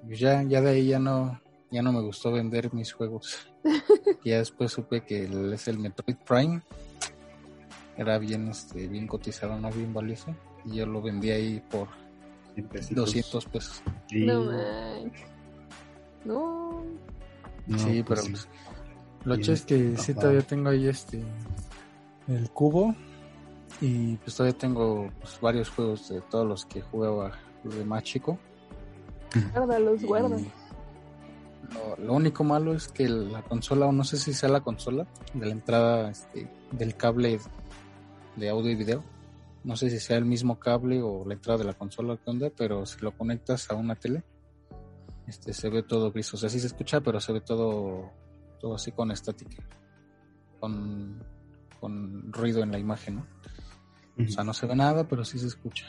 Pues 0.06 0.20
ya, 0.20 0.42
ya 0.44 0.62
de 0.62 0.70
ahí 0.72 0.88
ya 0.88 1.00
no, 1.00 1.40
ya 1.70 1.82
no 1.82 1.92
me 1.94 2.02
gustó 2.02 2.32
vender 2.32 2.74
mis 2.74 2.92
juegos. 2.94 3.38
ya 4.26 4.38
después 4.40 4.72
supe 4.72 5.02
que 5.02 5.26
el, 5.26 5.54
es 5.54 5.68
el 5.68 5.80
Metroid 5.80 6.18
Prime. 6.28 6.62
Era 7.98 8.18
bien, 8.18 8.48
este, 8.50 8.88
bien 8.88 9.08
cotizado, 9.08 9.60
no 9.60 9.70
bien 9.72 9.94
valioso. 9.94 10.36
Y 10.66 10.78
yo 10.78 10.86
lo 10.86 11.02
vendí 11.02 11.30
ahí 11.32 11.62
por 11.70 11.88
Cien 12.54 12.68
pesitos. 12.68 13.06
200 13.06 13.46
pesos. 13.46 13.82
Y- 14.10 14.26
No. 14.26 14.52
No. 16.24 16.84
no, 17.68 17.78
sí, 17.80 18.04
pues 18.04 18.06
pero 18.08 18.22
sí. 18.22 18.30
pues, 18.32 18.48
lo 19.24 19.36
hecho 19.36 19.54
es 19.54 19.64
que 19.64 19.98
sí 19.98 20.14
todavía 20.14 20.42
tengo 20.42 20.70
ahí 20.70 20.88
este 20.88 21.24
el 22.28 22.50
cubo 22.52 22.96
y 23.80 24.16
pues 24.18 24.36
todavía 24.36 24.58
tengo 24.58 25.10
pues, 25.20 25.40
varios 25.42 25.70
juegos 25.70 26.10
de 26.10 26.22
todos 26.22 26.48
los 26.48 26.66
que 26.66 26.82
jugaba 26.82 27.40
de 27.64 27.84
más 27.86 28.04
chico. 28.04 28.38
Guárdalos, 29.54 30.04
guárdalos. 30.04 30.42
Lo, 31.74 32.06
lo 32.06 32.14
único 32.14 32.44
malo 32.44 32.74
es 32.74 32.88
que 32.88 33.08
la 33.08 33.42
consola, 33.44 33.86
o 33.86 33.92
no 33.92 34.04
sé 34.04 34.18
si 34.18 34.34
sea 34.34 34.50
la 34.50 34.62
consola, 34.62 35.08
de 35.34 35.46
la 35.46 35.52
entrada 35.52 36.12
este, 36.12 36.50
del 36.72 36.96
cable 36.96 37.40
de 38.36 38.50
audio 38.50 38.72
y 38.72 38.76
video, 38.76 39.04
no 39.64 39.76
sé 39.76 39.90
si 39.90 40.00
sea 40.00 40.18
el 40.18 40.26
mismo 40.26 40.60
cable 40.60 41.02
o 41.02 41.26
la 41.26 41.36
entrada 41.36 41.60
de 41.60 41.66
la 41.66 41.74
consola, 41.74 42.18
qué 42.18 42.30
onda, 42.30 42.50
pero 42.56 42.86
si 42.86 43.00
lo 43.02 43.16
conectas 43.16 43.70
a 43.70 43.76
una 43.76 43.96
tele, 43.96 44.24
este 45.28 45.54
se 45.54 45.70
ve 45.70 45.84
todo 45.84 46.12
gris, 46.12 46.34
o 46.34 46.38
sea, 46.38 46.50
sí 46.50 46.60
se 46.60 46.68
escucha, 46.68 47.02
pero 47.02 47.20
se 47.20 47.32
ve 47.32 47.42
todo, 47.42 48.12
todo 48.60 48.76
así 48.76 48.92
con 48.92 49.12
estática, 49.12 49.64
con, 50.60 51.24
con 51.80 52.34
ruido 52.34 52.64
en 52.64 52.72
la 52.72 52.80
imagen, 52.80 53.16
¿no? 53.18 53.28
O 54.18 54.28
sea, 54.28 54.44
no 54.44 54.54
se 54.54 54.68
ve 54.68 54.76
nada, 54.76 55.08
pero 55.08 55.24
sí 55.24 55.40
se 55.40 55.48
escucha. 55.48 55.86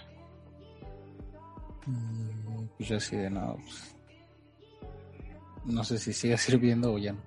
Y 1.87 2.32
pues 2.77 2.89
yo 2.89 2.97
así 2.97 3.17
de 3.17 3.31
nada, 3.31 3.55
pues, 3.55 3.95
no 5.65 5.85
sé 5.85 5.99
si 5.99 6.13
sigue 6.13 6.37
sirviendo 6.39 6.93
o 6.95 6.99
ya 6.99 7.13
no. 7.13 7.21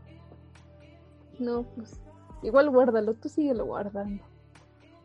No, 1.40 1.64
pues. 1.76 2.00
Igual 2.44 2.70
guárdalo, 2.70 3.14
tú 3.16 3.28
síguelo 3.30 3.66
guardando. 3.66 4.24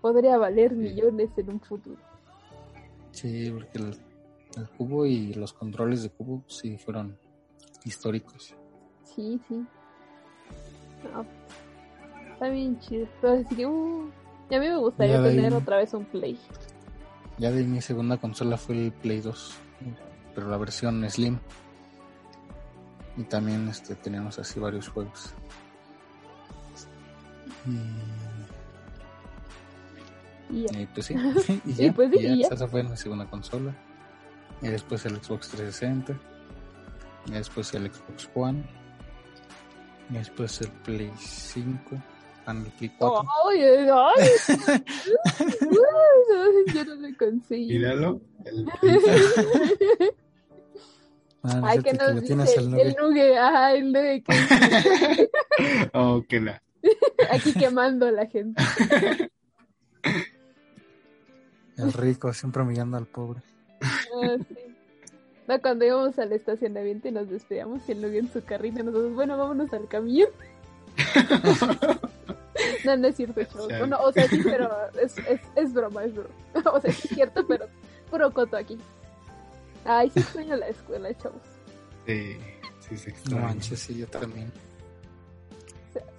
Podría 0.01 0.37
valer 0.37 0.75
millones 0.75 1.31
en 1.37 1.49
un 1.51 1.61
futuro. 1.61 1.97
Sí, 3.13 3.51
porque 3.51 3.79
el, 3.79 3.97
el 4.57 4.69
cubo 4.77 5.07
y 5.07 5.33
los 5.35 5.53
controles 5.53 6.03
de 6.03 6.11
cubo 6.11 6.43
sí 6.49 6.77
fueron 6.79 7.17
históricos. 7.85 8.55
Sí, 9.05 9.41
sí. 9.49 9.65
No, 11.13 11.25
está 12.33 12.49
bien 12.49 12.79
chido. 12.81 13.07
Pero 13.21 13.33
así 13.35 13.55
que, 13.57 13.67
uh, 13.67 14.11
y 14.51 14.55
a 14.55 14.61
mí 14.61 14.67
me 14.69 14.77
gustaría 14.77 15.23
ahí- 15.23 15.35
tener 15.37 15.55
otra 15.55 15.79
vez 15.79 15.93
un 15.95 16.05
Play. 16.05 16.39
Ya 17.39 17.51
de 17.51 17.65
mi 17.65 17.81
segunda 17.81 18.19
consola 18.19 18.57
fue 18.59 18.77
el 18.77 18.93
Play 18.93 19.21
2, 19.21 19.55
pero 20.35 20.49
la 20.49 20.57
versión 20.57 21.09
Slim. 21.09 21.39
Y 23.17 23.25
también 23.25 23.69
este, 23.69 23.95
teníamos 23.97 24.39
así 24.39 24.61
varios 24.61 24.89
juegos. 24.89 25.35
Y 30.51 30.63
ya. 30.63 30.79
Y, 30.79 30.83
y 30.83 30.87
pues 30.87 31.07
sí, 31.07 31.15
y 31.67 31.91
pues 31.91 32.11
sí, 32.11 32.19
y 32.19 32.23
ya, 32.23 32.29
y 32.31 32.43
ya. 32.43 32.49
esa 32.49 32.67
fue 32.67 32.83
mi 32.83 32.97
segunda 32.97 33.29
consola. 33.29 33.75
Y 34.63 34.69
después 34.69 35.05
el 35.07 35.17
Xbox 35.23 35.49
360. 35.49 36.19
Y 37.27 37.33
después 37.33 37.73
el 37.75 37.93
Xbox 37.93 38.31
One. 38.35 38.65
Y 40.11 40.15
después 40.15 40.61
el 40.61 40.69
Play 40.69 41.13
5. 41.19 41.81
Ah, 42.47 42.53
el 42.53 42.73
Play 42.73 42.91
4. 42.99 43.29
¡Ay, 43.49 43.63
ay, 43.63 43.89
ay! 43.91 44.29
Ay, 45.39 46.75
Yo 46.75 46.85
no 46.85 46.95
lo 46.95 47.17
conseguí. 47.17 47.67
Míralo. 47.67 48.21
El- 48.45 48.67
Ah, 51.43 51.63
Ay, 51.65 51.83
que 51.83 51.95
nos 51.95 52.15
dice 52.17 52.27
tienes 52.27 52.55
el 52.59 52.65
el, 52.65 52.71
nugget. 52.71 52.87
el 52.87 52.97
nugue. 53.03 53.39
Ajá, 53.39 53.73
el 53.73 53.93
nugue 53.93 54.23
que 54.23 55.31
Oh, 55.95 56.23
que 56.29 56.39
la. 56.39 56.63
aquí 57.33 57.55
quemando 57.55 58.07
a 58.07 58.13
la 58.13 58.27
gente. 58.27 58.63
El 61.79 61.93
rico, 61.95 62.33
siempre 62.35 62.61
humillando 62.63 62.99
al 62.99 63.07
pobre. 63.07 63.41
Ah, 63.83 64.37
sí. 64.47 64.55
No, 65.49 65.61
cuando 65.63 65.87
íbamos 65.87 66.19
al 66.19 66.33
estacionamiento 66.33 67.09
y 67.09 67.13
nos 67.13 67.31
despedíamos 67.31 67.89
y 67.89 67.95
luego 67.95 68.17
en 68.19 68.31
su 68.31 68.45
carrito 68.45 68.83
nosotros, 68.83 69.15
bueno, 69.15 69.39
vámonos 69.39 69.73
al 69.73 69.89
camión. 69.89 70.29
no, 72.85 72.97
no 72.99 73.09
es 73.09 73.17
cierto, 73.17 73.43
chavos. 73.45 73.69
Bueno, 73.79 73.99
o 74.03 74.13
sea, 74.13 74.29
sí, 74.29 74.41
pero 74.45 74.71
es, 75.01 75.17
es, 75.27 75.41
es 75.57 75.73
broma, 75.73 76.05
es 76.05 76.15
broma. 76.15 76.29
O 76.73 76.81
sea, 76.81 76.93
sí 76.93 77.09
es 77.09 77.15
cierto, 77.15 77.47
pero 77.47 77.67
puro 78.11 78.31
coto 78.33 78.57
aquí. 78.57 78.77
Ay, 79.85 80.11
sí 80.11 80.21
extraño 80.21 80.57
la 80.57 80.69
escuela, 80.69 81.17
chavos. 81.17 81.41
Sí, 82.07 82.37
sí 82.81 82.97
se 82.97 83.15
No 83.31 83.39
manches, 83.39 83.79
sí, 83.81 83.97
yo 83.99 84.07
también. 84.09 84.53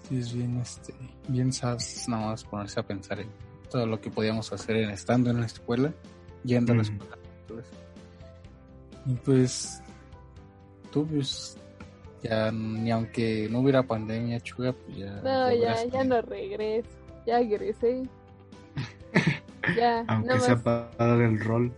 Sí, 0.08 0.18
es 0.18 0.34
bien, 0.34 0.60
este, 0.60 0.94
bien 1.28 1.54
sabes, 1.54 2.08
nada 2.08 2.28
más 2.28 2.44
ponerse 2.44 2.80
a 2.80 2.84
pensar 2.84 3.20
en 3.20 3.30
todo 3.70 3.86
lo 3.86 4.02
que 4.02 4.10
podíamos 4.10 4.52
hacer 4.52 4.76
en 4.78 4.90
estando 4.90 5.30
en 5.30 5.40
la 5.40 5.46
escuela, 5.46 5.94
yendo 6.44 6.74
a 6.74 6.76
la 6.78 6.82
Ujú. 6.82 6.92
escuela. 6.94 7.18
todo 7.48 7.60
eso. 7.60 7.70
Y 9.06 9.14
pues, 9.16 9.82
tú, 10.92 11.06
pues, 11.08 11.58
ya 12.24 12.52
ni 12.52 12.92
aunque 12.92 13.48
no 13.50 13.60
hubiera 13.60 13.84
pandemia, 13.84 14.40
chuga, 14.42 14.74
pues 14.74 14.98
ya. 14.98 15.12
No, 15.22 15.50
ya, 15.52 15.56
hubieras- 15.56 15.92
ya 15.92 16.04
no 16.04 16.22
regreso. 16.22 16.90
Ya 17.26 17.40
egresé. 17.40 18.04
Ya, 19.78 20.04
Aunque 20.08 20.28
nada 20.28 20.40
sea 20.40 20.56
más. 20.56 20.64
para 20.64 20.92
dar 20.98 21.22
el 21.22 21.40
rol. 21.40 21.72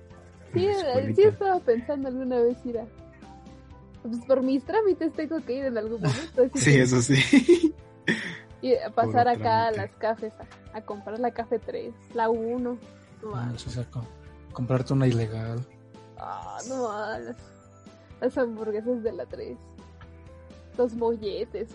Sí, 0.53 0.65
eh, 0.67 1.13
sí 1.15 1.23
estaba 1.23 1.59
pensando 1.59 2.07
alguna 2.09 2.39
vez 2.39 2.57
ir 2.65 2.79
a... 2.79 2.85
Pues 4.03 4.17
por 4.25 4.41
mis 4.41 4.63
trámites 4.63 5.13
tengo 5.13 5.39
que 5.45 5.53
ir 5.57 5.65
en 5.65 5.77
algún 5.77 6.01
momento. 6.01 6.43
Sí, 6.55 6.71
que- 6.73 6.81
eso 6.81 7.01
sí. 7.01 7.73
Y 8.61 8.75
a 8.75 8.89
pasar 8.91 9.27
acá 9.27 9.67
a 9.67 9.71
las 9.71 9.91
cafés 9.95 10.31
a, 10.73 10.77
a 10.77 10.81
comprar 10.81 11.19
la 11.19 11.31
café 11.31 11.59
3, 11.59 11.93
la 12.13 12.29
1. 12.29 12.59
No 12.59 12.77
No 13.21 13.29
mames. 13.31 13.65
co- 13.91 14.05
comprarte 14.53 14.93
una 14.93 15.05
ilegal. 15.07 15.59
Ah, 16.17 16.57
no 16.69 16.87
mames. 16.87 17.25
Las, 17.25 17.37
las 18.21 18.37
hamburguesas 18.37 19.03
de 19.03 19.11
la 19.11 19.25
3. 19.25 19.57
Los 20.77 20.93
molletes. 20.93 21.69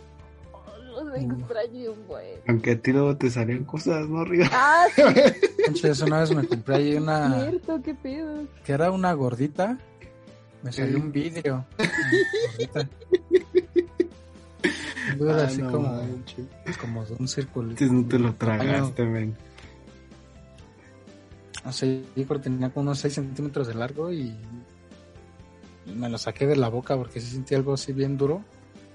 Los 0.88 1.14
extraño 1.16 1.92
un 1.92 2.06
buen. 2.06 2.40
Aunque 2.48 2.72
a 2.72 2.80
ti 2.80 2.92
luego 2.92 3.16
te 3.16 3.30
salían 3.30 3.64
cosas, 3.64 4.08
¿no, 4.08 4.24
Río? 4.24 4.44
Ah, 4.52 4.86
sí, 4.94 6.02
una 6.04 6.20
vez 6.20 6.34
me 6.34 6.46
compré 6.46 6.74
ahí 6.76 6.94
una, 6.96 7.40
cierto, 7.42 7.80
qué 7.82 7.94
pedo. 7.94 8.44
que 8.64 8.72
era 8.72 8.90
una 8.90 9.12
gordita, 9.12 9.78
me 10.62 10.72
salió 10.72 10.96
Sí. 10.96 11.02
un 11.02 11.12
vidrio. 11.12 11.64
Gordita. 12.58 12.88
Dura 15.16 15.42
Ah, 15.42 15.44
así 15.46 15.62
no 15.62 15.70
como, 15.70 16.00
como 16.80 17.04
un 17.18 17.28
círculo. 17.28 17.70
Antes 17.70 17.90
no 17.92 18.06
te 18.06 18.18
lo 18.18 18.34
tragaste, 18.34 19.04
men. 19.04 19.36
No 21.64 21.72
sé, 21.72 22.02
yo 22.16 22.24
creo 22.26 22.38
que 22.40 22.44
tenía 22.50 22.70
como 22.70 22.82
unos 22.84 22.98
6 23.00 23.14
centímetros 23.14 23.66
de 23.66 23.74
largo 23.74 24.10
y, 24.12 24.34
y 25.86 25.92
me 25.92 26.08
lo 26.08 26.16
saqué 26.18 26.46
de 26.46 26.56
la 26.56 26.68
boca 26.68 26.96
porque 26.96 27.20
sí 27.20 27.26
sentí 27.32 27.54
algo 27.54 27.74
así 27.74 27.92
bien 27.92 28.16
duro 28.16 28.42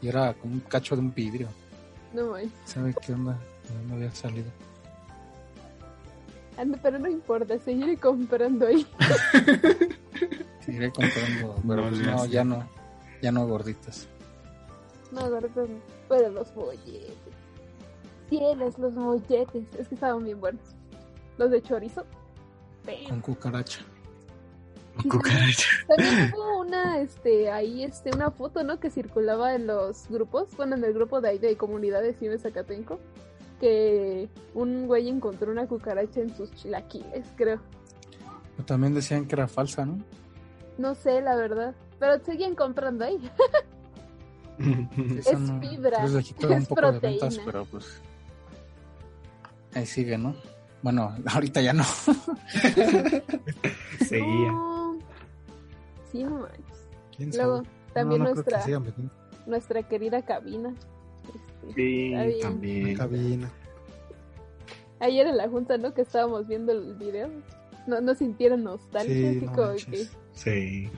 y 0.01 0.07
era 0.07 0.33
como 0.33 0.53
un 0.53 0.59
cacho 0.61 0.95
de 0.95 1.01
un 1.01 1.13
vidrio. 1.13 1.47
No 2.13 2.31
manches. 2.31 2.51
¿Sabe 2.65 2.93
qué 3.05 3.13
onda? 3.13 3.37
Dónde 3.73 3.95
había 3.95 4.11
salido. 4.15 4.49
Anda, 6.57 6.77
pero 6.81 6.99
no 6.99 7.07
importa, 7.09 7.57
seguiré 7.59 7.97
comprando 7.97 8.67
ahí. 8.67 8.85
Seguiré 10.63 10.91
comprando, 10.91 11.55
pero 11.67 11.81
No 11.83 11.89
pues 11.89 12.01
no, 12.01 12.25
ya 12.25 12.43
no, 12.43 12.63
ya 13.21 13.31
no 13.31 13.47
gorditas. 13.47 14.07
No, 15.11 15.29
gordos, 15.29 15.69
no. 15.69 15.79
pero 16.07 16.29
los 16.29 16.55
molletes. 16.55 17.13
Tienes 18.29 18.77
los 18.77 18.93
molletes. 18.93 19.63
Es 19.77 19.87
que 19.87 19.95
estaban 19.95 20.23
bien 20.23 20.39
buenos. 20.39 20.61
Los 21.37 21.51
de 21.51 21.61
chorizo. 21.61 22.05
Con 23.09 23.21
cucaracha. 23.21 23.79
Cucaracha. 25.09 25.67
También 25.87 26.33
hubo 26.35 26.59
una, 26.61 26.99
este, 26.99 27.51
ahí, 27.51 27.83
este, 27.83 28.11
una 28.15 28.31
foto, 28.31 28.63
¿no? 28.63 28.79
Que 28.79 28.89
circulaba 28.89 29.55
en 29.55 29.67
los 29.67 30.07
grupos, 30.09 30.49
bueno, 30.55 30.75
en 30.75 30.83
el 30.83 30.93
grupo 30.93 31.19
de 31.21 31.29
ahí 31.29 31.39
de 31.39 31.57
comunidad 31.57 32.01
de 32.01 32.13
Cine 32.13 32.37
Zacatenco, 32.37 32.99
que 33.59 34.29
un 34.53 34.87
güey 34.87 35.09
encontró 35.09 35.51
una 35.51 35.65
cucaracha 35.67 36.19
en 36.21 36.35
sus 36.35 36.51
chilaquiles, 36.53 37.25
creo. 37.35 37.59
Pero 38.55 38.65
también 38.65 38.93
decían 38.93 39.25
que 39.25 39.35
era 39.35 39.47
falsa, 39.47 39.85
¿no? 39.85 39.97
No 40.77 40.93
sé, 40.95 41.21
la 41.21 41.35
verdad. 41.35 41.73
Pero 41.99 42.23
seguían 42.23 42.55
comprando 42.55 43.05
ahí. 43.05 43.17
Es 45.25 45.39
no- 45.39 45.59
fibra, 45.59 45.99
pues 46.01 46.13
un 46.13 46.51
es 46.53 46.67
poco 46.67 46.91
de 46.91 46.99
ventas, 46.99 47.19
proteína. 47.35 47.43
pero 47.45 47.65
pues 47.65 47.99
ahí 49.73 49.85
sigue, 49.87 50.15
¿no? 50.17 50.35
Bueno, 50.83 51.15
ahorita 51.25 51.59
ya 51.61 51.73
no. 51.73 51.83
Seguía. 54.07 54.51
No. 54.51 54.72
Sí, 56.13 56.23
no 56.23 56.29
manches. 56.39 56.87
¿Quién 57.17 57.31
Luego, 57.35 57.57
sabe? 57.57 57.67
también 57.93 58.21
No, 58.23 58.29
no 58.29 58.31
que 58.31 58.35
nuestra, 58.35 58.61
sigan 58.61 58.83
vendiendo. 58.85 59.13
nuestra 59.45 59.83
querida 59.83 60.21
cabina. 60.21 60.73
Este, 61.67 61.73
Sí, 61.75 62.09
bien. 62.09 62.39
también. 62.41 62.95
Cabina. 62.97 63.51
Ayer 64.99 65.27
en 65.27 65.35
la 65.37 65.49
junta, 65.49 65.77
¿no? 65.77 65.93
Que 65.93 66.01
estábamos 66.03 66.47
viendo 66.47 66.71
el 66.71 66.93
video. 66.95 67.29
No, 67.87 67.99
no 67.99 68.15
sintieron 68.15 68.63
nostalgia, 68.63 69.13
Sí, 69.33 69.41
no 69.45 69.51
que, 69.75 70.07
Sí, 70.33 70.89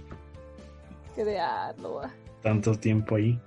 que 1.15 1.25
de 1.25 1.39
ah, 1.39 1.73
no 1.81 1.95
va. 1.95 2.11
tanto 2.43 2.75
tiempo 2.75 3.15
ahí. 3.15 3.39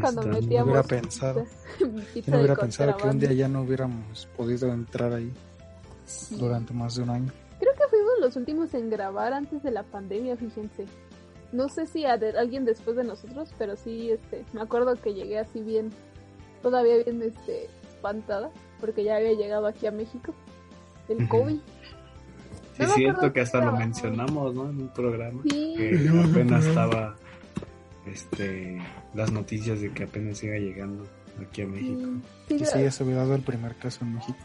Cuando 0.00 0.22
Está- 0.22 0.32
No 0.32 0.40
metíamos 0.40 0.68
hubiera 0.72 0.82
pensado. 0.88 1.44
Yo 1.80 1.86
no 2.26 2.38
hubiera 2.38 2.56
pensado 2.56 2.96
que 2.96 3.08
un 3.08 3.18
día 3.18 3.32
ya 3.32 3.48
no 3.48 3.62
hubiéramos 3.62 4.26
podido 4.36 4.72
entrar 4.72 5.12
ahí 5.12 5.32
Sí. 6.04 6.36
durante 6.36 6.72
más 6.72 6.94
de 6.96 7.02
un 7.02 7.10
año. 7.10 7.32
Creo 7.58 7.72
que 7.74 7.82
fuimos 7.90 7.97
los 8.28 8.36
últimos 8.36 8.72
en 8.74 8.90
grabar 8.90 9.32
antes 9.32 9.62
de 9.62 9.70
la 9.70 9.82
pandemia, 9.82 10.36
fíjense. 10.36 10.84
No 11.52 11.68
sé 11.68 11.86
si 11.86 12.04
a 12.04 12.16
de- 12.18 12.38
alguien 12.38 12.64
después 12.64 12.96
de 12.96 13.04
nosotros, 13.04 13.50
pero 13.58 13.74
sí, 13.76 14.10
este, 14.10 14.44
me 14.52 14.60
acuerdo 14.60 14.94
que 14.96 15.14
llegué 15.14 15.38
así 15.38 15.60
bien, 15.62 15.90
todavía 16.62 16.96
bien, 17.04 17.22
este, 17.22 17.68
espantada, 17.88 18.50
porque 18.80 19.02
ya 19.04 19.16
había 19.16 19.32
llegado 19.32 19.66
aquí 19.66 19.86
a 19.86 19.90
México, 19.90 20.34
el. 21.08 21.26
COVID. 21.28 21.56
Sí, 22.74 22.82
No 22.82 22.84
es 22.84 22.92
cierto 22.94 23.32
que 23.32 23.40
hasta 23.40 23.64
lo 23.64 23.72
mencionamos, 23.72 24.54
¿no? 24.54 24.70
En 24.70 24.80
un 24.82 24.88
programa. 24.88 25.42
Sí, 25.50 25.74
Que 25.76 26.08
apenas 26.30 26.64
estaba 26.66 27.16
este, 28.06 28.80
las 29.14 29.32
noticias 29.32 29.80
de 29.80 29.90
que 29.92 30.04
apenas 30.04 30.42
iba 30.44 30.56
llegando 30.56 31.06
aquí 31.40 31.62
a 31.62 31.66
México. 31.66 32.00
sí, 32.02 32.20
sí, 32.48 32.54
Y 32.54 32.58
gra- 32.58 32.66
sí, 32.66 32.82
ya 32.82 32.90
se 32.90 33.02
había 33.02 33.16
dado 33.16 33.34
el 33.34 33.42
primer 33.42 33.74
caso 33.76 34.04
en 34.04 34.14
México. 34.14 34.38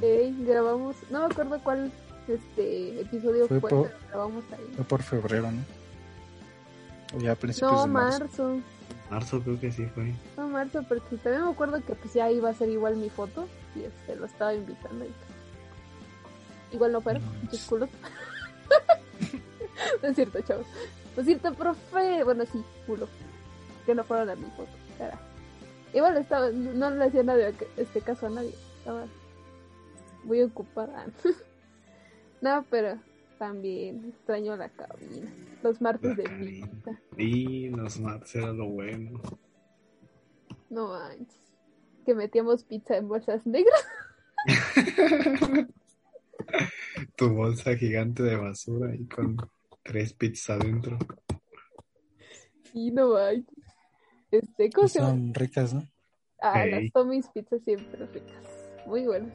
Ey, 0.00 0.34
grabamos, 0.46 0.96
no 1.10 1.20
me 1.20 1.24
acuerdo 1.26 1.60
cuál 1.62 1.92
este 2.28 3.00
episodio 3.00 3.46
Fue 3.48 3.60
fue, 3.60 3.70
por- 3.70 3.88
pero 3.88 3.98
grabamos 4.08 4.44
ahí. 4.52 4.72
Fue 4.76 4.84
por 4.84 5.02
febrero, 5.02 5.50
¿no? 5.50 5.62
O 7.16 7.20
ya 7.20 7.32
a 7.32 7.34
principios 7.36 7.72
No, 7.72 7.82
de 7.82 7.88
marzo. 7.88 8.18
marzo. 8.20 8.60
Marzo 9.10 9.40
creo 9.42 9.58
que 9.60 9.72
sí 9.72 9.84
fue. 9.86 10.14
No, 10.36 10.48
marzo, 10.48 10.84
porque 10.88 11.16
también 11.16 11.44
me 11.44 11.50
acuerdo 11.50 11.84
que 11.84 11.94
pues 11.94 12.14
ya 12.14 12.30
iba 12.30 12.50
a 12.50 12.54
ser 12.54 12.68
igual 12.68 12.96
mi 12.96 13.10
foto 13.10 13.48
y 13.74 13.82
este 13.82 14.14
lo 14.16 14.26
estaba 14.26 14.54
invitando 14.54 15.04
y 15.04 15.10
igual 16.74 16.92
no 16.92 17.00
fueron, 17.00 17.24
No, 17.24 17.32
muchos 17.42 17.54
es- 17.60 17.66
culos. 17.66 17.88
no 20.02 20.08
es 20.08 20.14
cierto, 20.16 20.40
chavos. 20.42 20.66
No 21.16 21.20
es 21.22 21.26
cierto, 21.26 21.52
profe. 21.54 22.22
Bueno, 22.24 22.44
sí, 22.50 22.62
culo. 22.86 23.08
Que 23.86 23.94
no 23.94 24.04
fueron 24.04 24.30
a 24.30 24.36
mi 24.36 24.48
foto, 24.50 24.68
cara. 24.98 25.18
Igual 25.92 26.16
estaba, 26.18 26.50
no 26.50 26.90
le 26.90 27.04
hacía 27.06 27.24
nadie 27.24 27.52
este 27.76 28.00
caso 28.00 28.26
a 28.26 28.30
nadie. 28.30 28.54
Estaba 28.78 29.06
muy 30.22 30.42
ocupada. 30.42 31.06
no, 32.40 32.64
pero 32.70 33.00
también 33.38 34.04
extraño 34.08 34.56
la 34.56 34.68
cabina. 34.68 35.32
Los 35.62 35.80
martes 35.80 36.16
La 36.16 36.24
de 36.24 36.28
pizza. 36.28 37.00
Y 37.16 37.68
los 37.70 37.98
martes 38.00 38.34
era 38.36 38.52
lo 38.52 38.68
bueno. 38.68 39.20
No 40.68 40.88
manches. 40.88 41.54
Que 42.04 42.14
metíamos 42.14 42.64
pizza 42.64 42.96
en 42.96 43.08
bolsas 43.08 43.46
negras. 43.46 43.86
Tu 47.16 47.28
bolsa 47.28 47.76
gigante 47.76 48.22
de 48.22 48.36
basura 48.36 48.94
y 48.94 49.06
con 49.06 49.36
tres 49.82 50.14
pizzas 50.14 50.60
adentro. 50.60 50.98
Y 52.72 52.90
no 52.90 53.14
manches. 53.14 53.64
Este, 54.30 54.70
son 54.88 55.34
ricas, 55.34 55.74
¿no? 55.74 55.82
Ah, 56.40 56.64
Ey. 56.64 56.70
las 56.70 56.92
Tommy's 56.92 57.28
pizzas 57.28 57.62
siempre 57.62 58.06
ricas. 58.06 58.44
Muy 58.86 59.06
buenas. 59.06 59.32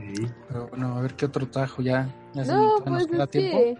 Sí. 0.00 0.26
Pero 0.48 0.68
bueno, 0.68 0.96
a 0.96 1.00
ver 1.02 1.14
qué 1.14 1.26
otro 1.26 1.46
tajo 1.48 1.82
ya. 1.82 2.08
ya 2.34 2.44
se- 2.44 2.52
No, 2.52 2.78
todavía 2.78 2.90
nos 2.92 3.02
pues 3.06 3.06
queda 3.12 3.24
es 3.24 3.30
tiempo. 3.30 3.58
que... 3.58 3.78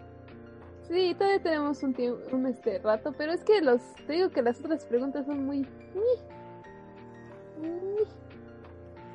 Sí, 0.89 1.14
todavía 1.14 1.43
tenemos 1.43 1.83
un 1.83 1.95
tiempo, 1.95 2.21
un 2.33 2.47
este 2.47 2.79
rato, 2.81 3.12
pero 3.16 3.33
es 3.33 3.45
que 3.45 3.61
los, 3.61 3.81
te 4.07 4.12
digo 4.14 4.29
que 4.31 4.43
las 4.43 4.59
otras 4.61 4.85
preguntas 4.85 5.25
son 5.27 5.47
muy... 5.47 5.66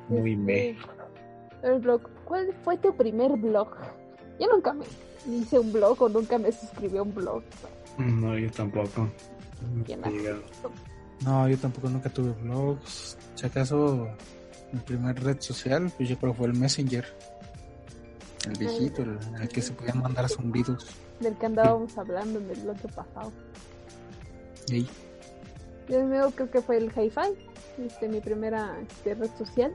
Muy 0.08 0.30
Este, 0.30 0.36
meh. 0.36 0.76
El 1.62 1.80
blog, 1.80 2.02
¿cuál 2.24 2.52
fue 2.62 2.78
tu 2.78 2.94
primer 2.96 3.32
blog? 3.36 3.68
Yo 4.38 4.46
nunca 4.52 4.72
me 4.72 4.84
hice 5.28 5.58
un 5.58 5.72
blog 5.72 6.00
o 6.02 6.08
nunca 6.08 6.38
me 6.38 6.52
suscribí 6.52 6.96
a 6.98 7.02
un 7.02 7.14
blog. 7.14 7.42
No, 7.98 8.38
yo 8.38 8.50
tampoco. 8.50 9.08
No. 9.86 10.10
No, 11.24 11.48
yo 11.48 11.56
tampoco 11.58 11.88
nunca 11.88 12.08
tuve 12.10 12.30
blogs. 12.42 13.16
Si 13.34 13.46
acaso 13.46 14.06
mi 14.76 14.82
primer 14.82 15.22
red 15.22 15.40
social, 15.40 15.90
pues 15.96 16.08
yo 16.08 16.18
creo 16.18 16.32
que 16.32 16.38
fue 16.38 16.46
el 16.48 16.54
Messenger. 16.54 17.04
El 18.46 18.58
viejito, 18.58 19.02
el, 19.02 19.18
el 19.40 19.48
que 19.48 19.60
se 19.60 19.72
podían 19.72 20.00
mandar 20.00 20.28
zumbidos. 20.28 20.86
Del 21.20 21.36
que 21.36 21.46
andábamos 21.46 21.96
hablando 21.98 22.38
en 22.38 22.50
el 22.50 22.60
bloque 22.60 22.88
pasado. 22.88 23.32
Ey, 24.70 24.88
Yo 25.88 26.04
mío 26.04 26.30
creo 26.34 26.50
que 26.50 26.60
fue 26.60 26.76
el 26.76 26.86
Hi-Fi, 26.90 27.84
este, 27.86 28.08
mi 28.08 28.20
primera 28.20 28.76
este, 28.80 29.14
red 29.14 29.30
social. 29.36 29.74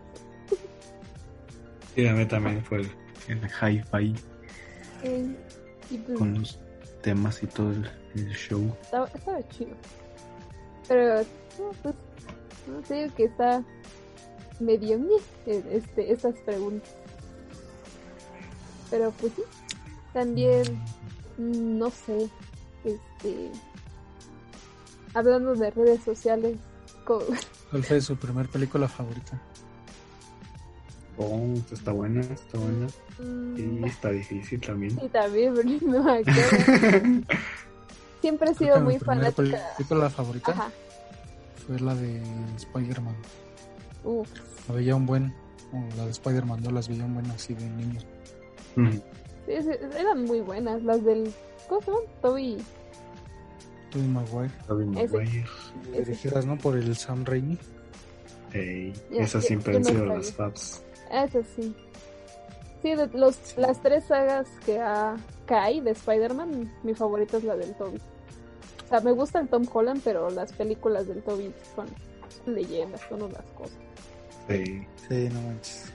Sí, 1.95 2.07
a 2.07 2.13
mí 2.13 2.25
también 2.25 2.63
fue 2.63 2.79
el, 2.79 2.91
el 3.27 3.39
hi-fi 3.43 4.15
Eh, 5.03 5.35
y 5.89 5.97
pues 5.97 6.17
con 6.17 6.39
los 6.39 6.59
temas 7.01 7.43
y 7.43 7.47
todo 7.47 7.71
el, 7.71 7.89
el 8.15 8.29
show. 8.33 8.73
estaba, 8.81 9.07
estaba 9.13 9.47
chido. 9.49 9.75
Pero, 10.87 11.21
no, 11.59 11.71
pues, 11.83 11.95
no 12.67 12.85
sé, 12.85 13.11
que 13.17 13.25
está 13.25 13.61
medio 14.61 14.99
eh, 15.45 15.63
este, 15.71 16.11
estas 16.13 16.35
preguntas. 16.45 16.89
Pero 18.89 19.11
pues 19.11 19.33
sí, 19.35 19.41
también, 20.13 20.63
mm, 21.37 21.77
no 21.77 21.89
sé, 21.89 22.29
este, 22.83 23.51
hablando 25.13 25.55
de 25.55 25.71
redes 25.71 26.03
sociales, 26.03 26.57
co- 27.05 27.23
¿Cuál 27.71 27.83
fue 27.83 28.01
su 28.01 28.17
primer 28.17 28.47
película 28.49 28.87
favorita? 28.87 29.39
Oh, 31.17 31.53
esta 31.55 31.75
está 31.75 31.91
buena, 31.91 32.21
está 32.21 32.57
buena. 32.57 32.87
Mm, 33.19 33.57
Y 33.83 33.85
está 33.85 34.09
difícil 34.09 34.59
también. 34.59 34.99
Sí, 34.99 35.07
también, 35.09 35.53
no 35.85 36.03
me 36.03 36.11
acuerdo. 36.19 37.23
Siempre 38.21 38.51
he 38.51 38.55
sido 38.55 38.77
mi 38.79 38.85
muy 38.85 38.99
fanática. 38.99 39.73
película 39.77 40.09
favorita 40.09 40.51
Ajá. 40.51 40.71
fue 41.65 41.79
la 41.79 41.95
de 41.95 42.21
Spider-Man. 42.57 43.15
Uf. 44.03 44.27
La 44.67 44.75
veía 44.75 44.95
un 44.95 45.05
buen, 45.05 45.33
la 45.97 46.05
de 46.05 46.11
Spider-Man, 46.11 46.61
no 46.63 46.71
las 46.71 46.87
veía 46.87 47.05
un 47.05 47.13
buen 47.15 47.29
así 47.31 47.53
de 47.53 47.69
niños. 47.69 48.05
Mm, 48.75 48.89
Sí, 49.47 49.53
sí, 49.63 49.69
eran 49.97 50.23
muy 50.25 50.39
buenas. 50.41 50.83
Las 50.83 51.03
del. 51.03 51.33
¿Cómo 51.67 51.81
se 51.81 51.87
llama? 51.91 51.99
Toby. 52.21 52.57
Tobey 53.89 54.07
Maguire. 54.07 54.53
Tobey 54.67 54.89
Ese. 54.97 55.17
Maguire. 55.17 55.45
Ese. 55.91 55.99
Dirigidas, 56.05 56.45
¿no? 56.45 56.57
Por 56.57 56.77
el 56.77 56.95
Sam 56.95 57.25
Raimi. 57.25 57.57
Ey, 58.53 58.93
Ya, 59.11 59.23
esas 59.23 59.43
siempre 59.45 59.75
han 59.77 59.83
sido 59.83 60.05
las 60.05 60.31
faps. 60.33 60.83
Eso 61.11 61.41
sí. 61.55 61.75
Sí, 62.81 62.95
de 62.95 63.07
los, 63.13 63.57
las 63.57 63.81
tres 63.81 64.05
sagas 64.05 64.47
que, 64.65 64.79
ha, 64.79 65.15
que 65.47 65.53
hay 65.55 65.79
de 65.81 65.91
Spider-Man, 65.91 66.71
mi 66.83 66.93
favorita 66.93 67.37
es 67.37 67.43
la 67.43 67.55
del 67.55 67.73
Toby. 67.75 67.97
O 68.85 68.87
sea, 68.89 69.01
me 69.01 69.11
gusta 69.11 69.39
el 69.39 69.47
Tom 69.47 69.65
Holland, 69.71 70.01
pero 70.03 70.29
las 70.29 70.51
películas 70.53 71.07
del 71.07 71.21
Toby 71.23 71.51
son 71.75 71.87
leyendas, 72.53 73.01
son 73.09 73.23
unas 73.23 73.45
cosas. 73.57 73.77
Sí. 74.57 74.87
Sí, 75.09 75.29
no 75.33 75.41
manches. 75.41 75.93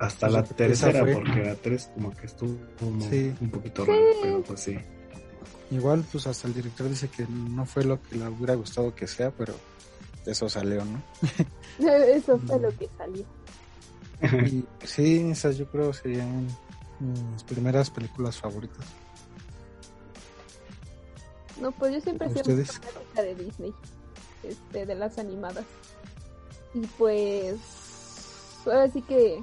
Hasta 0.00 0.26
Pues 0.28 0.32
la 0.32 0.44
tercera, 0.44 1.00
fue. 1.00 1.14
porque 1.14 1.42
la 1.44 1.54
tres 1.56 1.90
como 1.94 2.14
que 2.14 2.26
estuvo 2.26 2.56
como 2.78 3.08
Sí. 3.10 3.34
un 3.40 3.50
poquito 3.50 3.84
raro, 3.84 4.00
pero 4.22 4.42
pues 4.42 4.60
sí. 4.60 4.78
Igual, 5.70 6.04
pues 6.10 6.26
hasta 6.26 6.46
el 6.48 6.54
director 6.54 6.88
dice 6.88 7.08
que 7.08 7.26
no 7.28 7.66
fue 7.66 7.84
lo 7.84 8.00
que 8.02 8.16
le 8.16 8.26
hubiera 8.28 8.54
gustado 8.54 8.94
que 8.94 9.06
sea, 9.06 9.30
pero 9.32 9.54
eso 10.24 10.48
salió, 10.48 10.84
¿no? 10.84 11.02
Eso 11.78 12.38
fue 12.38 12.58
lo 12.60 12.70
que 12.76 12.88
salió. 12.96 13.24
Y 14.46 14.64
sí, 14.84 15.28
esas 15.30 15.56
yo 15.58 15.66
creo 15.70 15.92
serían 15.92 16.46
mis 17.00 17.42
primeras 17.44 17.90
películas 17.90 18.36
favoritas. 18.36 18.84
No, 21.60 21.72
pues 21.72 21.92
yo 21.94 22.00
siempre 22.00 22.28
he 22.28 22.30
fanática 22.30 23.22
de 23.22 23.34
Disney, 23.34 23.74
este, 24.44 24.86
de 24.86 24.94
las 24.94 25.18
animadas. 25.18 25.64
Y 26.74 26.80
pues, 26.98 27.56
ahora 28.66 28.88
sí 28.88 29.02
que 29.02 29.42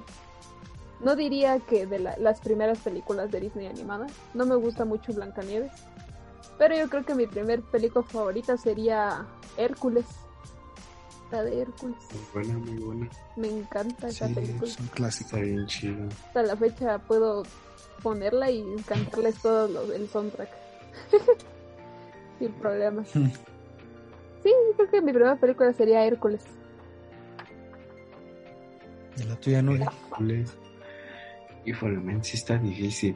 no 0.99 1.15
diría 1.15 1.59
que 1.59 1.85
de 1.85 1.99
la- 1.99 2.17
las 2.17 2.39
primeras 2.41 2.79
películas 2.79 3.31
de 3.31 3.39
Disney 3.41 3.67
animadas. 3.67 4.11
No 4.33 4.45
me 4.45 4.55
gusta 4.55 4.85
mucho 4.85 5.13
Blancanieves. 5.13 5.71
Pero 6.57 6.75
yo 6.75 6.89
creo 6.89 7.03
que 7.05 7.15
mi 7.15 7.27
primer 7.27 7.61
película 7.63 8.05
favorita 8.05 8.57
sería 8.57 9.25
Hércules. 9.57 10.05
La 11.31 11.43
de 11.43 11.61
Hércules. 11.61 11.97
Muy 12.13 12.23
buena, 12.45 12.57
muy 12.59 12.79
buena. 12.83 13.09
Me 13.35 13.47
encanta 13.49 14.07
esa 14.07 14.27
Sí, 14.27 14.33
película. 14.35 14.71
son 14.71 14.87
clásicos. 14.87 15.33
Está 15.33 15.43
bien 15.45 15.65
chido. 15.67 16.07
Hasta 16.27 16.43
la 16.43 16.55
fecha 16.55 16.97
puedo 16.99 17.43
ponerla 18.03 18.51
y 18.51 18.63
cantarles 18.87 19.35
todo 19.41 19.67
lo, 19.67 19.91
el 19.91 20.07
soundtrack. 20.07 20.49
Sin 22.39 22.51
problemas. 22.53 23.13
Hmm. 23.15 23.29
Sí, 24.43 24.51
creo 24.77 24.89
que 24.89 25.01
mi 25.01 25.11
primera 25.11 25.35
película 25.37 25.73
sería 25.73 26.05
Hércules. 26.05 26.41
¿Y 29.17 29.23
la 29.23 29.35
tuya, 29.37 29.61
Nuria? 29.61 29.91
Híjole. 30.11 30.45
Híjole, 31.65 31.97
men, 31.97 32.23
sí 32.23 32.37
está 32.37 32.57
difícil. 32.57 33.15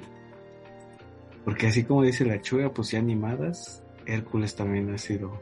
Porque 1.46 1.68
así 1.68 1.84
como 1.84 2.04
dice 2.04 2.26
la 2.26 2.42
chuga, 2.42 2.74
pues 2.74 2.92
ya 2.92 3.00
animadas, 3.00 3.84
Hércules 4.06 4.56
también 4.56 4.94
ha 4.94 4.98
sido 4.98 5.42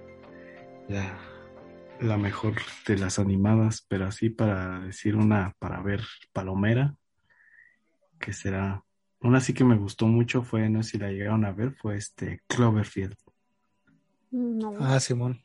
la, 0.87 1.17
la 1.99 2.17
mejor 2.17 2.55
de 2.85 2.97
las 2.97 3.19
animadas, 3.19 3.85
pero 3.87 4.05
así 4.05 4.29
para 4.29 4.79
decir 4.79 5.15
una, 5.15 5.55
para 5.59 5.81
ver 5.81 6.01
Palomera, 6.33 6.95
que 8.19 8.33
será, 8.33 8.83
una 9.21 9.41
sí 9.41 9.53
que 9.53 9.63
me 9.63 9.77
gustó 9.77 10.07
mucho 10.07 10.43
fue, 10.43 10.69
no 10.69 10.83
sé 10.83 10.91
si 10.91 10.97
la 10.97 11.11
llegaron 11.11 11.45
a 11.45 11.51
ver, 11.51 11.73
fue 11.73 11.97
este 11.97 12.41
Cloverfield. 12.47 13.15
No. 14.31 14.73
Ah, 14.79 14.99
Simón. 14.99 15.41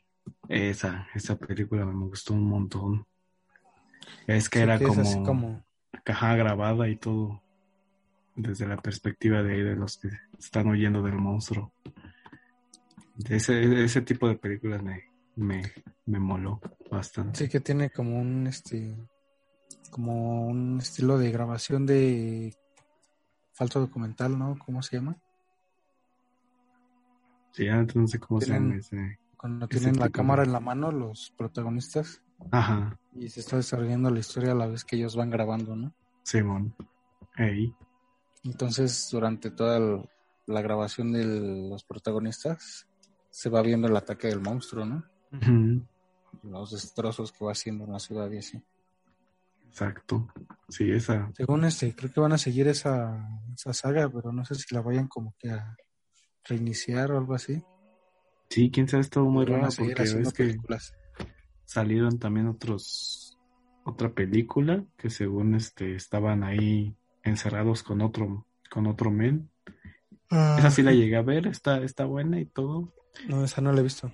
Esa, 0.48 1.08
esa 1.14 1.36
película 1.36 1.84
me 1.86 2.06
gustó 2.06 2.34
un 2.34 2.44
montón. 2.44 3.06
Es 4.26 4.48
que 4.48 4.58
Sí, 4.60 4.62
era 4.62 4.78
que 4.78 4.86
como, 4.86 5.00
así 5.02 5.22
como 5.22 5.64
caja 6.04 6.34
grabada 6.36 6.88
y 6.88 6.96
todo 6.96 7.42
desde 8.34 8.66
la 8.66 8.76
perspectiva 8.76 9.42
de, 9.42 9.62
de 9.62 9.76
los 9.76 9.98
que 9.98 10.08
están 10.38 10.68
huyendo 10.68 11.02
del 11.02 11.14
monstruo. 11.16 11.72
De 13.16 13.36
ese, 13.36 13.84
ese 13.84 14.00
tipo 14.02 14.26
de 14.26 14.36
películas 14.36 14.82
me, 14.82 15.04
me, 15.36 15.62
me 16.06 16.18
moló 16.18 16.60
bastante. 16.90 17.38
Sí, 17.38 17.48
que 17.48 17.60
tiene 17.60 17.90
como 17.90 18.18
un 18.20 18.46
este 18.46 18.96
como 19.90 20.46
un 20.46 20.78
estilo 20.78 21.18
de 21.18 21.30
grabación 21.30 21.84
de 21.84 22.54
falso 23.52 23.80
documental, 23.80 24.38
¿no? 24.38 24.58
¿Cómo 24.64 24.82
se 24.82 24.96
llama? 24.96 25.18
Sí, 27.52 27.66
ya 27.66 27.82
no 27.94 28.06
sé 28.08 28.18
cómo 28.18 28.40
se 28.40 28.52
llama 28.52 28.76
ese. 28.76 29.18
Cuando 29.36 29.66
Ese 29.66 29.78
tienen 29.80 30.00
la 30.00 30.08
cámara 30.08 30.42
de- 30.42 30.46
en 30.46 30.52
la 30.52 30.60
mano 30.60 30.90
los 30.90 31.34
protagonistas 31.36 32.22
Ajá, 32.50 32.98
y 33.14 33.28
se 33.28 33.40
está 33.40 33.56
desarrollando 33.56 34.10
la 34.10 34.20
historia 34.20 34.52
a 34.52 34.54
la 34.54 34.66
vez 34.66 34.84
que 34.84 34.96
ellos 34.96 35.16
van 35.16 35.30
grabando, 35.30 35.76
¿no? 35.76 35.94
Simón. 36.22 36.74
Ey, 37.36 37.74
Entonces, 38.44 39.08
durante 39.12 39.50
toda 39.50 39.76
el- 39.76 40.08
la 40.46 40.60
grabación 40.62 41.12
de 41.12 41.24
los 41.70 41.84
protagonistas 41.84 42.86
se 43.30 43.48
va 43.48 43.62
viendo 43.62 43.86
el 43.86 43.96
ataque 43.96 44.26
del 44.28 44.40
monstruo, 44.40 44.84
¿no? 44.84 45.04
Los 46.42 46.72
destrozos 46.72 47.30
que 47.32 47.44
va 47.44 47.52
haciendo 47.52 47.84
en 47.84 47.92
la 47.92 47.98
ciudad 48.00 48.30
y 48.30 48.38
así. 48.38 48.62
exacto. 49.68 50.28
Sí, 50.68 50.90
esa. 50.90 51.30
Según 51.34 51.64
este, 51.64 51.94
creo 51.94 52.12
que 52.12 52.20
van 52.20 52.32
a 52.32 52.38
seguir 52.38 52.66
esa, 52.68 53.28
esa 53.54 53.72
saga, 53.72 54.08
pero 54.10 54.32
no 54.32 54.44
sé 54.44 54.54
si 54.54 54.74
la 54.74 54.80
vayan 54.82 55.06
como 55.08 55.34
que 55.38 55.50
a 55.50 55.76
reiniciar 56.44 57.12
o 57.12 57.18
algo 57.18 57.34
así. 57.34 57.62
Sí, 58.50 58.70
quién 58.70 58.88
sabe, 58.88 59.02
estuvo 59.02 59.30
muy 59.30 59.44
raro 59.46 59.68
porque 59.76 59.92
haciendo 60.02 60.18
ves 60.18 60.32
que 60.32 60.44
películas. 60.44 60.94
Salieron 61.72 62.18
también 62.18 62.48
otros 62.48 63.38
otra 63.84 64.12
película 64.12 64.84
que 64.96 65.10
según 65.10 65.54
este 65.54 65.94
estaban 65.96 66.44
ahí 66.44 66.94
encerrados 67.24 67.82
con 67.82 68.00
otro 68.00 68.46
con 68.70 68.86
otro 68.86 69.10
men. 69.10 69.50
Esa 70.30 70.70
sí 70.70 70.82
la 70.82 70.92
llegué 70.92 71.16
a 71.16 71.22
ver, 71.22 71.46
está 71.46 71.82
está 71.82 72.04
buena 72.04 72.40
y 72.40 72.46
todo. 72.46 72.92
No, 73.28 73.44
esa 73.44 73.60
no 73.60 73.72
la 73.72 73.80
he 73.80 73.84
visto. 73.84 74.10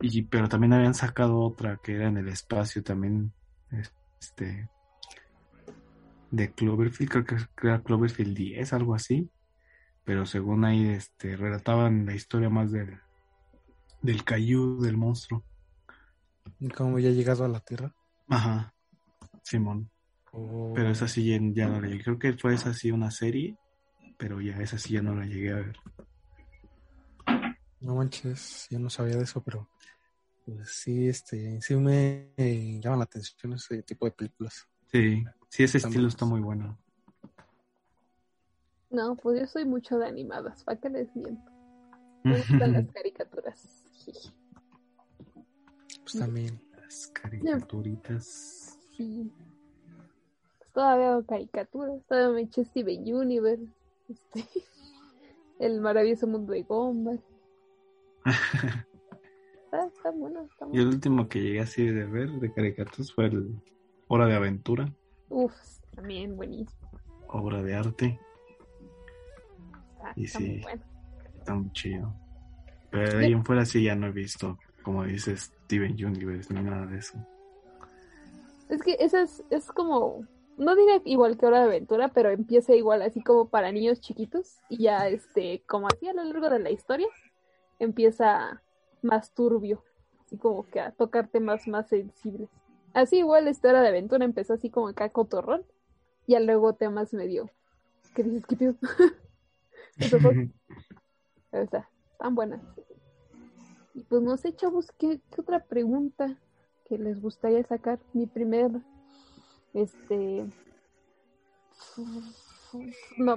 Y 0.00 0.22
pero 0.22 0.48
también 0.48 0.72
habían 0.72 0.94
sacado 0.94 1.40
otra 1.40 1.78
que 1.82 1.94
era 1.94 2.08
en 2.08 2.16
el 2.16 2.28
espacio 2.28 2.82
también 2.82 3.32
este 4.20 4.68
de 6.30 6.52
Cloverfield, 6.52 7.10
creo 7.10 7.24
que 7.24 7.66
era 7.66 7.82
Cloverfield 7.82 8.36
10, 8.36 8.72
algo 8.72 8.94
así. 8.94 9.30
Pero 10.04 10.26
según 10.26 10.64
ahí 10.64 10.88
este 10.88 11.36
relataban 11.36 12.06
la 12.06 12.14
historia 12.14 12.48
más 12.48 12.72
del 12.72 12.98
del 14.02 14.24
cayú 14.24 14.80
del 14.80 14.96
monstruo. 14.96 15.44
¿Y 16.60 16.68
¿Cómo 16.68 16.98
ya 16.98 17.10
llegado 17.10 17.44
a 17.44 17.48
la 17.48 17.60
Tierra? 17.60 17.94
Ajá. 18.28 18.74
Simón. 19.42 19.90
O- 20.32 20.72
Pero 20.74 20.90
esa 20.90 21.08
sí 21.08 21.26
ya, 21.26 21.38
ya 21.52 21.68
no 21.68 21.80
la 21.80 21.88
llegué. 21.88 22.02
Creo 22.04 22.18
que 22.18 22.32
fue 22.34 22.54
esa 22.54 22.72
sí 22.74 22.90
una 22.90 23.10
serie, 23.10 23.56
pero 24.18 24.40
ya 24.40 24.56
esa 24.58 24.78
sí 24.78 24.94
ya 24.94 25.02
no 25.02 25.14
la 25.14 25.26
llegué 25.26 25.52
a 25.52 25.56
ver. 25.56 25.76
No 27.80 27.94
manches, 27.96 28.66
yo 28.70 28.78
no 28.78 28.90
sabía 28.90 29.16
de 29.16 29.24
eso, 29.24 29.42
pero 29.42 29.68
pues 30.44 30.68
sí, 30.70 31.08
este, 31.08 31.60
sí 31.60 31.74
me 31.76 32.32
eh, 32.36 32.80
llama 32.82 32.96
la 32.98 33.04
atención 33.04 33.52
ese 33.52 33.82
tipo 33.82 34.06
de 34.06 34.12
películas. 34.12 34.66
Sí, 34.90 35.24
sí, 35.50 35.64
ese 35.64 35.78
estilo 35.78 36.02
muy- 36.02 36.08
está 36.08 36.24
muy 36.24 36.40
bueno. 36.40 36.78
No, 38.90 39.16
pues 39.16 39.40
yo 39.40 39.46
soy 39.46 39.64
mucho 39.64 39.98
de 39.98 40.06
animadas, 40.06 40.64
¿para 40.64 40.80
qué 40.80 40.88
les 40.88 41.14
miento? 41.14 41.50
Me 42.24 42.38
gustan 42.38 42.72
las 42.72 42.86
caricaturas. 42.92 43.84
Pues 46.06 46.18
también. 46.18 46.60
Las 46.80 47.08
caricaturitas. 47.08 48.78
Sí. 48.96 49.30
todavía 50.72 51.12
hago 51.12 51.26
caricaturas, 51.26 52.00
todavía 52.06 52.30
me 52.34 52.42
eché 52.42 52.64
Steven 52.64 53.02
Universe, 53.14 53.66
este, 54.08 54.44
el 55.58 55.80
maravilloso 55.80 56.26
mundo 56.26 56.52
de 56.52 56.62
Gumball. 56.62 57.20
Está, 59.66 59.84
está 59.86 60.10
bueno, 60.12 60.42
está 60.42 60.66
Y 60.72 60.78
el 60.78 60.86
último 60.86 61.28
que 61.28 61.40
llegué 61.42 61.60
así 61.60 61.84
de 61.84 62.04
ver 62.06 62.30
de 62.30 62.52
caricaturas 62.52 63.12
fue 63.12 63.26
el 63.26 63.60
Hora 64.06 64.26
de 64.26 64.34
Aventura, 64.36 64.94
Uf, 65.28 65.52
también 65.94 66.36
buenísimo. 66.36 66.88
obra 67.26 67.62
de 67.64 67.74
arte. 67.74 68.20
Está, 69.96 70.12
Y 70.14 70.24
está 70.26 70.38
sí. 70.38 70.44
muy 70.48 70.60
bueno. 70.62 70.82
Está 71.38 71.54
muy 71.54 71.72
chido. 71.72 72.14
Pero 72.90 73.18
de 73.18 73.24
ahí 73.26 73.32
en 73.32 73.44
fuera 73.44 73.64
sí 73.66 73.82
ya 73.82 73.96
no 73.96 74.06
he 74.06 74.12
visto, 74.12 74.56
como 74.84 75.02
dices, 75.04 75.52
Steven 75.66 75.92
Universe 75.92 76.54
ni 76.54 76.62
nada 76.62 76.86
de 76.86 76.98
eso. 76.98 77.18
Es 78.68 78.82
que 78.82 78.96
esa 79.00 79.22
es, 79.22 79.44
es 79.50 79.70
como, 79.70 80.26
no 80.56 80.76
diría 80.76 81.02
igual 81.04 81.36
que 81.36 81.46
Hora 81.46 81.60
de 81.60 81.66
Aventura, 81.66 82.08
pero 82.08 82.30
empieza 82.30 82.74
igual 82.74 83.02
así 83.02 83.22
como 83.22 83.48
para 83.48 83.72
niños 83.72 84.00
chiquitos 84.00 84.58
y 84.68 84.84
ya 84.84 85.08
este, 85.08 85.62
como 85.66 85.88
así 85.88 86.08
a 86.08 86.12
lo 86.12 86.24
largo 86.24 86.48
de 86.50 86.60
la 86.60 86.70
historia, 86.70 87.08
empieza 87.78 88.62
más 89.02 89.32
turbio, 89.34 89.82
así 90.24 90.36
como 90.36 90.66
que 90.66 90.80
a 90.80 90.92
tocar 90.92 91.28
temas 91.28 91.66
más 91.66 91.88
sensibles. 91.88 92.48
Así 92.94 93.18
igual 93.18 93.48
esta 93.48 93.68
Hora 93.68 93.82
de 93.82 93.88
Aventura 93.88 94.24
empezó 94.24 94.54
así 94.54 94.70
como 94.70 94.88
acá 94.88 95.08
cotorrón, 95.10 95.64
y 96.26 96.32
ya 96.32 96.40
luego 96.40 96.74
temas 96.74 97.12
medio, 97.12 97.50
¿qué 98.14 98.22
dices? 98.22 98.76
The 99.98 100.20
fuck? 100.20 100.34
O 101.52 101.66
sea, 101.66 101.88
están 102.12 102.34
buenas. 102.34 102.60
Y 103.96 104.02
pues 104.02 104.20
no 104.20 104.36
sé, 104.36 104.54
chavos, 104.54 104.92
¿qué, 104.98 105.20
qué 105.34 105.40
otra 105.40 105.64
pregunta 105.64 106.36
que 106.86 106.98
les 106.98 107.18
gustaría 107.20 107.64
sacar? 107.64 107.98
Mi 108.12 108.26
primer, 108.26 108.70
este... 109.72 110.46
No, 113.16 113.36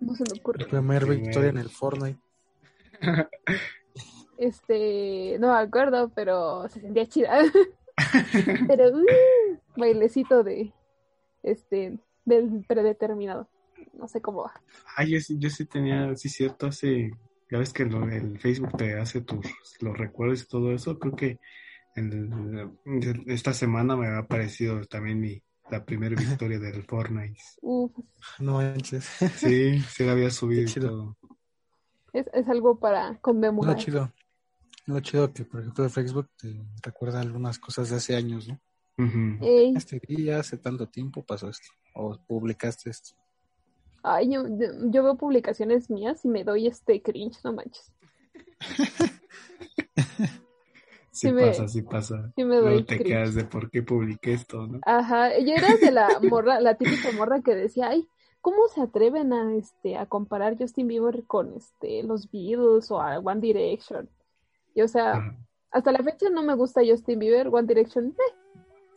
no 0.00 0.14
se 0.14 0.24
me 0.24 0.40
ocurre. 0.40 0.64
Primer- 0.64 1.06
victoria 1.06 1.50
en 1.50 1.58
el 1.58 1.68
Fortnite. 1.68 2.18
Este, 4.38 5.36
no 5.40 5.48
me 5.52 5.58
acuerdo, 5.58 6.10
pero 6.14 6.68
se 6.68 6.80
sentía 6.80 7.06
chida. 7.06 7.40
pero, 8.68 8.96
uh, 8.96 9.58
bailecito 9.76 10.44
de, 10.44 10.72
este, 11.42 11.98
del 12.24 12.64
predeterminado. 12.68 13.48
No 13.94 14.06
sé 14.06 14.20
cómo 14.22 14.44
va. 14.44 14.52
Ah, 14.96 15.02
yo, 15.04 15.18
sí- 15.18 15.38
yo 15.40 15.50
sí 15.50 15.66
tenía, 15.66 16.14
sí 16.14 16.28
cierto, 16.28 16.68
hace, 16.68 17.10
ya 17.50 17.58
ves 17.58 17.72
que 17.72 17.84
lo- 17.84 18.08
el 18.10 18.38
Facebook 18.38 18.76
te 18.76 18.98
hace 18.98 19.20
tus, 19.22 19.46
los 19.80 19.96
recuerdos 19.96 20.42
y 20.42 20.46
todo 20.46 20.72
eso, 20.72 20.98
creo 20.98 21.16
que 21.16 21.38
el- 21.94 22.30
esta 23.26 23.52
semana 23.52 23.96
me 23.96 24.06
ha 24.08 24.18
aparecido 24.18 24.84
también 24.84 25.20
mi, 25.20 25.42
la 25.70 25.84
primera 25.84 26.14
victoria 26.16 26.58
del 26.58 26.82
Fortnite. 26.84 27.40
Uf, 27.60 27.92
No 28.38 28.54
manches. 28.54 29.04
Sí, 29.36 29.80
sí 29.80 30.04
la 30.04 30.12
había 30.12 30.30
subido 30.30 30.62
y 30.62 30.72
todo. 30.80 31.16
es, 32.12 32.26
es 32.32 32.48
algo 32.48 32.78
para 32.78 33.12
Lo 33.12 33.20
conmemorar. 33.20 33.76
chido. 33.76 34.12
Lo 34.86 35.00
chido 35.00 35.32
que, 35.32 35.44
por 35.44 35.60
ejemplo, 35.60 35.88
Facebook 35.90 36.30
te 36.38 36.58
recuerda 36.82 37.20
algunas 37.20 37.58
cosas 37.58 37.90
de 37.90 37.96
hace 37.96 38.16
años, 38.16 38.48
¿no? 38.48 38.58
Este 39.76 40.00
día, 40.08 40.40
hace 40.40 40.56
tanto 40.56 40.88
tiempo 40.88 41.24
pasó 41.24 41.48
esto. 41.50 41.68
O 41.94 42.18
publicaste 42.26 42.88
esto. 42.90 43.14
Ay, 44.02 44.30
yo, 44.32 44.44
yo- 44.46 45.02
veo 45.02 45.16
publicaciones 45.16 45.90
mías 45.90 46.24
y 46.24 46.28
me 46.28 46.44
doy 46.44 46.66
este 46.66 47.02
cringe, 47.02 47.38
no 47.44 47.52
manches. 47.52 47.92
Sí 51.10 51.28
Sí 51.28 51.32
me- 51.32 51.46
pasa, 51.48 51.66
sí 51.68 51.82
pasa. 51.82 52.32
sí 52.36 52.44
me 52.44 52.56
doy 52.56 52.64
Luego 52.66 52.84
te 52.84 52.96
cringe. 52.96 53.08
quedas 53.08 53.34
de 53.34 53.44
por 53.44 53.70
qué 53.70 53.82
publiqué 53.82 54.34
esto, 54.34 54.66
¿no? 54.68 54.78
Ajá, 54.82 55.36
yo 55.38 55.52
era 55.52 55.76
de 55.78 55.90
la 55.90 56.06
morra, 56.20 56.60
la 56.60 56.74
típica 56.76 57.10
morra 57.10 57.40
que 57.42 57.56
decía, 57.56 57.88
ay, 57.88 58.06
¿cómo 58.40 58.68
se 58.68 58.82
atreven 58.82 59.32
a 59.32 59.54
este 59.56 59.96
a 59.96 60.06
comparar 60.06 60.56
Justin 60.56 60.86
Bieber 60.86 61.24
con 61.26 61.54
este 61.54 62.04
los 62.04 62.30
Beatles 62.30 62.90
o 62.92 63.00
a 63.00 63.18
One 63.18 63.40
Direction? 63.40 64.08
Y 64.74 64.82
o 64.82 64.86
sea, 64.88 65.12
Ajá. 65.14 65.36
hasta 65.72 65.90
la 65.90 66.04
fecha 66.04 66.30
no 66.30 66.42
me 66.44 66.54
gusta 66.54 66.82
Justin 66.88 67.18
Bieber, 67.18 67.48
One 67.48 67.66
Direction, 67.66 68.14
eh, 68.16 68.34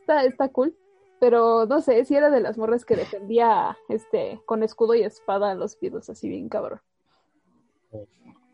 está, 0.01 0.23
está 0.25 0.49
cool, 0.49 0.75
pero 1.21 1.67
no 1.67 1.81
sé, 1.81 2.03
si 2.03 2.15
era 2.15 2.31
de 2.31 2.41
las 2.41 2.57
morras 2.57 2.83
que 2.83 2.95
defendía 2.95 3.77
este 3.89 4.41
con 4.47 4.63
escudo 4.63 4.95
y 4.95 5.03
espada 5.03 5.51
a 5.51 5.55
los 5.55 5.79
Beatles, 5.79 6.09
así 6.09 6.27
bien 6.27 6.49
cabrón. 6.49 6.81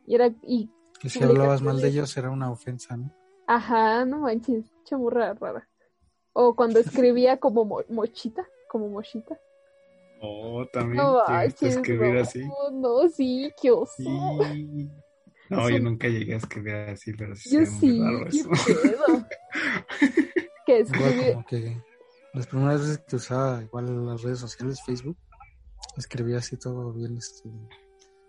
Y 0.05 0.15
era, 0.15 0.28
y, 0.43 0.70
Y 1.01 1.09
si 1.09 1.24
hablabas 1.24 1.61
mal 1.61 1.80
de 1.82 1.88
ellos 1.88 2.15
era 2.18 2.30
una 2.30 2.51
ofensa, 2.51 2.97
¿no? 2.97 3.09
ajá, 3.47 4.03
no 4.03 4.20
manches, 4.20 4.65
chamurra 4.84 5.34
rara. 5.34 5.68
O 6.34 6.53
cuando 6.55 6.80
escribía 6.80 7.38
como 7.38 7.63
mo- 7.63 7.84
mochita, 7.89 8.45
como 8.70 8.89
mochita. 8.89 9.39
Oh, 10.20 10.65
también 10.74 10.97
No 10.97 11.24
manches, 11.26 11.78
escribir 11.78 12.15
no, 12.15 12.20
así. 12.22 12.41
no, 12.74 13.07
sí, 13.09 13.49
qué 13.61 13.72
oso. 13.72 13.93
Sí. 13.95 14.89
No, 15.49 15.59
Eso- 15.61 15.70
yo 15.70 15.80
nunca 15.80 16.09
llegué 16.09 16.34
a 16.34 16.38
escribir 16.38 16.74
así, 16.76 17.13
pero 17.13 17.34
sí 17.34 17.49
Yo 17.49 17.65
sí, 17.65 18.01
qué 18.30 18.43
pedo. 18.43 19.26
que 20.65 20.80
Igual 20.80 20.82
escribí, 21.13 21.32
como 21.32 21.45
que 21.45 21.78
las 22.38 22.47
primeras 22.47 22.81
veces 22.81 22.99
que 23.07 23.15
usaba 23.15 23.61
igual 23.63 24.05
las 24.05 24.21
redes 24.21 24.39
sociales, 24.39 24.81
Facebook, 24.85 25.17
escribía 25.97 26.38
así 26.38 26.57
todo 26.57 26.93
bien, 26.93 27.17
este, 27.17 27.49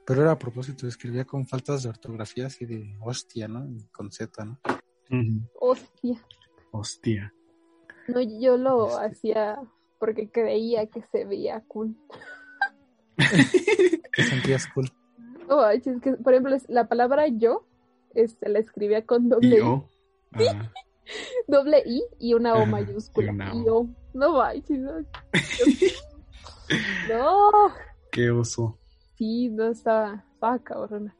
pero 0.06 0.22
era 0.22 0.32
a 0.32 0.38
propósito, 0.38 0.86
escribía 0.86 1.24
con 1.24 1.46
faltas 1.46 1.82
de 1.82 1.90
ortografía 1.90 2.46
así 2.46 2.64
de 2.66 2.96
hostia, 3.00 3.46
¿no? 3.48 3.68
Y 3.68 3.84
con 3.92 4.10
Z, 4.10 4.44
¿no? 4.44 4.58
Ujú. 5.10 5.48
hostia. 5.60 6.24
Hostia. 6.70 7.32
No, 8.08 8.20
yo 8.20 8.56
lo 8.56 8.88
Este. 8.88 9.06
hacía 9.06 9.60
porque 9.98 10.30
creía 10.30 10.86
que 10.86 11.02
se 11.02 11.24
veía 11.24 11.62
cool. 11.68 11.96
Te 14.16 14.22
sentías 14.22 14.66
cool. 14.74 14.90
No 15.48 15.56
manches, 15.58 16.00
que, 16.00 16.12
por 16.12 16.32
ejemplo, 16.34 16.54
es- 16.54 16.68
la 16.68 16.88
palabra 16.88 17.26
yo, 17.28 17.66
este, 18.14 18.48
la 18.48 18.58
escribía 18.58 19.04
con 19.06 19.28
doble 19.28 19.58
yo. 19.58 19.88
Ah, 20.32 20.70
doble 21.48 21.82
I 21.84 22.02
y 22.20 22.34
una 22.34 22.54
O 22.54 22.66
mayúscula. 22.66 23.32
una 23.32 23.52
Y 23.54 23.68
O. 23.68 23.78
O. 23.80 23.88
No 24.14 24.32
manches, 24.38 24.78
no. 24.78 24.92
No, 27.08 27.50
qué 28.12 28.30
oso. 28.30 28.78
sí, 29.16 29.48
no 29.48 29.68
estaba, 29.68 30.24
estaba 30.34 30.58
cabrona. 30.58 31.14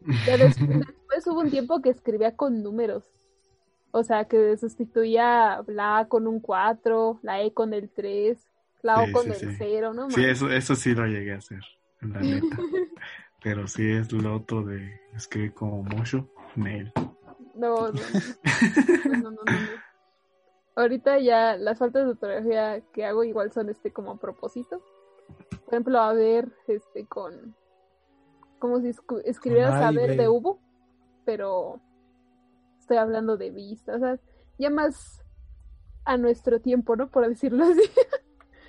Ya 0.26 0.36
des- 0.36 0.56
después 0.58 1.26
hubo 1.26 1.40
un 1.40 1.50
tiempo 1.50 1.80
que 1.82 1.90
escribía 1.90 2.34
con 2.36 2.62
números. 2.62 3.04
O 3.92 4.02
sea, 4.04 4.24
que 4.26 4.56
sustituía 4.56 5.62
la 5.66 5.98
A 5.98 6.08
con 6.08 6.26
un 6.26 6.40
4, 6.40 7.18
la 7.22 7.42
E 7.42 7.52
con 7.52 7.74
el 7.74 7.90
3, 7.90 8.38
la 8.82 9.04
Sí, 9.04 9.10
O 9.10 9.12
con 9.12 9.24
sí, 9.24 9.30
el 9.30 9.50
sí. 9.50 9.56
0, 9.58 9.92
¿no? 9.94 10.08
Sí, 10.10 10.16
manches. 10.20 10.36
eso, 10.38 10.50
eso 10.50 10.74
sí 10.76 10.94
lo 10.94 11.06
llegué 11.06 11.34
a 11.34 11.38
hacer, 11.38 11.60
la 12.00 12.20
neta. 12.20 12.56
Pero 13.42 13.66
sí 13.68 13.90
es 13.90 14.12
lo 14.12 14.36
otro 14.36 14.62
de 14.64 15.00
escribir 15.14 15.52
como 15.54 15.82
mucho, 15.82 16.28
mail. 16.56 16.92
No, 17.54 17.88
no, 17.88 17.92
no, 17.92 18.00
no, 19.04 19.18
no, 19.18 19.30
no, 19.30 19.42
no. 19.44 19.90
Ahorita 20.76 21.18
ya 21.18 21.56
las 21.56 21.78
faltas 21.78 22.04
de 22.04 22.10
ortografía 22.10 22.80
que 22.92 23.04
hago 23.04 23.24
igual 23.24 23.52
son 23.52 23.68
este 23.68 23.92
como 23.92 24.12
a 24.12 24.18
propósito. 24.18 24.82
Por 25.64 25.74
ejemplo, 25.74 25.98
a 25.98 26.12
ver, 26.12 26.52
este 26.66 27.06
con 27.06 27.54
como 28.58 28.80
si 28.80 28.92
escribieras 29.24 29.74
a 29.74 29.90
ver 29.90 30.16
de 30.16 30.28
Hugo, 30.28 30.58
pero 31.24 31.80
estoy 32.78 32.98
hablando 32.98 33.36
de 33.36 33.50
vista, 33.50 33.96
o 33.96 33.98
sea, 33.98 34.18
ya 34.58 34.68
más 34.68 35.24
a 36.04 36.16
nuestro 36.16 36.60
tiempo, 36.60 36.96
¿no? 36.96 37.08
Por 37.08 37.28
decirlo 37.28 37.64
así. 37.64 37.82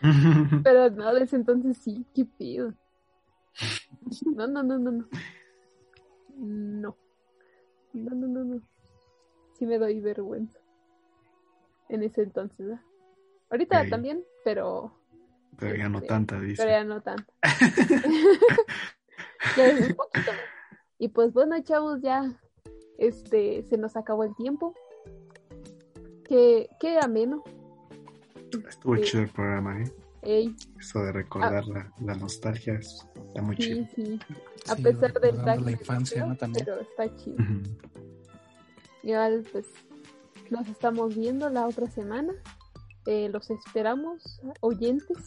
Pero 0.64 0.90
no, 0.90 1.14
desde 1.14 1.38
entonces 1.38 1.78
sí, 1.78 2.06
qué 2.14 2.26
pido. 2.26 2.74
No, 4.26 4.48
no, 4.48 4.64
no, 4.64 4.78
no, 4.80 4.92
no. 4.92 5.08
No. 6.38 6.98
No, 7.94 8.16
no, 8.16 8.28
no, 8.28 8.44
no. 8.44 8.62
Sí 9.62 9.68
me 9.68 9.78
doy 9.78 10.00
vergüenza. 10.00 10.58
En 11.88 12.02
ese 12.02 12.24
entonces. 12.24 12.80
Ahorita 13.52 13.88
también, 13.88 14.24
pero, 14.44 14.92
Pero 15.60 15.76
ya 15.76 15.88
no 15.88 16.00
Este, 16.00 16.08
tanta, 16.08 16.36
pero 16.38 16.48
dice. 16.48 16.66
ya 16.66 16.84
no 16.84 17.00
tanto. 17.02 17.32
ya 19.56 19.68
es 19.68 19.88
un 19.88 19.94
poquito. 19.96 20.32
Y 20.98 21.10
pues 21.10 21.32
bueno, 21.34 21.62
chavos, 21.62 22.02
ya 22.02 22.24
este 22.98 23.62
se 23.70 23.78
nos 23.78 23.96
acabó 23.96 24.24
el 24.24 24.36
tiempo. 24.36 24.74
Qué, 26.28 26.68
qué 26.80 26.98
ameno. 27.00 27.44
Estuvo 28.68 28.96
sí. 28.96 29.04
chido 29.04 29.24
el 29.26 29.30
programa, 29.30 29.80
¿eh? 29.84 29.92
Ey, 30.24 30.56
Eso 30.80 31.04
de 31.04 31.12
recordar 31.12 31.68
la, 31.68 31.94
la 32.00 32.16
nostalgia 32.16 32.74
es- 32.74 33.08
está 33.28 33.44
muy 33.44 33.56
chido. 33.58 33.86
sí, 33.94 34.08
sí. 34.08 34.20
A 34.72 34.76
Sí, 34.76 34.82
pesar 34.82 35.14
del 35.22 35.40
tag 35.44 35.62
la 35.62 35.70
infancia, 35.72 36.26
¿no? 36.26 36.36
También. 36.36 36.66
pero 36.66 36.82
está 36.82 37.16
chido. 37.18 37.36
Ujú. 37.36 37.91
Igual, 39.04 39.46
pues 39.52 39.66
nos 40.50 40.68
estamos 40.68 41.16
viendo 41.16 41.50
la 41.50 41.68
otra 41.68 41.90
semana. 41.90 42.34
Eh, 43.06 43.30
los 43.30 43.50
esperamos, 43.50 44.42
oyentes. 44.60 45.18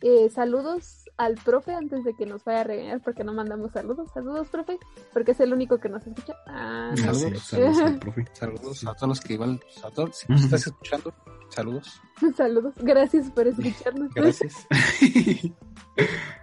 Eh, 0.00 0.28
saludos 0.30 1.04
al 1.16 1.34
profe 1.34 1.72
antes 1.74 2.02
de 2.04 2.14
que 2.14 2.26
nos 2.26 2.42
vaya 2.42 2.62
a 2.62 2.64
regañar 2.64 3.00
porque 3.02 3.22
no 3.22 3.32
mandamos 3.34 3.70
saludos. 3.72 4.10
Saludos, 4.12 4.48
profe, 4.48 4.78
porque 5.12 5.32
es 5.32 5.40
el 5.40 5.52
único 5.52 5.78
que 5.78 5.88
nos 5.88 6.04
escucha. 6.06 6.34
Ah, 6.46 6.92
no. 6.96 7.14
Saludos. 7.14 7.42
Saludos 7.42 7.78
al 7.78 7.98
profe. 8.00 8.24
Saludos 8.32 8.84
a 8.86 8.94
todos 8.94 9.08
los 9.08 9.20
que 9.20 9.34
igual, 9.34 9.60
a 9.84 9.90
todos, 9.90 10.16
si 10.16 10.32
nos 10.32 10.42
estás 10.42 10.66
escuchando, 10.66 11.12
saludos. 11.50 12.00
Saludos. 12.36 12.74
Gracias 12.78 13.30
por 13.30 13.46
escucharnos. 13.48 14.12
Gracias. 14.14 14.66
Gracias 14.70 15.52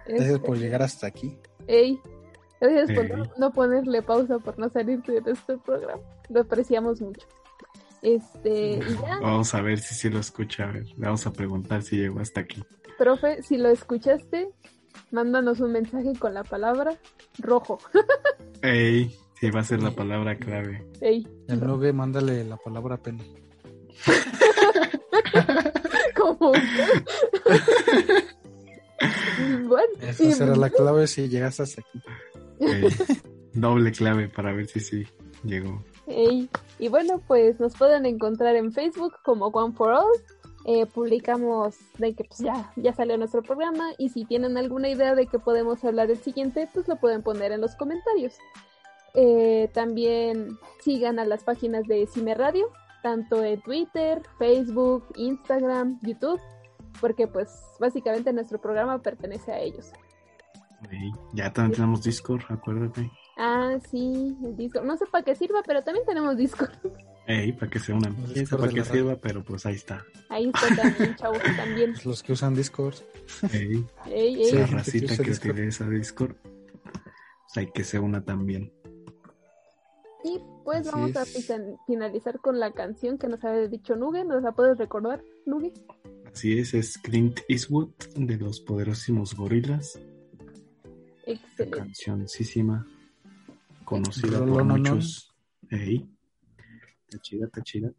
Este, 0.06 0.38
por 0.38 0.56
llegar 0.56 0.82
hasta 0.82 1.06
aquí. 1.06 1.36
Ey, 1.66 2.00
gracias 2.60 2.92
por 2.92 3.18
no, 3.18 3.24
no 3.38 3.52
ponerle 3.52 4.02
pausa 4.02 4.38
por 4.38 4.58
no 4.58 4.68
salirte 4.68 5.12
de 5.12 5.20
nuestro 5.20 5.58
programa. 5.58 6.02
Lo 6.28 6.40
apreciamos 6.42 7.00
mucho. 7.00 7.26
Este, 8.02 8.78
y 8.78 8.94
ya, 9.02 9.18
Vamos 9.20 9.54
a 9.54 9.60
ver 9.60 9.78
si 9.78 9.94
sí 9.94 10.08
lo 10.08 10.20
escucha. 10.20 10.64
A 10.64 10.72
ver, 10.72 10.86
le 10.86 11.06
vamos 11.06 11.26
a 11.26 11.32
preguntar 11.32 11.82
si 11.82 11.96
llegó 11.96 12.20
hasta 12.20 12.40
aquí. 12.40 12.62
profe, 12.98 13.42
si 13.42 13.56
lo 13.58 13.68
escuchaste, 13.68 14.50
mándanos 15.10 15.60
un 15.60 15.72
mensaje 15.72 16.12
con 16.18 16.34
la 16.34 16.44
palabra 16.44 16.96
rojo. 17.38 17.78
Ey, 18.62 19.14
sí, 19.38 19.50
va 19.50 19.60
a 19.60 19.64
ser 19.64 19.82
la 19.82 19.90
palabra 19.90 20.36
clave. 20.36 20.86
Ey, 21.00 21.26
El 21.48 21.60
Nube, 21.60 21.92
mándale 21.92 22.44
la 22.44 22.56
palabra 22.56 22.96
pene. 22.96 23.24
como 26.16 26.52
bueno, 29.68 29.92
Esa 30.00 30.32
será 30.32 30.56
la 30.56 30.70
clave 30.70 31.06
si 31.06 31.28
llegas 31.28 31.60
hasta 31.60 31.82
aquí. 31.82 32.00
Ey, 32.60 32.88
doble 33.54 33.92
clave 33.92 34.28
para 34.28 34.52
ver 34.52 34.66
si 34.66 34.80
sí 34.80 35.06
llegó. 35.44 35.82
Y 36.78 36.88
bueno, 36.88 37.20
pues 37.26 37.60
nos 37.60 37.76
pueden 37.76 38.06
encontrar 38.06 38.56
en 38.56 38.72
Facebook 38.72 39.14
como 39.22 39.46
One 39.46 39.74
for 39.74 39.92
All. 39.92 40.10
Eh, 40.66 40.86
publicamos 40.86 41.76
de 41.98 42.14
que 42.14 42.24
pues 42.24 42.40
ya, 42.40 42.70
ya 42.76 42.92
salió 42.92 43.16
nuestro 43.16 43.42
programa 43.42 43.92
y 43.96 44.10
si 44.10 44.26
tienen 44.26 44.58
alguna 44.58 44.90
idea 44.90 45.14
de 45.14 45.26
que 45.26 45.38
podemos 45.38 45.82
hablar 45.84 46.10
el 46.10 46.18
siguiente, 46.18 46.68
pues 46.72 46.86
lo 46.86 46.96
pueden 46.96 47.22
poner 47.22 47.52
en 47.52 47.62
los 47.62 47.76
comentarios. 47.76 48.34
Eh, 49.14 49.70
también 49.72 50.58
sigan 50.80 51.18
a 51.18 51.24
las 51.24 51.44
páginas 51.44 51.86
de 51.86 52.06
Cime 52.06 52.34
Radio, 52.34 52.70
tanto 53.02 53.42
en 53.42 53.60
Twitter, 53.62 54.22
Facebook, 54.38 55.04
Instagram, 55.16 55.98
YouTube, 56.02 56.40
porque 57.00 57.26
pues 57.26 57.48
básicamente 57.78 58.32
nuestro 58.32 58.60
programa 58.60 59.00
pertenece 59.00 59.52
a 59.52 59.60
ellos. 59.60 59.92
Ey, 60.90 61.10
ya 61.34 61.52
también 61.52 61.74
tenemos 61.74 62.02
Discord, 62.02 62.42
acuérdate. 62.48 63.10
Ah, 63.36 63.78
sí, 63.90 64.36
el 64.44 64.56
Discord. 64.56 64.84
No 64.86 64.96
sé 64.96 65.04
para 65.06 65.24
qué 65.24 65.34
sirva, 65.34 65.62
pero 65.66 65.82
también 65.82 66.06
tenemos 66.06 66.36
Discord. 66.36 66.70
Ey, 67.26 67.52
para 67.52 67.70
que 67.70 67.78
sea 67.78 67.94
una 67.94 68.10
Discord 68.34 68.60
para 68.60 68.72
que 68.72 68.84
sirva, 68.84 69.16
pero 69.16 69.44
pues 69.44 69.64
ahí 69.66 69.74
está. 69.76 70.04
Ahí 70.30 70.50
está 70.52 70.74
también, 70.74 71.14
chavos, 71.16 71.38
también. 71.56 71.92
Pues 71.92 72.06
Los 72.06 72.22
que 72.22 72.32
usan 72.32 72.54
Discord. 72.54 72.94
Ey, 73.52 73.84
Ey, 74.06 74.34
ey. 74.36 74.44
Sí. 74.46 74.56
la 74.56 74.64
que 74.66 74.72
racita 74.74 75.16
que 75.16 75.22
Discord. 75.30 75.52
utiliza 75.52 75.88
Discord, 75.88 76.36
pues 76.42 77.56
hay 77.56 77.66
que 77.70 77.84
ser 77.84 78.00
una 78.00 78.24
también. 78.24 78.72
Y 80.24 80.38
pues 80.64 80.80
Así 80.80 80.90
vamos 80.92 81.16
a 81.16 81.22
es. 81.22 81.48
finan- 81.48 81.76
finalizar 81.86 82.40
con 82.40 82.58
la 82.58 82.72
canción 82.72 83.16
que 83.16 83.26
nos 83.28 83.42
había 83.44 83.68
dicho 83.68 83.96
Nuge. 83.96 84.24
¿Nos 84.24 84.42
la 84.42 84.52
puedes 84.52 84.76
recordar, 84.76 85.22
Nuge? 85.46 85.72
Así 86.32 86.58
es, 86.58 86.74
es 86.74 86.98
Clint 86.98 87.40
Eastwood 87.48 87.90
de 88.16 88.36
los 88.36 88.60
poderosísimos 88.60 89.34
gorilas. 89.34 89.98
Excelente. 91.32 91.78
Cancioncísima, 91.78 92.86
conocida 93.84 94.44
por 94.44 94.64
muchos. 94.64 95.34
Ey, 95.70 96.08
está 97.06 97.20
chida, 97.20 97.46
está 97.46 97.62
chida. 97.62 97.92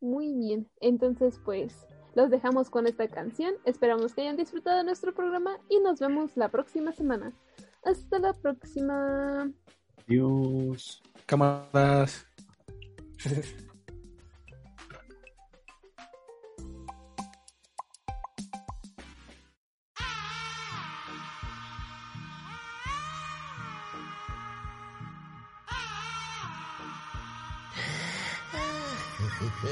Muy 0.00 0.34
bien. 0.34 0.68
Entonces, 0.80 1.40
pues 1.44 1.86
los 2.14 2.30
dejamos 2.30 2.70
con 2.70 2.86
esta 2.86 3.08
canción. 3.08 3.54
Esperamos 3.64 4.14
que 4.14 4.22
hayan 4.22 4.36
disfrutado 4.36 4.78
de 4.78 4.84
nuestro 4.84 5.14
programa 5.14 5.58
y 5.68 5.80
nos 5.80 6.00
vemos 6.00 6.36
la 6.36 6.50
próxima 6.50 6.92
semana. 6.92 7.32
Hasta 7.84 8.18
la 8.18 8.32
próxima. 8.32 9.50
Adiós. 10.06 11.02
Cámaras. 11.26 12.26
I 29.66 29.70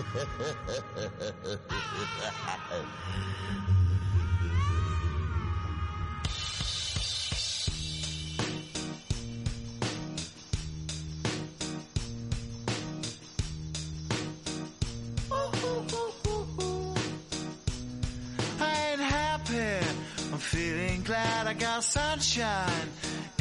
ain't 18.91 19.01
happy. 19.01 19.87
I'm 20.33 20.39
feeling 20.39 21.03
glad 21.03 21.47
I 21.47 21.53
got 21.53 21.85
sunshine 21.85 22.89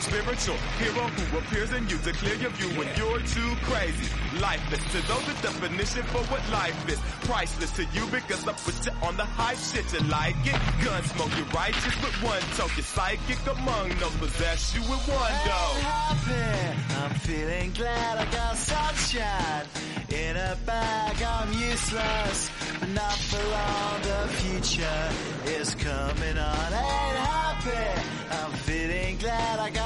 spiritual. 0.00 0.56
Hero 0.78 1.06
who 1.08 1.38
appears 1.38 1.72
in 1.72 1.88
you 1.88 1.98
to 1.98 2.12
clear 2.12 2.34
your 2.36 2.50
view 2.50 2.68
when 2.78 2.88
you're 2.96 3.20
too 3.20 3.52
crazy. 3.68 4.08
Lifeless 4.40 4.84
to 4.92 5.00
those 5.08 5.24
the 5.26 5.34
definition 5.42 6.02
for 6.04 6.22
what 6.30 6.42
life 6.50 6.76
is. 6.88 7.00
Priceless 7.28 7.72
to 7.72 7.84
you 7.94 8.06
because 8.10 8.46
I 8.46 8.52
put 8.52 8.76
you 8.84 8.92
on 9.02 9.16
the 9.16 9.24
hype 9.24 9.58
shit. 9.58 9.86
You 9.92 10.00
like 10.08 10.36
it? 10.44 10.58
Gun 10.84 11.02
smoke, 11.04 11.32
you 11.36 11.44
righteous 11.54 11.96
with 12.02 12.16
one 12.22 12.42
toke. 12.56 12.76
You're 12.76 12.84
psychic 12.84 13.40
among 13.46 13.88
no 14.00 14.08
possess 14.20 14.74
you 14.74 14.82
with 14.82 15.04
one 15.08 15.32
happy. 15.86 16.66
I'm 17.00 17.14
feeling 17.20 17.72
glad 17.72 18.18
I 18.18 18.24
got 18.30 18.56
sunshine 18.56 19.66
in 20.10 20.36
a 20.36 20.56
bag. 20.66 21.22
I'm 21.22 21.52
useless, 21.52 22.50
but 22.80 22.88
not 22.90 23.18
for 23.30 23.44
long. 23.56 23.96
The 24.02 24.20
future 24.40 25.02
is 25.58 25.74
coming 25.74 26.38
on. 26.38 26.72
Ain't 26.72 27.18
happy. 27.32 28.16
I'm 28.30 28.52
feeling 28.52 29.16
glad 29.18 29.58
I 29.58 29.70
got 29.70 29.85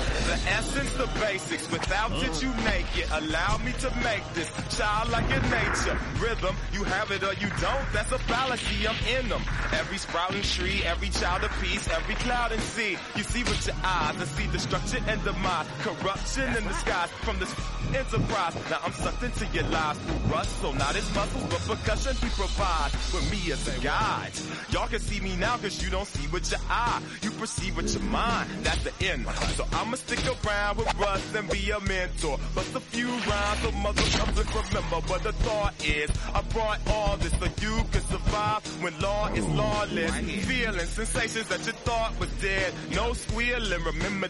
The 0.31 0.37
essence, 0.47 0.93
the 0.93 1.07
basics. 1.19 1.69
Without 1.69 2.13
it, 2.23 2.41
you 2.41 2.53
make 2.63 2.87
it. 2.97 3.05
Allow 3.11 3.57
me 3.65 3.73
to 3.83 3.91
make 4.01 4.23
this 4.33 4.49
childlike 4.77 5.25
in 5.25 5.43
nature. 5.51 5.99
Rhythm, 6.23 6.55
you 6.71 6.85
have 6.85 7.11
it 7.11 7.21
or 7.21 7.33
you 7.33 7.49
don't. 7.59 7.85
That's 7.91 8.13
a 8.13 8.19
fallacy. 8.19 8.87
I'm 8.87 8.95
in 9.17 9.27
them. 9.27 9.41
Every 9.73 9.97
sprouting 9.97 10.41
tree, 10.43 10.83
every 10.85 11.09
child 11.09 11.43
of 11.43 11.51
peace, 11.61 11.85
every 11.89 12.15
cloud 12.15 12.53
and 12.53 12.61
sea. 12.61 12.95
You 13.17 13.23
see 13.23 13.43
with 13.43 13.67
your 13.67 13.75
eyes 13.83 14.15
and 14.15 14.27
see 14.29 14.47
destruction 14.53 15.03
and 15.05 15.21
demise. 15.25 15.67
Corruption 15.81 16.47
in 16.55 16.63
the 16.63 16.73
skies 16.75 17.09
from 17.27 17.37
this 17.37 17.53
enterprise. 17.93 18.55
Now 18.69 18.79
I'm 18.85 18.93
sucked 18.93 19.23
into 19.23 19.45
your 19.47 19.65
lives 19.65 19.99
through 19.99 20.31
rust, 20.31 20.61
so 20.61 20.71
not 20.71 20.95
as 20.95 21.13
muscles, 21.13 21.43
but 21.43 21.75
percussion 21.75 22.15
we 22.23 22.29
provide 22.29 22.91
with 23.11 23.27
me 23.31 23.51
as 23.51 23.67
a 23.67 23.77
guide. 23.81 24.31
Y'all 24.71 24.87
can 24.87 25.01
see 25.01 25.19
me 25.19 25.35
now 25.35 25.57
cause 25.57 25.83
you 25.83 25.89
don't 25.89 26.07
see 26.07 26.25
with 26.27 26.49
your 26.49 26.61
eye. 26.69 27.01
You 27.21 27.31
perceive 27.31 27.75
with 27.75 27.93
your 27.93 28.03
mind. 28.03 28.49
That's 28.63 28.81
the 28.85 28.93
end. 29.11 29.27
So 29.57 29.67
I'ma 29.73 29.97
stick 29.97 30.20
stick 30.21 30.45
around 30.45 30.77
with 30.77 31.01
us 31.01 31.35
and 31.35 31.49
be 31.49 31.71
a 31.71 31.79
mentor. 31.81 32.37
Bust 32.55 32.75
a 32.75 32.79
few 32.79 33.07
rhymes 33.07 33.59
so 33.61 33.71
motherfuckers 33.71 34.67
remember 34.69 35.07
what 35.07 35.23
the 35.23 35.33
thought 35.33 35.73
is. 35.85 36.09
I 36.33 36.41
brought 36.53 36.79
all 36.89 37.17
this 37.17 37.33
so 37.39 37.45
you 37.45 37.83
can 37.91 38.01
survive 38.01 38.83
when 38.83 38.99
law 38.99 39.27
is 39.33 39.47
lawless. 39.49 40.11
Feeling 40.45 40.79
sensations 40.79 41.47
that 41.47 41.65
you 41.65 41.73
thought 41.73 42.19
was 42.19 42.29
dead. 42.41 42.73
No 42.91 43.13
squealing, 43.13 43.83
remember 43.83 44.29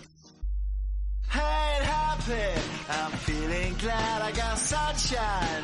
ain't 1.34 1.84
happy. 1.86 2.62
I'm 2.90 3.12
feeling 3.12 3.74
glad 3.80 4.22
I 4.22 4.32
got 4.32 4.58
sunshine 4.58 5.64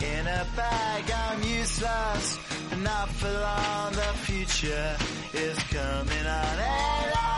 in 0.00 0.26
a 0.26 0.46
bag. 0.54 1.04
I'm 1.10 1.42
useless, 1.42 2.38
but 2.70 2.78
not 2.78 3.08
for 3.08 3.30
long. 3.30 3.92
The 3.92 4.12
future 4.26 4.96
is 5.34 5.58
coming 5.74 6.26
on. 6.26 6.58
Ain't 6.58 7.37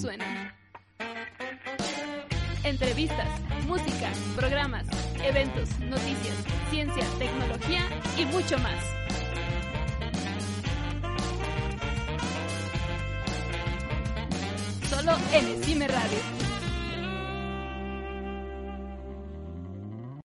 Tus 0.00 0.27